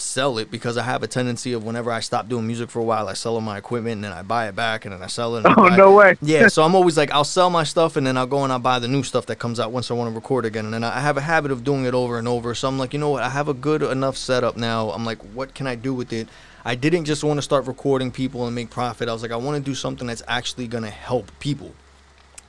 sell 0.00 0.38
it 0.38 0.50
because 0.50 0.76
I 0.76 0.82
have 0.82 1.02
a 1.02 1.06
tendency 1.06 1.52
of 1.52 1.64
whenever 1.64 1.90
I 1.90 2.00
stop 2.00 2.28
doing 2.28 2.46
music 2.46 2.70
for 2.70 2.78
a 2.78 2.84
while, 2.84 3.08
I 3.08 3.14
sell 3.14 3.34
all 3.34 3.40
my 3.40 3.58
equipment 3.58 3.94
and 3.94 4.04
then 4.04 4.12
I 4.12 4.22
buy 4.22 4.48
it 4.48 4.56
back 4.56 4.84
and 4.84 4.94
then 4.94 5.02
I 5.02 5.06
sell 5.06 5.36
it. 5.36 5.44
oh 5.56 5.68
no 5.68 5.94
way! 5.94 6.16
yeah, 6.22 6.48
so 6.54 6.62
I'm 6.62 6.74
always 6.74 6.96
like 6.96 7.10
I'll 7.10 7.24
sell 7.24 7.50
my 7.50 7.64
stuff 7.64 7.96
and 7.96 8.06
then 8.06 8.16
I'll 8.16 8.26
go 8.26 8.44
and 8.44 8.52
I'll 8.52 8.58
buy 8.58 8.78
the 8.78 8.88
new 8.88 9.02
stuff 9.02 9.26
that 9.26 9.36
comes 9.36 9.60
out 9.60 9.72
once 9.72 9.90
I 9.90 9.94
want 9.94 10.10
to 10.10 10.14
record 10.14 10.44
again. 10.44 10.64
And 10.64 10.74
then 10.74 10.84
I 10.84 11.00
have 11.00 11.16
a 11.16 11.22
habit 11.22 11.50
of 11.50 11.64
doing 11.64 11.84
it 11.84 11.94
over 11.94 12.18
and 12.18 12.26
over. 12.26 12.54
So 12.54 12.68
I'm 12.68 12.78
like, 12.78 12.92
you 12.92 12.98
know 12.98 13.10
what? 13.10 13.22
I 13.22 13.30
have 13.30 13.48
a 13.48 13.54
good 13.54 13.82
enough 13.82 14.16
setup 14.16 14.56
now. 14.56 14.90
I'm 14.90 15.04
like, 15.04 15.18
what 15.34 15.54
can 15.54 15.66
I 15.66 15.74
do 15.74 15.94
with 15.94 16.12
it? 16.12 16.28
I 16.64 16.74
didn't 16.74 17.06
just 17.06 17.24
want 17.24 17.38
to 17.38 17.42
start 17.42 17.66
recording 17.66 18.10
people 18.10 18.46
and 18.46 18.54
make 18.54 18.70
profit. 18.70 19.08
I 19.08 19.12
was 19.12 19.22
like, 19.22 19.30
I 19.30 19.36
want 19.36 19.56
to 19.56 19.62
do 19.62 19.74
something 19.74 20.06
that's 20.06 20.22
actually 20.28 20.68
going 20.68 20.84
to 20.84 20.90
help 20.90 21.30
people. 21.40 21.72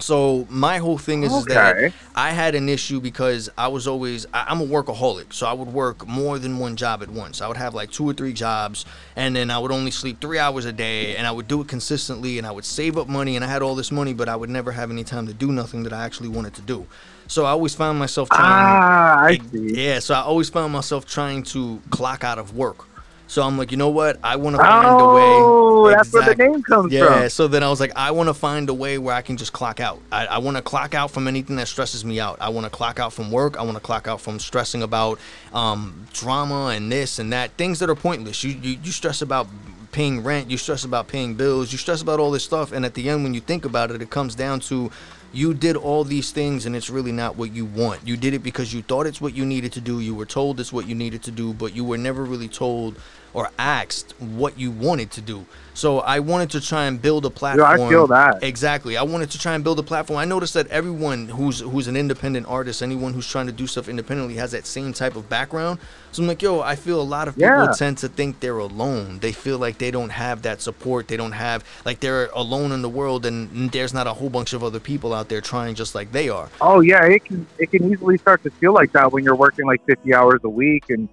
So 0.02 0.48
my 0.50 0.78
whole 0.78 0.98
thing 0.98 1.24
is, 1.24 1.32
okay. 1.32 1.42
is, 1.42 1.46
that 1.46 1.94
I 2.16 2.32
had 2.32 2.56
an 2.56 2.70
issue 2.70 3.00
because 3.00 3.50
I 3.58 3.68
was 3.68 3.88
always 3.88 4.26
I, 4.34 4.52
am 4.52 4.62
a 4.62 4.66
workaholic, 4.66 5.34
so 5.34 5.46
I 5.46 5.54
would 5.54 5.68
work 5.68 6.08
more 6.08 6.40
than 6.40 6.60
one 6.60 6.76
job 6.76 7.02
at 7.04 7.10
once. 7.10 7.42
I 7.42 7.48
would 7.48 7.58
have 7.58 7.74
like 7.74 7.92
two 7.92 8.10
or 8.10 8.14
three 8.14 8.34
jobs, 8.34 8.86
and 9.16 9.36
then 9.36 9.52
I 9.52 9.60
would 9.60 9.72
only 9.72 9.92
sleep 9.92 10.20
three 10.20 10.40
hours 10.40 10.66
a 10.66 10.72
day, 10.72 11.16
and 11.16 11.28
I 11.28 11.32
would 11.32 11.48
do 11.48 11.62
it 11.62 11.68
consistently, 11.68 12.38
and 12.38 12.48
I 12.48 12.52
would 12.52 12.66
save 12.66 12.98
up 12.98 13.08
money, 13.08 13.36
and 13.36 13.46
I 13.46 13.48
had 13.48 13.62
all 13.62 13.76
this 13.76 13.92
money, 13.92 14.14
but 14.14 14.28
I 14.28 14.36
would 14.36 14.50
never 14.50 14.72
have 14.72 14.92
any 14.92 15.04
time 15.04 15.28
to 15.28 15.34
do 15.34 15.52
nothing 15.52 15.84
that 15.84 15.94
I 15.94 16.04
actually 16.04 16.30
wanted 16.30 16.54
to 16.56 16.62
do. 16.62 16.88
So 17.28 17.46
I 17.46 17.52
always 17.52 17.74
found 17.74 17.98
myself 17.98 18.30
trying. 18.30 18.44
Ah, 18.44 19.24
I 19.24 19.38
see. 19.52 19.86
Yeah, 19.86 20.00
so 20.00 20.16
I 20.16 20.22
always 20.22 20.50
found 20.50 20.74
myself 20.74 21.06
trying 21.06 21.44
to 21.44 21.82
clock 21.90 22.24
out 22.24 22.40
of 22.40 22.56
work 22.56 22.91
so 23.32 23.44
I'm 23.44 23.58
like, 23.58 23.72
you 23.72 23.78
know 23.78 23.88
what? 23.88 24.20
I 24.26 24.36
want 24.36 24.58
to 24.58 24.62
find 24.62 24.86
oh, 24.86 25.10
a 25.10 25.16
way. 25.16 25.22
Oh, 25.24 25.90
that's 25.90 26.12
where 26.12 26.26
the 26.26 26.36
name 26.36 26.62
comes 26.64 26.92
yeah, 26.92 27.06
from. 27.06 27.22
Yeah. 27.22 27.28
So 27.30 27.48
then 27.48 27.64
I 27.64 27.70
was 27.70 27.80
like, 27.80 27.94
I 27.96 28.12
want 28.12 28.28
to 28.28 28.34
find 28.34 28.68
a 28.68 28.74
way 28.74 28.98
where 28.98 29.16
I 29.16 29.22
can 29.22 29.38
just 29.38 29.54
clock 29.54 29.80
out. 29.80 30.02
I, 30.12 30.26
I 30.26 30.38
want 30.40 30.58
to 30.58 30.64
clock 30.64 30.94
out 30.94 31.12
from 31.12 31.30
anything 31.30 31.56
that 31.56 31.70
stresses 31.70 32.04
me 32.04 32.20
out. 32.20 32.42
I 32.42 32.50
want 32.50 32.66
to 32.66 32.70
clock 32.70 33.00
out 33.00 33.14
from 33.14 33.32
work. 33.32 33.58
I 33.58 33.64
want 33.64 33.78
to 33.78 33.82
clock 33.82 34.06
out 34.06 34.20
from 34.20 34.38
stressing 34.38 34.84
about 34.84 35.18
um, 35.54 36.08
drama 36.12 36.74
and 36.76 36.92
this 36.92 37.20
and 37.20 37.32
that. 37.32 37.52
Things 37.52 37.80
that 37.80 37.90
are 37.90 37.96
pointless. 37.96 38.44
You, 38.44 38.52
you 38.52 38.78
you 38.84 38.92
stress 38.92 39.22
about 39.22 39.48
paying 39.94 40.26
rent. 40.26 40.52
You 40.52 40.58
stress 40.58 40.84
about 40.84 41.08
paying 41.08 41.36
bills. 41.36 41.72
You 41.72 41.78
stress 41.78 42.02
about 42.02 42.20
all 42.20 42.32
this 42.32 42.44
stuff. 42.44 42.74
And 42.74 42.84
at 42.84 42.96
the 42.96 43.10
end, 43.10 43.24
when 43.24 43.34
you 43.34 43.40
think 43.40 43.64
about 43.64 43.92
it, 43.92 44.02
it 44.02 44.10
comes 44.10 44.36
down 44.36 44.60
to 44.72 44.92
you 45.34 45.54
did 45.54 45.78
all 45.78 46.04
these 46.04 46.32
things 46.32 46.66
and 46.66 46.76
it's 46.76 46.90
really 46.90 47.12
not 47.12 47.38
what 47.38 47.54
you 47.54 47.66
want. 47.66 48.06
You 48.06 48.18
did 48.18 48.34
it 48.34 48.40
because 48.40 48.74
you 48.74 48.82
thought 48.82 49.08
it's 49.08 49.22
what 49.22 49.34
you 49.34 49.46
needed 49.46 49.72
to 49.74 49.82
do. 49.82 50.02
You 50.02 50.14
were 50.14 50.26
told 50.26 50.60
it's 50.60 50.74
what 50.74 50.88
you 50.88 50.96
needed 50.96 51.24
to 51.24 51.32
do, 51.32 51.54
but 51.54 51.74
you 51.74 51.86
were 51.86 51.98
never 51.98 52.26
really 52.26 52.50
told 52.50 53.00
or 53.34 53.50
asked 53.58 54.14
what 54.20 54.58
you 54.58 54.72
wanted 54.72 55.12
to 55.12 55.22
do. 55.22 55.46
So 55.74 56.00
I 56.00 56.20
wanted 56.20 56.50
to 56.52 56.62
try 56.62 56.86
and 56.86 57.02
build 57.02 57.26
a 57.26 57.30
platform. 57.30 57.80
Yeah, 57.80 57.86
I 57.86 57.90
feel 57.90 58.08
that. 58.08 58.44
Exactly. 58.44 58.98
I 58.98 59.04
wanted 59.04 59.32
to 59.32 59.40
try 59.40 59.56
and 59.56 59.64
build 59.64 59.80
a 59.80 59.84
platform. 59.84 60.20
I 60.20 60.26
noticed 60.26 60.54
that 60.54 60.68
everyone 60.68 61.30
who's 61.30 61.62
who's 61.62 61.88
an 61.88 61.96
independent 61.96 62.46
artist, 62.48 62.84
anyone 62.84 63.14
who's 63.14 63.28
trying 63.28 63.48
to 63.48 63.52
do 63.52 63.68
stuff 63.68 63.88
independently 63.88 64.36
has 64.36 64.52
that 64.52 64.66
same 64.66 64.94
type 64.94 65.16
of 65.16 65.30
background. 65.30 65.80
So 66.12 66.22
I'm 66.22 66.28
like, 66.28 66.42
yo, 66.42 66.60
I 66.60 66.76
feel 66.76 67.00
a 67.00 67.04
lot 67.04 67.30
of 67.30 67.36
people 67.36 67.50
yeah. 67.50 67.72
tend 67.72 68.00
to 68.00 68.10
think 68.10 68.42
they're 68.42 68.58
alone. 68.58 69.20
They 69.20 69.32
feel 69.32 69.58
like 69.58 69.78
they 69.78 69.92
don't 69.92 70.10
have 70.10 70.42
that 70.42 70.62
support. 70.62 71.08
They 71.08 71.16
don't 71.16 71.32
have 71.32 71.64
like 71.86 72.02
they're 72.02 72.26
alone 72.34 72.74
in 72.74 72.82
the 72.82 72.90
world 72.90 73.26
and 73.26 73.72
there's 73.72 73.94
not 73.94 74.08
a 74.08 74.14
whole 74.14 74.30
bunch 74.30 74.52
of 74.52 74.64
other 74.64 74.80
people 74.80 75.14
out 75.14 75.30
there 75.30 75.40
trying 75.40 75.76
just 75.76 75.96
like 75.96 76.12
they 76.12 76.28
are. 76.28 76.50
Oh 76.60 76.82
yeah, 76.82 77.06
it 77.06 77.24
can 77.24 77.48
it 77.58 77.72
can 77.72 77.90
easily 77.90 78.18
start 78.18 78.44
to 78.44 78.50
feel 78.52 78.74
like 78.74 78.92
that 78.92 79.12
when 79.14 79.24
you're 79.24 79.36
working 79.36 79.66
like 79.66 79.86
50 79.86 80.14
hours 80.14 80.42
a 80.44 80.50
week 80.50 80.90
and 80.90 81.08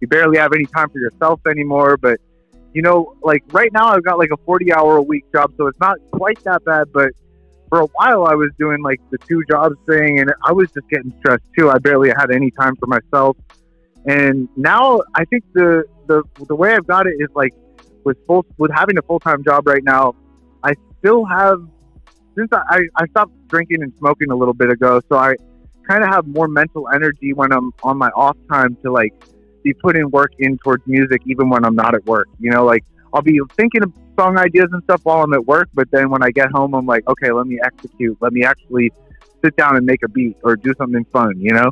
you 0.00 0.08
barely 0.08 0.38
have 0.38 0.52
any 0.52 0.66
time 0.66 0.88
for 0.90 0.98
yourself 0.98 1.40
anymore. 1.46 1.96
But 1.96 2.20
you 2.72 2.82
know, 2.82 3.16
like 3.22 3.42
right 3.52 3.72
now 3.72 3.88
I've 3.88 4.04
got 4.04 4.18
like 4.18 4.30
a 4.32 4.36
40 4.38 4.72
hour 4.72 4.96
a 4.96 5.02
week 5.02 5.24
job, 5.32 5.52
so 5.56 5.66
it's 5.66 5.80
not 5.80 5.98
quite 6.12 6.42
that 6.44 6.64
bad. 6.64 6.92
But 6.92 7.10
for 7.68 7.80
a 7.80 7.86
while 7.86 8.26
I 8.26 8.34
was 8.34 8.50
doing 8.58 8.82
like 8.82 9.00
the 9.10 9.18
two 9.18 9.42
jobs 9.48 9.76
thing, 9.88 10.20
and 10.20 10.32
I 10.44 10.52
was 10.52 10.70
just 10.72 10.88
getting 10.88 11.12
stressed 11.18 11.44
too. 11.58 11.70
I 11.70 11.78
barely 11.78 12.10
had 12.10 12.30
any 12.30 12.50
time 12.50 12.76
for 12.76 12.86
myself. 12.86 13.36
And 14.06 14.48
now 14.56 15.00
I 15.14 15.24
think 15.26 15.44
the 15.52 15.84
the 16.06 16.22
the 16.48 16.54
way 16.54 16.74
I've 16.74 16.86
got 16.86 17.06
it 17.06 17.14
is 17.18 17.28
like 17.34 17.52
with 18.04 18.16
full 18.26 18.46
with 18.58 18.70
having 18.74 18.98
a 18.98 19.02
full 19.02 19.20
time 19.20 19.44
job 19.44 19.66
right 19.66 19.84
now, 19.84 20.14
I 20.62 20.74
still 20.98 21.24
have 21.24 21.60
since 22.36 22.48
I, 22.52 22.82
I 22.96 23.06
stopped 23.08 23.32
drinking 23.48 23.82
and 23.82 23.92
smoking 23.98 24.30
a 24.30 24.36
little 24.36 24.54
bit 24.54 24.70
ago, 24.70 25.00
so 25.08 25.16
I 25.16 25.34
kind 25.86 26.02
of 26.04 26.10
have 26.10 26.26
more 26.26 26.48
mental 26.48 26.88
energy 26.94 27.32
when 27.32 27.52
I'm 27.52 27.72
on 27.82 27.98
my 27.98 28.10
off 28.10 28.36
time 28.50 28.76
to 28.82 28.92
like 28.92 29.12
be 29.62 29.74
putting 29.74 30.10
work 30.10 30.32
in 30.38 30.58
towards 30.58 30.86
music, 30.86 31.22
even 31.26 31.48
when 31.48 31.64
I'm 31.64 31.74
not 31.74 31.94
at 31.94 32.04
work. 32.06 32.28
You 32.38 32.50
know, 32.50 32.64
like 32.64 32.84
I'll 33.12 33.22
be 33.22 33.40
thinking 33.56 33.82
of 33.82 33.92
song 34.18 34.38
ideas 34.38 34.68
and 34.72 34.82
stuff 34.84 35.00
while 35.04 35.22
I'm 35.22 35.32
at 35.32 35.46
work, 35.46 35.68
but 35.74 35.90
then 35.90 36.10
when 36.10 36.22
I 36.22 36.30
get 36.30 36.50
home, 36.50 36.74
I'm 36.74 36.86
like, 36.86 37.06
okay, 37.08 37.32
let 37.32 37.46
me 37.46 37.58
execute. 37.64 38.16
Let 38.20 38.32
me 38.32 38.44
actually 38.44 38.92
sit 39.42 39.56
down 39.56 39.76
and 39.76 39.86
make 39.86 40.02
a 40.02 40.08
beat 40.08 40.36
or 40.42 40.56
do 40.56 40.72
something 40.78 41.04
fun. 41.06 41.40
You 41.40 41.52
know. 41.52 41.70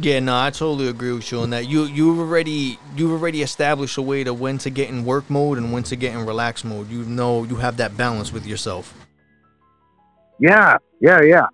Yeah, 0.00 0.20
no, 0.20 0.38
I 0.38 0.48
totally 0.48 0.88
agree 0.88 1.12
with 1.12 1.30
you 1.30 1.40
on 1.40 1.50
that. 1.50 1.68
You 1.68 1.84
you've 1.84 2.18
already 2.18 2.78
you've 2.96 3.12
already 3.12 3.42
established 3.42 3.98
a 3.98 4.02
way 4.02 4.24
to 4.24 4.32
when 4.32 4.56
to 4.58 4.70
get 4.70 4.88
in 4.88 5.04
work 5.04 5.28
mode 5.28 5.58
and 5.58 5.70
when 5.70 5.82
to 5.84 5.96
get 5.96 6.14
in 6.14 6.24
relax 6.24 6.64
mode. 6.64 6.90
You 6.90 7.04
know 7.04 7.44
you 7.44 7.56
have 7.56 7.76
that 7.76 7.96
balance 7.96 8.32
with 8.32 8.46
yourself. 8.46 8.94
Yeah, 10.38 10.78
yeah, 11.00 11.20
yeah. 11.20 11.46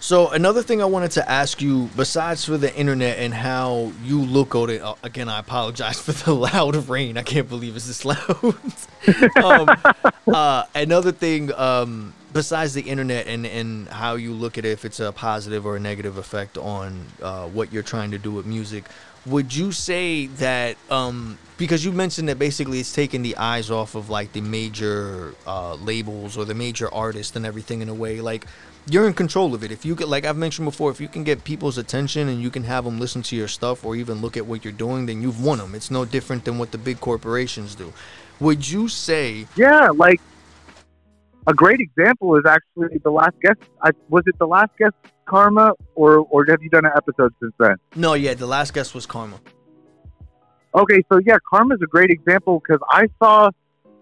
So 0.00 0.28
another 0.30 0.62
thing 0.62 0.80
I 0.80 0.84
wanted 0.84 1.10
to 1.12 1.28
ask 1.28 1.60
you, 1.60 1.90
besides 1.96 2.44
for 2.44 2.56
the 2.56 2.74
internet 2.76 3.18
and 3.18 3.34
how 3.34 3.92
you 4.04 4.20
look 4.20 4.54
at 4.54 4.70
it, 4.70 4.80
uh, 4.82 4.94
again, 5.02 5.28
I 5.28 5.40
apologize 5.40 6.00
for 6.00 6.12
the 6.12 6.32
loud 6.34 6.76
rain. 6.88 7.16
I 7.16 7.22
can't 7.22 7.48
believe 7.48 7.76
it's 7.76 7.86
this 7.86 8.04
loud. 8.04 8.54
um, 9.42 9.94
uh, 10.26 10.64
another 10.74 11.12
thing, 11.12 11.52
um, 11.54 12.14
besides 12.32 12.74
the 12.74 12.82
internet 12.82 13.26
and, 13.26 13.44
and 13.46 13.88
how 13.88 14.14
you 14.14 14.32
look 14.32 14.56
at 14.56 14.64
it, 14.64 14.70
if 14.70 14.84
it's 14.84 15.00
a 15.00 15.12
positive 15.12 15.66
or 15.66 15.76
a 15.76 15.80
negative 15.80 16.16
effect 16.16 16.56
on 16.56 17.04
uh, 17.20 17.46
what 17.48 17.72
you're 17.72 17.82
trying 17.82 18.12
to 18.12 18.18
do 18.18 18.30
with 18.30 18.46
music, 18.46 18.84
would 19.26 19.54
you 19.54 19.72
say 19.72 20.26
that 20.26 20.76
um, 20.90 21.38
because 21.56 21.84
you 21.84 21.92
mentioned 21.92 22.28
that 22.28 22.38
basically 22.38 22.78
it's 22.80 22.92
taking 22.92 23.22
the 23.22 23.36
eyes 23.36 23.70
off 23.70 23.94
of 23.94 24.08
like 24.08 24.32
the 24.32 24.40
major 24.40 25.34
uh, 25.46 25.74
labels 25.74 26.36
or 26.38 26.44
the 26.44 26.54
major 26.54 26.92
artists 26.94 27.36
and 27.36 27.44
everything 27.44 27.82
in 27.82 27.88
a 27.88 27.94
way 27.94 28.20
like 28.20 28.46
you're 28.90 29.06
in 29.06 29.12
control 29.12 29.54
of 29.54 29.62
it. 29.62 29.70
If 29.70 29.84
you 29.84 29.94
get 29.94 30.08
like 30.08 30.24
i've 30.24 30.36
mentioned 30.36 30.66
before 30.66 30.90
if 30.90 31.00
you 31.00 31.08
can 31.08 31.24
get 31.24 31.44
people's 31.44 31.78
attention 31.78 32.28
and 32.28 32.40
you 32.40 32.50
can 32.50 32.64
have 32.64 32.84
them 32.84 32.98
listen 32.98 33.22
to 33.22 33.36
your 33.36 33.48
stuff 33.48 33.84
or 33.84 33.96
even 33.96 34.20
look 34.20 34.36
at 34.36 34.46
what 34.46 34.64
you're 34.64 34.72
doing 34.72 35.06
then 35.06 35.22
you've 35.22 35.42
won 35.42 35.58
them 35.58 35.74
it's 35.74 35.90
no 35.90 36.04
different 36.04 36.44
than 36.44 36.58
what 36.58 36.72
the 36.72 36.78
big 36.78 37.00
corporations 37.00 37.74
do. 37.74 37.92
Would 38.40 38.68
you 38.68 38.88
say 38.88 39.46
yeah 39.56 39.90
like 39.90 40.20
a 41.46 41.54
great 41.54 41.80
example 41.80 42.36
is 42.36 42.44
actually 42.46 42.98
the 43.02 43.10
last 43.10 43.38
guest 43.40 43.60
I, 43.82 43.90
was 44.08 44.24
it 44.26 44.38
the 44.38 44.46
last 44.46 44.70
guest 44.78 44.94
karma 45.26 45.72
or 45.94 46.26
or 46.30 46.46
have 46.46 46.62
you 46.62 46.70
done 46.70 46.86
an 46.86 46.92
episode 46.96 47.34
since 47.40 47.52
then? 47.58 47.76
No 47.94 48.14
yeah 48.14 48.34
the 48.34 48.46
last 48.46 48.72
guest 48.74 48.94
was 48.94 49.06
karma. 49.06 49.40
Okay 50.74 51.02
so 51.10 51.20
yeah 51.24 51.36
karma's 51.48 51.80
a 51.82 51.86
great 51.86 52.10
example 52.10 52.60
because 52.60 52.80
i 52.90 53.08
saw 53.18 53.50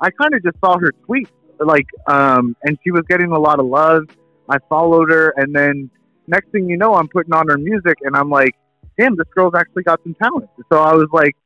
i 0.01 0.11
kind 0.11 0.35
of 0.35 0.42
just 0.42 0.59
saw 0.61 0.79
her 0.79 0.92
tweet 1.05 1.29
like 1.59 1.87
um 2.07 2.55
and 2.64 2.79
she 2.85 2.90
was 2.90 3.03
getting 3.09 3.33
a 3.33 3.38
lot 3.38 3.59
of 3.59 3.66
love 3.66 4.05
I 4.49 4.59
followed 4.69 5.11
her, 5.11 5.35
and 5.37 5.55
then 5.55 5.91
next 6.27 6.51
thing 6.51 6.69
you 6.69 6.77
know, 6.77 6.95
I'm 6.95 7.09
putting 7.09 7.33
on 7.35 7.49
her 7.49 7.59
music, 7.59 7.99
and 8.03 8.17
I'm 8.17 8.31
like, 8.31 8.55
damn, 8.99 9.17
this 9.17 9.27
girl's 9.35 9.55
actually 9.55 9.83
got 9.83 10.03
some 10.03 10.15
talent. 10.15 10.49
So 10.73 10.79
I 10.79 10.95
was 10.95 11.09
like, 11.13 11.37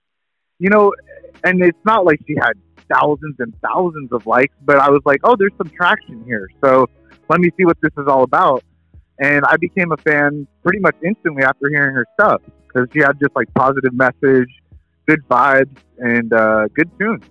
you 0.59 0.71
know, 0.71 0.93
and 1.45 1.63
it's 1.63 1.79
not 1.85 2.05
like 2.05 2.21
she 2.27 2.35
had 2.41 2.53
thousands 2.93 3.37
and 3.39 3.55
thousands 3.63 4.13
of 4.13 4.27
likes, 4.27 4.55
but 4.63 4.79
I 4.79 4.91
was 4.91 5.03
like, 5.05 5.21
oh, 5.25 5.37
there's 5.37 5.53
some 5.57 5.71
traction 5.71 6.25
here. 6.25 6.49
So 6.63 6.87
let 7.29 7.41
me 7.41 7.51
see 7.57 7.65
what 7.65 7.79
this 7.83 7.93
is 7.99 8.07
all 8.07 8.23
about. 8.23 8.63
And 9.19 9.45
I 9.45 9.57
became 9.57 9.93
a 9.93 9.97
fan 9.99 10.47
pretty 10.63 10.79
much 10.81 10.97
instantly 11.05 11.45
after 11.45 11.69
hearing 11.69 11.95
her 11.95 12.07
stuff 12.19 12.43
because 12.67 12.89
she 12.93 13.01
had 13.01 13.19
just 13.21 13.35
like 13.37 13.53
positive 13.55 13.93
message, 13.93 14.49
good 15.07 15.21
vibes, 15.29 15.77
and 15.99 16.33
uh, 16.33 16.69
good 16.75 16.91
tunes. 16.99 17.25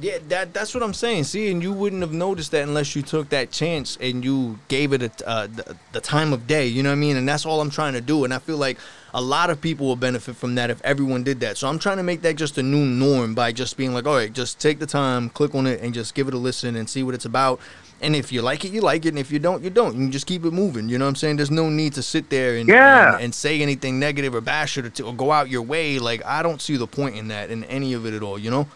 Yeah, 0.00 0.18
that 0.28 0.54
that's 0.54 0.74
what 0.74 0.82
I'm 0.82 0.94
saying. 0.94 1.24
See, 1.24 1.50
and 1.50 1.62
you 1.62 1.72
wouldn't 1.72 2.02
have 2.02 2.12
noticed 2.12 2.52
that 2.52 2.62
unless 2.62 2.94
you 2.94 3.02
took 3.02 3.28
that 3.30 3.50
chance 3.50 3.96
and 4.00 4.24
you 4.24 4.58
gave 4.68 4.92
it 4.92 5.02
a, 5.02 5.28
uh, 5.28 5.46
the, 5.46 5.76
the 5.92 6.00
time 6.00 6.32
of 6.32 6.46
day. 6.46 6.66
You 6.66 6.82
know 6.82 6.90
what 6.90 6.96
I 6.96 6.98
mean? 6.98 7.16
And 7.16 7.28
that's 7.28 7.44
all 7.44 7.60
I'm 7.60 7.70
trying 7.70 7.94
to 7.94 8.00
do. 8.00 8.24
And 8.24 8.32
I 8.32 8.38
feel 8.38 8.58
like 8.58 8.78
a 9.14 9.20
lot 9.20 9.50
of 9.50 9.60
people 9.60 9.86
will 9.86 9.96
benefit 9.96 10.36
from 10.36 10.54
that 10.56 10.70
if 10.70 10.80
everyone 10.82 11.24
did 11.24 11.40
that. 11.40 11.56
So 11.56 11.68
I'm 11.68 11.78
trying 11.78 11.96
to 11.96 12.02
make 12.02 12.22
that 12.22 12.36
just 12.36 12.58
a 12.58 12.62
new 12.62 12.84
norm 12.84 13.34
by 13.34 13.52
just 13.52 13.76
being 13.76 13.92
like, 13.92 14.06
all 14.06 14.16
right, 14.16 14.32
just 14.32 14.60
take 14.60 14.78
the 14.78 14.86
time, 14.86 15.30
click 15.30 15.54
on 15.54 15.66
it, 15.66 15.80
and 15.80 15.92
just 15.92 16.14
give 16.14 16.28
it 16.28 16.34
a 16.34 16.38
listen 16.38 16.76
and 16.76 16.88
see 16.88 17.02
what 17.02 17.14
it's 17.14 17.24
about. 17.24 17.60
And 18.00 18.14
if 18.14 18.30
you 18.30 18.42
like 18.42 18.64
it, 18.64 18.72
you 18.72 18.80
like 18.80 19.06
it. 19.06 19.08
And 19.08 19.18
if 19.18 19.32
you 19.32 19.40
don't, 19.40 19.64
you 19.64 19.70
don't. 19.70 19.94
You 19.94 20.02
can 20.02 20.12
just 20.12 20.26
keep 20.26 20.44
it 20.44 20.52
moving. 20.52 20.88
You 20.88 20.98
know 20.98 21.04
what 21.04 21.10
I'm 21.10 21.16
saying? 21.16 21.36
There's 21.36 21.50
no 21.50 21.68
need 21.68 21.94
to 21.94 22.02
sit 22.02 22.30
there 22.30 22.56
and 22.56 22.68
yeah. 22.68 23.14
and, 23.14 23.24
and, 23.24 23.34
say 23.34 23.60
anything 23.60 23.98
negative 23.98 24.34
or 24.36 24.40
bash 24.40 24.78
it 24.78 25.00
or, 25.00 25.06
or 25.06 25.14
go 25.14 25.32
out 25.32 25.48
your 25.48 25.62
way. 25.62 25.98
Like 25.98 26.24
I 26.24 26.44
don't 26.44 26.62
see 26.62 26.76
the 26.76 26.86
point 26.86 27.16
in 27.16 27.28
that 27.28 27.50
in 27.50 27.64
any 27.64 27.94
of 27.94 28.06
it 28.06 28.14
at 28.14 28.22
all. 28.22 28.38
You 28.38 28.50
know? 28.50 28.68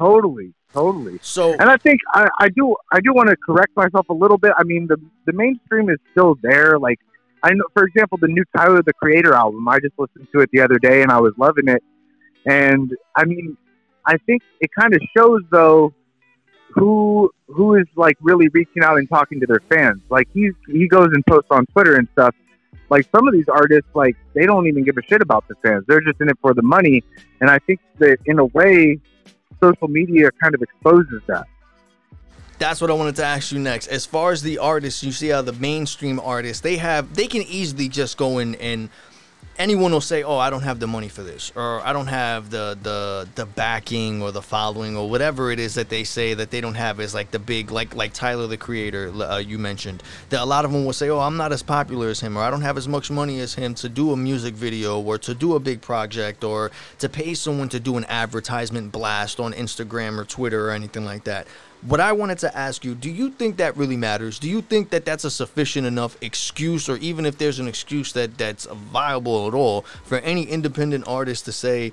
Totally, 0.00 0.54
totally. 0.72 1.18
So, 1.20 1.52
and 1.52 1.68
I 1.68 1.76
think 1.76 2.00
I, 2.14 2.26
I 2.38 2.48
do 2.48 2.74
I 2.90 3.00
do 3.00 3.12
want 3.12 3.28
to 3.28 3.36
correct 3.36 3.76
myself 3.76 4.08
a 4.08 4.14
little 4.14 4.38
bit. 4.38 4.52
I 4.56 4.64
mean, 4.64 4.86
the 4.86 4.96
the 5.26 5.34
mainstream 5.34 5.90
is 5.90 5.98
still 6.12 6.38
there. 6.42 6.78
Like 6.78 6.98
I 7.42 7.50
know, 7.50 7.64
for 7.74 7.84
example, 7.84 8.16
the 8.18 8.28
new 8.28 8.42
Tyler 8.56 8.82
the 8.82 8.94
Creator 8.94 9.34
album. 9.34 9.68
I 9.68 9.78
just 9.78 9.92
listened 9.98 10.28
to 10.32 10.40
it 10.40 10.48
the 10.54 10.62
other 10.62 10.78
day, 10.78 11.02
and 11.02 11.12
I 11.12 11.20
was 11.20 11.34
loving 11.36 11.68
it. 11.68 11.82
And 12.46 12.90
I 13.14 13.26
mean, 13.26 13.58
I 14.06 14.16
think 14.24 14.40
it 14.60 14.70
kind 14.74 14.94
of 14.94 15.02
shows 15.14 15.42
though 15.50 15.92
who 16.70 17.30
who 17.48 17.74
is 17.74 17.86
like 17.94 18.16
really 18.22 18.48
reaching 18.48 18.82
out 18.82 18.96
and 18.96 19.06
talking 19.06 19.38
to 19.40 19.46
their 19.46 19.60
fans. 19.68 20.00
Like 20.08 20.28
he's 20.32 20.54
he 20.66 20.88
goes 20.88 21.08
and 21.12 21.22
posts 21.26 21.48
on 21.50 21.66
Twitter 21.66 21.96
and 21.96 22.08
stuff. 22.12 22.34
Like 22.88 23.06
some 23.14 23.28
of 23.28 23.34
these 23.34 23.48
artists, 23.48 23.90
like 23.94 24.16
they 24.34 24.46
don't 24.46 24.66
even 24.66 24.82
give 24.82 24.96
a 24.96 25.02
shit 25.02 25.20
about 25.20 25.46
the 25.46 25.56
fans. 25.62 25.84
They're 25.86 26.00
just 26.00 26.22
in 26.22 26.30
it 26.30 26.38
for 26.40 26.54
the 26.54 26.62
money. 26.62 27.04
And 27.42 27.50
I 27.50 27.58
think 27.58 27.80
that 27.98 28.16
in 28.24 28.38
a 28.38 28.46
way, 28.46 28.98
social 29.62 29.88
media 29.88 30.30
kind 30.42 30.54
of 30.54 30.62
exposes 30.62 31.22
that. 31.26 31.46
That's 32.58 32.80
what 32.80 32.90
I 32.90 32.94
wanted 32.94 33.16
to 33.16 33.24
ask 33.24 33.52
you 33.52 33.58
next. 33.58 33.86
As 33.86 34.04
far 34.04 34.32
as 34.32 34.42
the 34.42 34.58
artists, 34.58 35.02
you 35.02 35.12
see 35.12 35.28
how 35.28 35.40
the 35.40 35.54
mainstream 35.54 36.20
artists 36.20 36.60
they 36.60 36.76
have 36.76 37.14
they 37.14 37.26
can 37.26 37.42
easily 37.42 37.88
just 37.88 38.18
go 38.18 38.38
in 38.38 38.54
and 38.56 38.90
anyone 39.58 39.92
will 39.92 40.00
say, 40.00 40.22
"Oh, 40.22 40.38
I 40.38 40.50
don't 40.50 40.62
have 40.62 40.80
the 40.80 40.86
money 40.86 41.08
for 41.08 41.22
this," 41.22 41.52
or 41.54 41.80
"I 41.84 41.92
don't 41.92 42.06
have 42.06 42.50
the 42.50 42.78
the 42.82 43.28
the 43.34 43.46
backing 43.46 44.22
or 44.22 44.32
the 44.32 44.42
following 44.42 44.96
or 44.96 45.08
whatever 45.08 45.50
it 45.50 45.58
is 45.58 45.74
that 45.74 45.88
they 45.88 46.04
say 46.04 46.34
that 46.34 46.50
they 46.50 46.60
don't 46.60 46.74
have." 46.74 47.00
Is 47.00 47.14
like 47.14 47.30
the 47.30 47.38
big 47.38 47.70
like 47.70 47.94
like 47.94 48.12
Tyler 48.12 48.46
the 48.46 48.56
Creator 48.56 49.12
uh, 49.22 49.38
you 49.38 49.58
mentioned. 49.58 50.02
That 50.30 50.40
a 50.40 50.44
lot 50.44 50.64
of 50.64 50.72
them 50.72 50.84
will 50.84 50.92
say, 50.92 51.08
"Oh, 51.08 51.20
I'm 51.20 51.36
not 51.36 51.52
as 51.52 51.62
popular 51.62 52.08
as 52.08 52.20
him," 52.20 52.36
or 52.36 52.42
"I 52.42 52.50
don't 52.50 52.62
have 52.62 52.78
as 52.78 52.88
much 52.88 53.10
money 53.10 53.40
as 53.40 53.54
him 53.54 53.74
to 53.76 53.88
do 53.88 54.12
a 54.12 54.16
music 54.16 54.54
video 54.54 55.00
or 55.00 55.18
to 55.18 55.34
do 55.34 55.54
a 55.54 55.60
big 55.60 55.80
project 55.80 56.44
or 56.44 56.70
to 56.98 57.08
pay 57.08 57.34
someone 57.34 57.68
to 57.70 57.80
do 57.80 57.96
an 57.96 58.04
advertisement 58.06 58.92
blast 58.92 59.40
on 59.40 59.52
Instagram 59.52 60.18
or 60.18 60.24
Twitter 60.24 60.68
or 60.68 60.72
anything 60.72 61.04
like 61.04 61.24
that." 61.24 61.46
What 61.82 62.00
I 62.00 62.12
wanted 62.12 62.38
to 62.38 62.56
ask 62.56 62.84
you, 62.84 62.94
do 62.94 63.10
you 63.10 63.30
think 63.30 63.56
that 63.56 63.76
really 63.76 63.96
matters? 63.96 64.38
Do 64.38 64.48
you 64.48 64.60
think 64.60 64.90
that 64.90 65.04
that's 65.04 65.24
a 65.24 65.30
sufficient 65.30 65.86
enough 65.86 66.16
excuse, 66.20 66.88
or 66.88 66.96
even 66.98 67.24
if 67.24 67.38
there's 67.38 67.58
an 67.58 67.68
excuse 67.68 68.12
that 68.12 68.36
that's 68.36 68.66
viable 68.66 69.48
at 69.48 69.54
all, 69.54 69.82
for 70.04 70.18
any 70.18 70.44
independent 70.44 71.08
artist 71.08 71.46
to 71.46 71.52
say, 71.52 71.92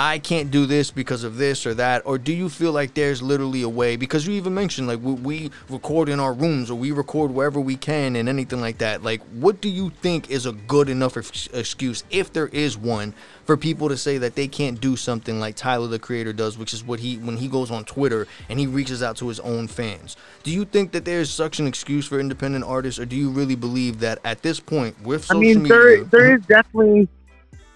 I 0.00 0.20
can't 0.20 0.52
do 0.52 0.64
this 0.64 0.92
because 0.92 1.24
of 1.24 1.38
this 1.38 1.66
or 1.66 1.74
that? 1.74 2.02
Or 2.04 2.18
do 2.18 2.32
you 2.32 2.48
feel 2.48 2.70
like 2.70 2.94
there's 2.94 3.20
literally 3.20 3.62
a 3.62 3.68
way? 3.68 3.96
Because 3.96 4.28
you 4.28 4.34
even 4.34 4.54
mentioned 4.54 4.86
like 4.86 5.00
we, 5.02 5.12
we, 5.14 5.50
record 5.68 6.08
in 6.08 6.20
our 6.20 6.32
rooms 6.32 6.70
or 6.70 6.76
we 6.76 6.92
record 6.92 7.32
wherever 7.32 7.58
we 7.58 7.74
can 7.74 8.14
and 8.14 8.28
anything 8.28 8.60
like 8.60 8.78
that. 8.78 9.02
Like, 9.02 9.20
what 9.32 9.60
do 9.60 9.68
you 9.68 9.90
think 9.90 10.30
is 10.30 10.46
a 10.46 10.52
good 10.52 10.88
enough 10.88 11.16
excuse, 11.16 12.04
if 12.10 12.32
there 12.32 12.46
is 12.46 12.78
one, 12.78 13.12
for 13.44 13.56
people 13.56 13.88
to 13.88 13.96
say 13.96 14.18
that 14.18 14.36
they 14.36 14.46
can't 14.46 14.80
do 14.80 14.94
something 14.94 15.40
like 15.40 15.56
Tyler 15.56 15.88
the 15.88 15.98
Creator 15.98 16.34
does, 16.34 16.56
which 16.56 16.72
is 16.72 16.84
what 16.84 17.00
he 17.00 17.16
when 17.16 17.36
he 17.36 17.48
goes 17.48 17.70
on 17.70 17.84
Twitter 17.84 18.28
and 18.48 18.60
he 18.60 18.66
reaches 18.68 19.02
out 19.02 19.16
to 19.16 19.26
his 19.26 19.40
own 19.40 19.66
fans? 19.66 20.16
Do 20.44 20.52
you 20.52 20.64
think 20.64 20.92
that 20.92 21.04
there's 21.04 21.30
such 21.30 21.58
an 21.58 21.66
excuse 21.66 22.06
for 22.06 22.20
independent 22.20 22.64
artists, 22.64 23.00
or 23.00 23.06
do 23.06 23.16
you 23.16 23.30
really 23.30 23.56
believe 23.56 23.98
that 24.00 24.20
at 24.24 24.42
this 24.42 24.60
point 24.60 25.00
with 25.02 25.24
social 25.24 25.38
I 25.38 25.40
mean, 25.40 25.62
media, 25.62 25.76
there 25.76 26.04
there 26.04 26.36
is 26.36 26.46
definitely 26.46 27.08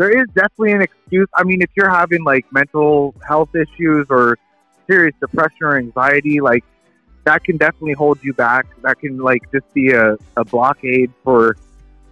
there 0.02 0.20
is 0.20 0.26
definitely 0.34 0.72
an 0.72 0.82
excuse. 0.82 1.28
I 1.32 1.44
mean, 1.44 1.62
if 1.62 1.70
you're 1.76 1.88
having 1.88 2.24
like 2.24 2.44
mental 2.52 3.14
health 3.26 3.54
issues 3.54 4.08
or 4.10 4.36
serious 4.88 5.14
depression 5.20 5.62
or 5.62 5.78
anxiety, 5.78 6.40
like 6.40 6.64
that 7.22 7.44
can 7.44 7.56
definitely 7.56 7.92
hold 7.92 8.18
you 8.24 8.32
back. 8.32 8.66
That 8.82 8.98
can 8.98 9.18
like 9.18 9.42
just 9.52 9.72
be 9.72 9.92
a, 9.92 10.16
a 10.36 10.44
blockade 10.44 11.12
for 11.22 11.56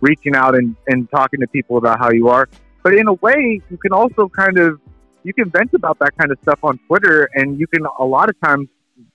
reaching 0.01 0.37
out 0.37 0.55
and, 0.55 0.77
and 0.87 1.11
talking 1.11 1.41
to 1.41 1.49
people 1.49 1.79
about 1.79 1.99
how 1.99 2.13
you 2.13 2.29
are. 2.29 2.49
But 2.85 2.95
in 2.95 3.09
a 3.09 3.15
way, 3.15 3.61
you 3.69 3.77
can 3.77 3.93
also 3.93 4.29
kind 4.29 4.57
of 4.59 4.81
you 5.25 5.35
can 5.35 5.51
vent 5.51 5.75
about 5.75 5.99
that 5.99 6.17
kind 6.17 6.31
of 6.31 6.39
stuff 6.43 6.61
on 6.63 6.79
Twitter, 6.87 7.29
and 7.35 7.59
you 7.59 7.67
can 7.67 7.85
a 7.99 8.05
lot 8.05 8.29
of 8.29 8.41
times 8.41 8.69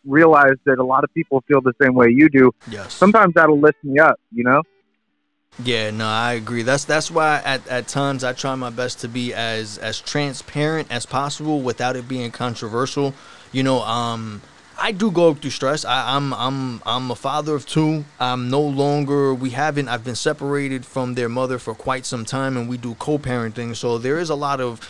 realize 0.04 0.58
that 0.66 0.80
a 0.80 0.84
lot 0.84 1.06
of 1.06 1.14
people 1.14 1.42
feel 1.48 1.62
the 1.62 1.74
same 1.82 1.94
way 1.94 2.10
you 2.10 2.28
do. 2.28 2.52
Yes. 2.70 2.94
Sometimes 2.94 3.36
that'll 3.36 3.60
lift 3.60 3.82
me 3.86 4.00
up, 4.00 4.20
you 4.34 4.44
know. 4.44 4.62
Yeah, 5.64 5.92
no, 5.92 6.06
I 6.06 6.34
agree. 6.34 6.64
That's 6.64 6.84
that's 6.84 7.10
why 7.10 7.42
at, 7.46 7.66
at 7.68 7.88
times 7.88 8.24
I 8.24 8.34
try 8.34 8.56
my 8.56 8.70
best 8.70 9.00
to 9.02 9.08
be 9.08 9.34
as 9.34 9.78
as 9.78 10.02
transparent 10.02 10.92
as 10.92 11.06
possible 11.06 11.62
without 11.62 11.96
it 11.96 12.10
being 12.10 12.32
controversial. 12.32 13.14
You 13.54 13.64
know, 13.64 13.82
um, 13.84 14.42
I 14.78 14.92
do 14.92 15.10
go 15.12 15.34
through 15.34 15.52
stress. 15.52 15.86
I, 15.86 16.18
I'm 16.18 16.34
I'm 16.34 16.82
I'm 16.86 17.10
a 17.10 17.16
father 17.16 17.56
of 17.56 17.66
two. 17.66 18.04
I'm 18.20 18.50
no 18.50 18.62
longer. 18.62 19.34
We 19.34 19.52
haven't. 19.52 19.88
I've 19.88 20.04
been 20.04 20.16
separated 20.16 20.86
from 20.86 21.14
their 21.14 21.30
mother 21.30 21.58
for 21.58 21.74
quite 21.74 22.06
some 22.06 22.26
time, 22.26 22.58
and 22.58 22.68
we 22.68 22.76
do 22.76 22.96
co-parenting. 22.96 23.78
So 23.78 23.98
there 23.98 24.20
is 24.20 24.30
a 24.30 24.36
lot 24.36 24.60
of 24.60 24.82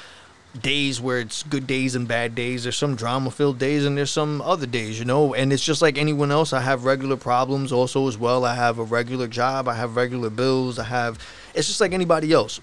days 0.62 1.02
where 1.02 1.20
it's 1.20 1.44
good 1.44 1.68
days 1.68 1.96
and 1.96 2.08
bad 2.08 2.36
days. 2.36 2.64
There's 2.64 2.78
some 2.78 2.96
drama 2.96 3.32
filled 3.32 3.60
days 3.60 3.86
and 3.86 3.98
there's 3.98 4.12
some 4.12 4.42
other 4.42 4.66
days, 4.66 5.00
you 5.00 5.06
know. 5.06 5.34
And 5.34 5.52
it's 5.52 5.64
just 5.64 5.82
like 5.82 5.98
anyone 5.98 6.32
else. 6.32 6.54
I 6.54 6.62
have 6.62 6.86
regular 6.86 7.18
problems 7.18 7.72
also 7.72 8.08
as 8.08 8.18
well. 8.18 8.46
I 8.46 8.56
have 8.56 8.80
a 8.80 8.84
regular 8.84 9.28
job. 9.28 9.68
I 9.68 9.76
have 9.76 9.96
regular 9.96 10.30
bills. 10.30 10.80
I 10.80 10.86
have. 10.86 11.20
It's 11.54 11.68
just 11.68 11.82
like 11.82 11.94
anybody 11.94 12.32
else. 12.32 12.60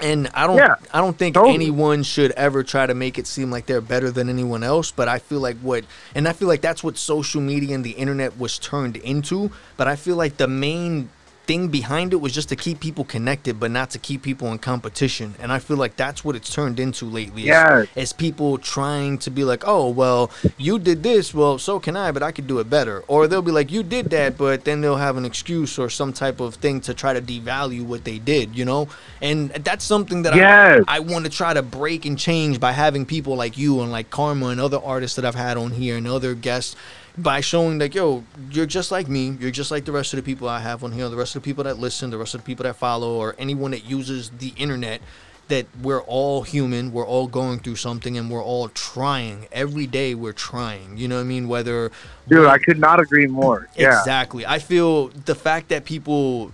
And 0.00 0.28
I 0.32 0.46
don't. 0.46 0.56
Yeah, 0.56 0.76
I 0.92 1.00
don't 1.00 1.16
think 1.16 1.34
totally. 1.34 1.54
anyone 1.54 2.02
should 2.02 2.32
ever 2.32 2.62
try 2.62 2.86
to 2.86 2.94
make 2.94 3.18
it 3.18 3.26
seem 3.26 3.50
like 3.50 3.66
they're 3.66 3.82
better 3.82 4.10
than 4.10 4.28
anyone 4.28 4.62
else. 4.62 4.90
But 4.90 5.08
I 5.08 5.18
feel 5.18 5.40
like 5.40 5.58
what, 5.58 5.84
and 6.14 6.26
I 6.26 6.32
feel 6.32 6.48
like 6.48 6.62
that's 6.62 6.82
what 6.82 6.96
social 6.96 7.40
media 7.40 7.74
and 7.74 7.84
the 7.84 7.90
internet 7.90 8.38
was 8.38 8.58
turned 8.58 8.96
into. 8.96 9.50
But 9.76 9.88
I 9.88 9.96
feel 9.96 10.16
like 10.16 10.38
the 10.38 10.48
main 10.48 11.10
thing 11.46 11.68
behind 11.68 12.12
it 12.12 12.16
was 12.16 12.32
just 12.32 12.48
to 12.50 12.56
keep 12.56 12.80
people 12.80 13.04
connected, 13.04 13.58
but 13.58 13.70
not 13.70 13.90
to 13.90 13.98
keep 13.98 14.22
people 14.22 14.50
in 14.52 14.58
competition. 14.58 15.34
And 15.40 15.52
I 15.52 15.58
feel 15.58 15.76
like 15.76 15.96
that's 15.96 16.24
what 16.24 16.36
it's 16.36 16.52
turned 16.52 16.78
into 16.78 17.04
lately. 17.04 17.42
Yes. 17.42 17.88
Is, 17.96 18.12
people 18.12 18.58
trying 18.58 19.18
to 19.18 19.30
be 19.30 19.42
like, 19.42 19.64
oh, 19.66 19.88
well, 19.88 20.30
you 20.56 20.78
did 20.78 21.02
this, 21.02 21.34
well, 21.34 21.58
so 21.58 21.80
can 21.80 21.96
I, 21.96 22.12
but 22.12 22.22
I 22.22 22.30
could 22.30 22.46
do 22.46 22.58
it 22.60 22.70
better. 22.70 23.02
Or 23.08 23.26
they'll 23.26 23.42
be 23.42 23.50
like, 23.50 23.72
you 23.72 23.82
did 23.82 24.10
that, 24.10 24.38
but 24.38 24.64
then 24.64 24.80
they'll 24.80 24.96
have 24.96 25.16
an 25.16 25.24
excuse 25.24 25.78
or 25.78 25.90
some 25.90 26.12
type 26.12 26.40
of 26.40 26.56
thing 26.56 26.80
to 26.82 26.94
try 26.94 27.12
to 27.12 27.20
devalue 27.20 27.82
what 27.84 28.04
they 28.04 28.18
did, 28.18 28.56
you 28.56 28.64
know? 28.64 28.88
And 29.20 29.50
that's 29.50 29.84
something 29.84 30.22
that 30.22 30.36
Yes. 30.36 30.84
I, 30.86 30.96
I 30.96 31.00
want 31.00 31.24
to 31.24 31.30
try 31.30 31.54
to 31.54 31.62
break 31.62 32.06
and 32.06 32.18
change 32.18 32.60
by 32.60 32.72
having 32.72 33.04
people 33.06 33.34
like 33.36 33.58
you 33.58 33.80
and 33.80 33.90
like 33.90 34.10
Karma 34.10 34.48
and 34.48 34.60
other 34.60 34.78
artists 34.82 35.16
that 35.16 35.24
I've 35.24 35.34
had 35.34 35.56
on 35.56 35.72
here 35.72 35.96
and 35.96 36.06
other 36.06 36.34
guests 36.34 36.76
by 37.18 37.40
showing 37.40 37.78
like, 37.78 37.94
yo, 37.94 38.24
you're 38.50 38.66
just 38.66 38.90
like 38.90 39.08
me. 39.08 39.36
You're 39.40 39.50
just 39.50 39.70
like 39.70 39.84
the 39.84 39.92
rest 39.92 40.12
of 40.14 40.18
the 40.18 40.22
people 40.22 40.48
I 40.48 40.60
have 40.60 40.82
on 40.82 40.92
here, 40.92 41.08
the 41.08 41.16
rest 41.16 41.36
of 41.36 41.42
the 41.42 41.46
people 41.46 41.64
that 41.64 41.78
listen, 41.78 42.10
the 42.10 42.18
rest 42.18 42.34
of 42.34 42.40
the 42.40 42.46
people 42.46 42.64
that 42.64 42.76
follow, 42.76 43.14
or 43.14 43.34
anyone 43.38 43.72
that 43.72 43.84
uses 43.84 44.30
the 44.30 44.54
internet. 44.56 45.00
That 45.48 45.66
we're 45.82 46.00
all 46.00 46.42
human, 46.44 46.92
we're 46.92 47.04
all 47.04 47.26
going 47.26 47.58
through 47.58 47.76
something, 47.76 48.16
and 48.16 48.30
we're 48.30 48.42
all 48.42 48.68
trying. 48.68 49.48
Every 49.52 49.86
day 49.86 50.14
we're 50.14 50.32
trying. 50.32 50.96
You 50.96 51.08
know 51.08 51.16
what 51.16 51.22
I 51.22 51.24
mean? 51.24 51.46
Whether 51.46 51.90
Dude, 52.28 52.46
I 52.46 52.56
could 52.56 52.78
not 52.78 53.00
agree 53.00 53.26
more. 53.26 53.68
Yeah. 53.76 53.98
Exactly. 53.98 54.46
I 54.46 54.60
feel 54.60 55.08
the 55.08 55.34
fact 55.34 55.68
that 55.68 55.84
people 55.84 56.52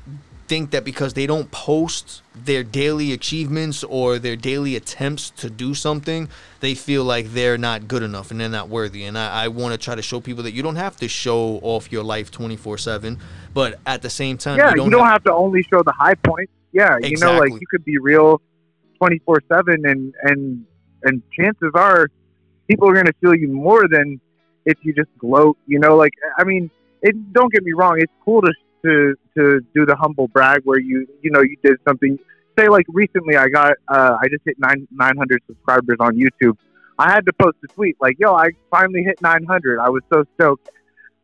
think 0.48 0.70
that 0.70 0.84
because 0.84 1.12
they 1.12 1.26
don't 1.26 1.50
post 1.50 2.22
their 2.34 2.64
daily 2.64 3.12
achievements 3.12 3.84
or 3.84 4.18
their 4.18 4.36
daily 4.36 4.74
attempts 4.74 5.30
to 5.30 5.50
do 5.50 5.74
something, 5.74 6.28
they 6.60 6.74
feel 6.74 7.04
like 7.04 7.32
they're 7.32 7.58
not 7.58 7.86
good 7.86 8.02
enough 8.02 8.30
and 8.30 8.40
they're 8.40 8.48
not 8.48 8.68
worthy. 8.68 9.04
And 9.04 9.18
I, 9.18 9.44
I 9.44 9.48
want 9.48 9.72
to 9.72 9.78
try 9.78 9.94
to 9.94 10.02
show 10.02 10.20
people 10.20 10.42
that 10.44 10.52
you 10.52 10.62
don't 10.62 10.76
have 10.76 10.96
to 10.96 11.08
show 11.08 11.60
off 11.62 11.92
your 11.92 12.02
life 12.02 12.30
24 12.30 12.78
7, 12.78 13.18
but 13.52 13.78
at 13.86 14.02
the 14.02 14.10
same 14.10 14.38
time, 14.38 14.58
yeah, 14.58 14.70
you 14.70 14.76
don't, 14.76 14.84
you 14.86 14.90
don't 14.90 15.04
have, 15.04 15.12
have 15.12 15.24
to 15.24 15.34
only 15.34 15.62
show 15.62 15.82
the 15.82 15.92
high 15.92 16.14
points. 16.14 16.52
Yeah, 16.72 16.98
you 17.02 17.16
know, 17.18 17.38
like 17.38 17.52
you 17.52 17.66
could 17.70 17.84
be 17.84 17.96
real 17.98 18.42
twenty 18.98 19.20
four 19.24 19.40
seven, 19.50 19.86
and 19.86 20.14
and 20.22 20.66
and 21.02 21.22
chances 21.32 21.70
are 21.74 22.08
people 22.68 22.90
are 22.90 22.92
going 22.92 23.06
to 23.06 23.14
feel 23.22 23.34
you 23.34 23.48
more 23.48 23.88
than 23.88 24.20
if 24.66 24.76
you 24.82 24.92
just 24.92 25.08
gloat. 25.18 25.56
You 25.66 25.78
know, 25.78 25.96
like 25.96 26.12
I 26.38 26.44
mean, 26.44 26.70
it. 27.00 27.32
Don't 27.32 27.50
get 27.50 27.64
me 27.64 27.72
wrong, 27.72 27.96
it's 27.98 28.12
cool 28.22 28.42
to 28.42 28.52
to 28.84 29.14
to 29.36 29.60
do 29.74 29.86
the 29.86 29.96
humble 29.96 30.28
brag 30.28 30.60
where 30.64 30.80
you 30.80 31.06
you 31.22 31.30
know 31.30 31.40
you 31.40 31.56
did 31.62 31.78
something. 31.86 32.18
Say 32.58 32.68
like 32.68 32.86
recently, 32.88 33.36
I 33.36 33.48
got 33.48 33.72
uh, 33.88 34.16
I 34.20 34.28
just 34.28 34.42
hit 34.44 34.58
nine 34.58 34.86
nine 34.90 35.16
hundred 35.16 35.42
subscribers 35.46 35.96
on 36.00 36.16
YouTube. 36.16 36.56
I 36.98 37.10
had 37.10 37.24
to 37.26 37.32
post 37.32 37.58
a 37.64 37.68
tweet 37.68 37.96
like, 38.00 38.16
"Yo, 38.18 38.34
I 38.34 38.50
finally 38.70 39.02
hit 39.04 39.22
900." 39.22 39.78
I 39.78 39.88
was 39.88 40.02
so 40.12 40.24
stoked. 40.34 40.68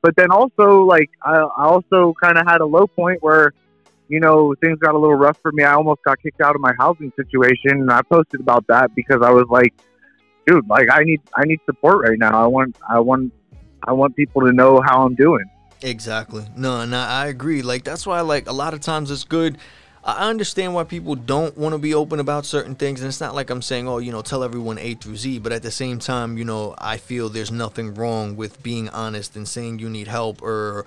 But 0.02 0.14
then 0.16 0.30
also, 0.30 0.84
like, 0.84 1.10
I, 1.22 1.36
I 1.36 1.64
also 1.64 2.14
kind 2.22 2.36
of 2.36 2.46
had 2.46 2.60
a 2.60 2.66
low 2.66 2.86
point 2.86 3.22
where, 3.22 3.54
you 4.08 4.20
know, 4.20 4.54
things 4.60 4.78
got 4.78 4.94
a 4.94 4.98
little 4.98 5.16
rough 5.16 5.38
for 5.40 5.50
me. 5.50 5.64
I 5.64 5.72
almost 5.72 6.02
got 6.04 6.22
kicked 6.22 6.42
out 6.42 6.54
of 6.54 6.60
my 6.60 6.74
housing 6.78 7.10
situation, 7.16 7.70
and 7.80 7.90
I 7.90 8.02
posted 8.02 8.40
about 8.40 8.66
that 8.68 8.94
because 8.94 9.22
I 9.22 9.30
was 9.30 9.46
like, 9.48 9.72
dude, 10.46 10.68
like, 10.68 10.88
I 10.92 11.04
need 11.04 11.22
I 11.34 11.44
need 11.44 11.58
support 11.64 12.06
right 12.06 12.18
now. 12.18 12.44
I 12.44 12.46
want 12.46 12.76
I 12.86 13.00
want 13.00 13.32
I 13.82 13.92
want 13.92 14.14
people 14.14 14.42
to 14.42 14.52
know 14.52 14.80
how 14.84 15.06
I'm 15.06 15.14
doing. 15.14 15.46
Exactly. 15.84 16.46
No, 16.56 16.76
I, 16.76 16.86
I 16.94 17.26
agree. 17.26 17.60
Like 17.60 17.84
that's 17.84 18.06
why 18.06 18.22
like 18.22 18.48
a 18.48 18.52
lot 18.52 18.72
of 18.72 18.80
times 18.80 19.10
it's 19.10 19.24
good. 19.24 19.58
I 20.02 20.28
understand 20.28 20.74
why 20.74 20.84
people 20.84 21.14
don't 21.14 21.56
want 21.56 21.74
to 21.74 21.78
be 21.78 21.94
open 21.94 22.20
about 22.20 22.44
certain 22.46 22.74
things, 22.74 23.00
and 23.00 23.08
it's 23.08 23.20
not 23.20 23.34
like 23.34 23.48
I'm 23.50 23.62
saying, 23.62 23.86
oh, 23.88 23.98
you 23.98 24.12
know, 24.12 24.20
tell 24.22 24.44
everyone 24.44 24.78
A 24.78 24.94
through 24.94 25.16
Z. 25.16 25.38
But 25.40 25.52
at 25.52 25.62
the 25.62 25.70
same 25.70 25.98
time, 25.98 26.36
you 26.38 26.44
know, 26.44 26.74
I 26.78 26.96
feel 26.96 27.28
there's 27.28 27.50
nothing 27.50 27.94
wrong 27.94 28.34
with 28.34 28.62
being 28.62 28.88
honest 28.90 29.36
and 29.36 29.46
saying 29.46 29.78
you 29.78 29.90
need 29.90 30.08
help 30.08 30.42
or 30.42 30.86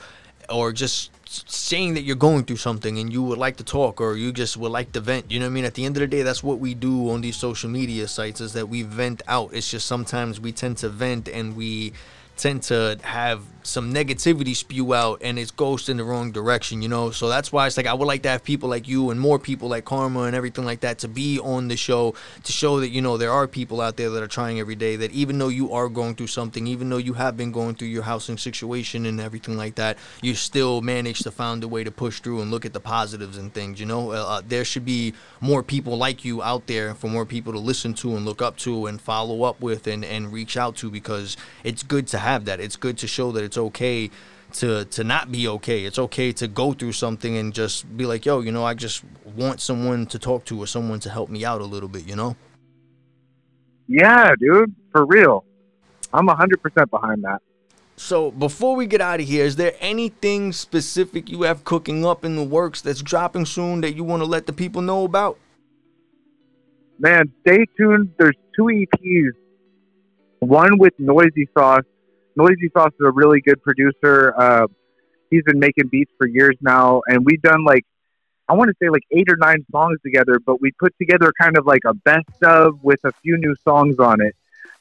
or 0.50 0.72
just 0.72 1.12
saying 1.30 1.94
that 1.94 2.02
you're 2.02 2.16
going 2.16 2.46
through 2.46 2.58
something 2.58 2.98
and 2.98 3.12
you 3.12 3.22
would 3.22 3.38
like 3.38 3.58
to 3.58 3.64
talk 3.64 4.00
or 4.00 4.16
you 4.16 4.32
just 4.32 4.58
would 4.58 4.72
like 4.72 4.94
to 4.94 5.00
vent. 5.00 5.30
You 5.30 5.40
know 5.40 5.46
what 5.46 5.52
I 5.52 5.54
mean? 5.54 5.66
At 5.66 5.76
the 5.76 5.86
end 5.86 5.98
of 5.98 6.02
the 6.02 6.08
day, 6.08 6.24
that's 6.24 6.42
what 6.42 6.58
we 6.60 6.74
do 6.74 7.12
on 7.12 7.22
these 7.22 7.36
social 7.36 7.70
media 7.70 8.08
sites 8.08 8.42
is 8.42 8.54
that 8.54 8.68
we 8.70 8.82
vent 8.82 9.22
out. 9.28 9.54
It's 9.54 9.70
just 9.70 9.86
sometimes 9.86 10.40
we 10.40 10.54
tend 10.54 10.78
to 10.78 10.90
vent 10.90 11.28
and 11.28 11.56
we 11.56 11.94
tend 12.38 12.64
to 12.64 12.98
have 13.04 13.42
some 13.68 13.94
negativity 13.94 14.56
spew 14.56 14.94
out 14.94 15.22
and 15.22 15.38
it 15.38 15.54
goes 15.58 15.90
in 15.90 15.98
the 15.98 16.04
wrong 16.04 16.32
direction, 16.32 16.82
you 16.82 16.88
know? 16.88 17.12
So 17.12 17.28
that's 17.28 17.52
why 17.52 17.68
it's 17.68 17.76
like 17.76 17.86
I 17.86 17.94
would 17.94 18.06
like 18.06 18.24
to 18.24 18.30
have 18.30 18.44
people 18.44 18.70
like 18.70 18.88
you 18.88 19.10
and 19.10 19.20
more 19.20 19.38
people 19.38 19.68
like 19.68 19.84
Karma 19.84 20.22
and 20.22 20.36
everything 20.36 20.64
like 20.64 20.80
that 20.80 21.00
to 21.00 21.08
be 21.10 21.40
on 21.40 21.68
the 21.68 21.76
show 21.76 22.16
to 22.44 22.52
show 22.52 22.80
that, 22.80 22.90
you 22.90 23.02
know, 23.02 23.18
there 23.18 23.32
are 23.32 23.46
people 23.46 23.82
out 23.82 23.98
there 23.98 24.10
that 24.10 24.24
are 24.24 24.28
trying 24.28 24.60
every 24.60 24.76
day 24.76 24.96
that 24.96 25.12
even 25.12 25.38
though 25.38 25.50
you 25.50 25.74
are 25.74 25.90
going 25.90 26.16
through 26.16 26.28
something, 26.28 26.66
even 26.66 26.90
though 26.90 26.98
you 26.98 27.14
have 27.14 27.36
been 27.36 27.52
going 27.52 27.76
through 27.76 27.90
your 27.90 28.04
housing 28.04 28.38
situation 28.38 29.06
and 29.06 29.20
everything 29.20 29.58
like 29.58 29.76
that, 29.76 29.98
you 30.22 30.34
still 30.34 30.82
manage 30.82 31.20
to 31.20 31.32
find 31.32 31.62
a 31.64 31.68
way 31.68 31.84
to 31.84 31.92
push 31.92 32.22
through 32.22 32.42
and 32.42 32.50
look 32.50 32.66
at 32.66 32.72
the 32.72 32.80
positives 32.80 33.38
and 33.38 33.54
things, 33.54 33.82
you 33.82 33.86
know? 33.86 34.12
Uh, 34.12 34.42
there 34.48 34.64
should 34.64 34.86
be 34.86 35.14
more 35.42 35.62
people 35.62 35.98
like 35.98 36.24
you 36.24 36.42
out 36.42 36.68
there 36.68 36.96
for 36.96 37.10
more 37.10 37.26
people 37.26 37.52
to 37.52 37.60
listen 37.60 37.94
to 37.94 38.16
and 38.16 38.26
look 38.26 38.42
up 38.42 38.56
to 38.56 38.86
and 38.86 39.02
follow 39.02 39.44
up 39.44 39.60
with 39.60 39.88
and, 39.88 40.06
and 40.06 40.32
reach 40.32 40.56
out 40.56 40.78
to 40.78 40.90
because 40.90 41.36
it's 41.66 41.84
good 41.84 42.08
to 42.08 42.18
have 42.18 42.46
that. 42.46 42.62
It's 42.62 42.78
good 42.78 42.98
to 43.00 43.08
show 43.08 43.34
that 43.34 43.44
it's 43.44 43.57
okay 43.58 44.10
to 44.54 44.86
to 44.86 45.04
not 45.04 45.32
be 45.32 45.48
okay. 45.48 45.86
It's 45.86 46.00
okay 46.00 46.32
to 46.34 46.48
go 46.48 46.74
through 46.74 46.94
something 46.94 47.38
and 47.38 47.54
just 47.54 47.98
be 47.98 48.06
like, 48.06 48.26
yo, 48.26 48.42
you 48.42 48.52
know, 48.52 48.66
I 48.66 48.74
just 48.74 49.04
want 49.36 49.62
someone 49.62 50.06
to 50.08 50.20
talk 50.20 50.46
to 50.46 50.62
or 50.62 50.68
someone 50.68 51.00
to 51.02 51.10
help 51.10 51.30
me 51.30 51.46
out 51.46 51.62
a 51.62 51.66
little 51.66 51.90
bit, 51.90 52.08
you 52.08 52.16
know? 52.16 52.36
Yeah, 53.88 54.34
dude, 54.40 54.74
for 54.92 55.06
real. 55.06 55.46
I'm 56.14 56.28
100% 56.28 56.90
behind 56.90 57.24
that. 57.24 57.42
So 57.96 58.32
before 58.32 58.76
we 58.76 58.86
get 58.86 59.02
out 59.02 59.20
of 59.20 59.28
here, 59.28 59.44
is 59.44 59.56
there 59.56 59.74
anything 59.80 60.52
specific 60.54 61.30
you 61.30 61.42
have 61.44 61.64
cooking 61.64 62.06
up 62.06 62.24
in 62.24 62.36
the 62.36 62.44
works 62.44 62.82
that's 62.82 63.02
dropping 63.02 63.46
soon 63.46 63.82
that 63.82 63.96
you 63.96 64.04
want 64.04 64.22
to 64.22 64.26
let 64.26 64.46
the 64.46 64.54
people 64.54 64.82
know 64.82 65.04
about? 65.04 65.40
Man, 67.00 67.32
stay 67.42 67.66
tuned. 67.78 68.14
There's 68.18 68.36
two 68.56 68.66
EPs. 68.66 69.32
One 70.40 70.78
with 70.78 70.94
Noisy 71.00 71.50
Sauce. 71.58 71.84
Noisy 72.38 72.70
Sauce 72.72 72.94
is 72.94 73.06
a 73.06 73.12
really 73.12 73.42
good 73.42 73.62
producer. 73.64 74.34
Uh, 74.38 74.68
he's 75.32 75.44
been 75.44 75.60
making 75.60 75.88
beats 75.88 76.12
for 76.20 76.28
years 76.28 76.56
now, 76.62 77.02
and 77.08 77.26
we've 77.26 77.42
done 77.42 77.64
like 77.66 77.84
I 78.48 78.54
want 78.54 78.70
to 78.70 78.76
say 78.82 78.90
like 78.90 79.04
eight 79.12 79.28
or 79.30 79.38
nine 79.38 79.66
songs 79.72 80.00
together. 80.04 80.40
But 80.40 80.62
we 80.62 80.72
put 80.72 80.96
together 81.00 81.34
kind 81.42 81.58
of 81.58 81.66
like 81.66 81.82
a 81.86 81.96
best 81.96 82.44
of 82.44 82.84
with 82.84 83.00
a 83.04 83.12
few 83.24 83.38
new 83.38 83.56
songs 83.64 83.98
on 84.00 84.22
it. 84.22 84.36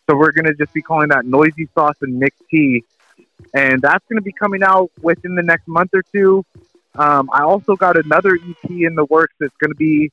So 0.08 0.16
we're 0.16 0.32
gonna 0.32 0.54
just 0.54 0.74
be 0.74 0.82
calling 0.82 1.08
that 1.08 1.24
Noisy 1.24 1.68
Sauce 1.74 1.96
and 2.02 2.20
Nick 2.20 2.34
T, 2.50 2.84
and 3.54 3.80
that's 3.80 4.04
gonna 4.06 4.20
be 4.20 4.32
coming 4.32 4.62
out 4.62 4.90
within 5.00 5.34
the 5.34 5.42
next 5.42 5.66
month 5.66 5.94
or 5.94 6.02
two. 6.02 6.44
Um, 6.94 7.28
I 7.32 7.42
also 7.42 7.74
got 7.74 7.96
another 7.96 8.36
EP 8.36 8.70
in 8.70 8.94
the 8.94 9.04
works 9.06 9.34
that's 9.38 9.56
going 9.58 9.70
to 9.70 9.76
be 9.76 10.10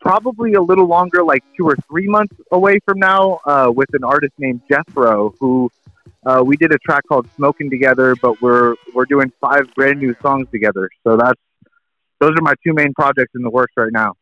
probably 0.00 0.54
a 0.54 0.62
little 0.62 0.86
longer, 0.86 1.24
like 1.24 1.42
two 1.56 1.66
or 1.66 1.74
three 1.88 2.06
months 2.06 2.36
away 2.52 2.78
from 2.84 3.00
now, 3.00 3.40
uh, 3.44 3.72
with 3.74 3.92
an 3.94 4.04
artist 4.04 4.32
named 4.38 4.60
Jethro, 4.68 5.34
who 5.40 5.72
uh, 6.26 6.42
we 6.44 6.56
did 6.56 6.72
a 6.72 6.78
track 6.78 7.02
called 7.08 7.28
"Smoking" 7.36 7.70
together, 7.70 8.14
but 8.20 8.40
we're 8.40 8.74
we're 8.94 9.06
doing 9.06 9.32
five 9.40 9.72
brand 9.74 9.98
new 9.98 10.14
songs 10.22 10.48
together. 10.52 10.88
So 11.04 11.16
that's 11.16 11.40
those 12.20 12.32
are 12.32 12.42
my 12.42 12.54
two 12.66 12.72
main 12.72 12.94
projects 12.94 13.32
in 13.34 13.42
the 13.42 13.50
works 13.50 13.72
right 13.76 13.92
now. 13.92 14.14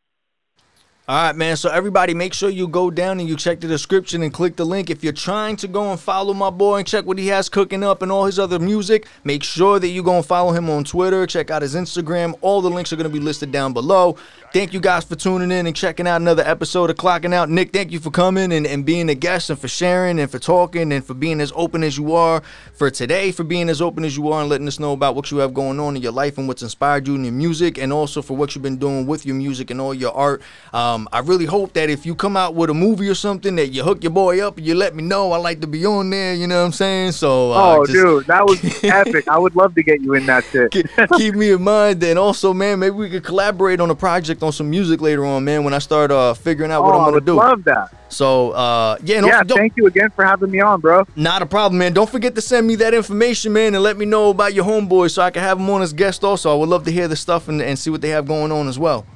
All 1.12 1.18
right, 1.18 1.36
man. 1.36 1.58
So 1.58 1.68
everybody, 1.68 2.14
make 2.14 2.32
sure 2.32 2.48
you 2.48 2.66
go 2.66 2.90
down 2.90 3.20
and 3.20 3.28
you 3.28 3.36
check 3.36 3.60
the 3.60 3.68
description 3.68 4.22
and 4.22 4.32
click 4.32 4.56
the 4.56 4.64
link. 4.64 4.88
If 4.88 5.04
you're 5.04 5.12
trying 5.12 5.56
to 5.56 5.68
go 5.68 5.90
and 5.90 6.00
follow 6.00 6.32
my 6.32 6.48
boy 6.48 6.78
and 6.78 6.86
check 6.86 7.04
what 7.04 7.18
he 7.18 7.26
has 7.26 7.50
cooking 7.50 7.84
up 7.84 8.00
and 8.00 8.10
all 8.10 8.24
his 8.24 8.38
other 8.38 8.58
music, 8.58 9.06
make 9.22 9.42
sure 9.42 9.78
that 9.78 9.88
you 9.88 10.02
go 10.02 10.16
and 10.16 10.24
follow 10.24 10.52
him 10.52 10.70
on 10.70 10.84
Twitter. 10.84 11.26
Check 11.26 11.50
out 11.50 11.60
his 11.60 11.74
Instagram. 11.74 12.34
All 12.40 12.62
the 12.62 12.70
links 12.70 12.94
are 12.94 12.96
going 12.96 13.10
to 13.10 13.12
be 13.12 13.20
listed 13.20 13.52
down 13.52 13.74
below. 13.74 14.16
Thank 14.54 14.72
you 14.74 14.80
guys 14.80 15.04
for 15.04 15.14
tuning 15.14 15.50
in 15.50 15.66
and 15.66 15.76
checking 15.76 16.06
out 16.06 16.20
another 16.20 16.42
episode 16.44 16.88
of 16.88 16.96
Clocking 16.96 17.32
Out. 17.32 17.48
Nick, 17.48 17.72
thank 17.72 17.90
you 17.90 17.98
for 17.98 18.10
coming 18.10 18.52
and, 18.52 18.66
and 18.66 18.84
being 18.84 19.08
a 19.08 19.14
guest 19.14 19.48
and 19.48 19.58
for 19.58 19.68
sharing 19.68 20.18
and 20.18 20.30
for 20.30 20.38
talking 20.38 20.92
and 20.92 21.04
for 21.04 21.14
being 21.14 21.40
as 21.42 21.52
open 21.54 21.82
as 21.84 21.96
you 21.96 22.14
are 22.14 22.42
for 22.74 22.90
today, 22.90 23.32
for 23.32 23.44
being 23.44 23.68
as 23.70 23.80
open 23.80 24.04
as 24.04 24.14
you 24.16 24.30
are 24.30 24.40
and 24.40 24.50
letting 24.50 24.68
us 24.68 24.78
know 24.78 24.92
about 24.92 25.14
what 25.14 25.30
you 25.30 25.38
have 25.38 25.54
going 25.54 25.80
on 25.80 25.96
in 25.96 26.02
your 26.02 26.12
life 26.12 26.36
and 26.36 26.48
what's 26.48 26.62
inspired 26.62 27.06
you 27.06 27.14
in 27.14 27.24
your 27.24 27.32
music 27.32 27.78
and 27.78 27.92
also 27.92 28.20
for 28.20 28.36
what 28.36 28.54
you've 28.54 28.62
been 28.62 28.76
doing 28.76 29.06
with 29.06 29.24
your 29.24 29.36
music 29.36 29.70
and 29.70 29.80
all 29.80 29.94
your 29.94 30.12
art. 30.12 30.42
Um, 30.74 31.01
I 31.12 31.20
really 31.20 31.46
hope 31.46 31.72
that 31.72 31.90
if 31.90 32.06
you 32.06 32.14
come 32.14 32.36
out 32.36 32.54
with 32.54 32.70
a 32.70 32.74
movie 32.74 33.08
or 33.08 33.14
something 33.14 33.56
that 33.56 33.68
you 33.68 33.82
hook 33.82 34.02
your 34.02 34.12
boy 34.12 34.46
up 34.46 34.58
and 34.58 34.66
you 34.66 34.74
let 34.74 34.94
me 34.94 35.02
know. 35.02 35.32
I 35.32 35.38
like 35.38 35.60
to 35.62 35.66
be 35.66 35.84
on 35.86 36.10
there, 36.10 36.34
you 36.34 36.46
know 36.46 36.60
what 36.60 36.66
I'm 36.66 36.72
saying? 36.72 37.12
So 37.12 37.52
uh, 37.52 37.76
Oh 37.76 37.86
just, 37.86 37.92
dude, 37.92 38.26
that 38.26 38.44
was 38.44 38.60
epic. 38.84 39.28
I 39.28 39.38
would 39.38 39.56
love 39.56 39.74
to 39.74 39.82
get 39.82 40.00
you 40.00 40.14
in 40.14 40.26
that 40.26 40.44
shit. 40.44 40.72
keep 41.16 41.34
me 41.34 41.52
in 41.52 41.62
mind 41.62 42.02
and 42.02 42.18
also 42.18 42.52
man, 42.52 42.78
maybe 42.78 42.94
we 42.94 43.10
could 43.10 43.24
collaborate 43.24 43.80
on 43.80 43.90
a 43.90 43.94
project 43.94 44.42
on 44.42 44.52
some 44.52 44.70
music 44.70 45.00
later 45.00 45.24
on, 45.24 45.44
man, 45.44 45.64
when 45.64 45.74
I 45.74 45.78
start 45.78 46.10
uh, 46.10 46.34
figuring 46.34 46.70
out 46.70 46.82
what 46.82 46.94
oh, 46.94 47.00
I'm 47.00 47.10
gonna 47.10 47.20
do. 47.20 47.34
love 47.34 47.64
that. 47.64 47.94
So 48.08 48.50
uh, 48.50 48.98
yeah, 49.02 49.24
yeah. 49.24 49.42
Thank 49.42 49.76
you 49.76 49.86
again 49.86 50.10
for 50.10 50.24
having 50.24 50.50
me 50.50 50.60
on, 50.60 50.80
bro. 50.80 51.06
Not 51.16 51.42
a 51.42 51.46
problem, 51.46 51.78
man. 51.78 51.92
Don't 51.92 52.10
forget 52.10 52.34
to 52.34 52.40
send 52.40 52.66
me 52.66 52.76
that 52.76 52.94
information, 52.94 53.52
man, 53.52 53.74
and 53.74 53.82
let 53.82 53.96
me 53.96 54.04
know 54.04 54.30
about 54.30 54.54
your 54.54 54.64
homeboy 54.64 55.10
so 55.10 55.22
I 55.22 55.30
can 55.30 55.42
have 55.42 55.58
them 55.58 55.68
on 55.70 55.82
as 55.82 55.92
guest. 55.92 56.22
Also, 56.22 56.52
I 56.52 56.54
would 56.54 56.68
love 56.68 56.84
to 56.84 56.92
hear 56.92 57.08
the 57.08 57.16
stuff 57.16 57.48
and, 57.48 57.62
and 57.62 57.78
see 57.78 57.90
what 57.90 58.00
they 58.02 58.10
have 58.10 58.26
going 58.26 58.52
on 58.52 58.68
as 58.68 58.78
well. 58.78 59.06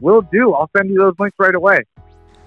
Will 0.00 0.22
do. 0.22 0.52
I'll 0.54 0.70
send 0.76 0.90
you 0.90 0.98
those 0.98 1.14
links 1.18 1.36
right 1.38 1.54
away. 1.54 1.80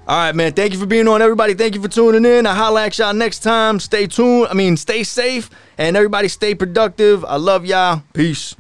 All 0.07 0.17
right, 0.17 0.35
man. 0.35 0.53
Thank 0.53 0.73
you 0.73 0.79
for 0.79 0.87
being 0.87 1.07
on, 1.07 1.21
everybody. 1.21 1.53
Thank 1.53 1.75
you 1.75 1.81
for 1.81 1.87
tuning 1.87 2.25
in. 2.25 2.47
I 2.47 2.55
holla 2.55 2.85
at 2.85 2.97
y'all 2.97 3.13
next 3.13 3.39
time. 3.39 3.79
Stay 3.79 4.07
tuned. 4.07 4.47
I 4.49 4.53
mean, 4.55 4.75
stay 4.75 5.03
safe 5.03 5.49
and 5.77 5.95
everybody 5.95 6.27
stay 6.27 6.55
productive. 6.55 7.23
I 7.25 7.35
love 7.35 7.65
y'all. 7.65 8.01
Peace. 8.13 8.55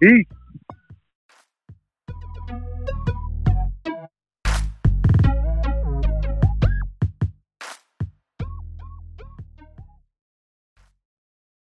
Peace. 0.00 0.26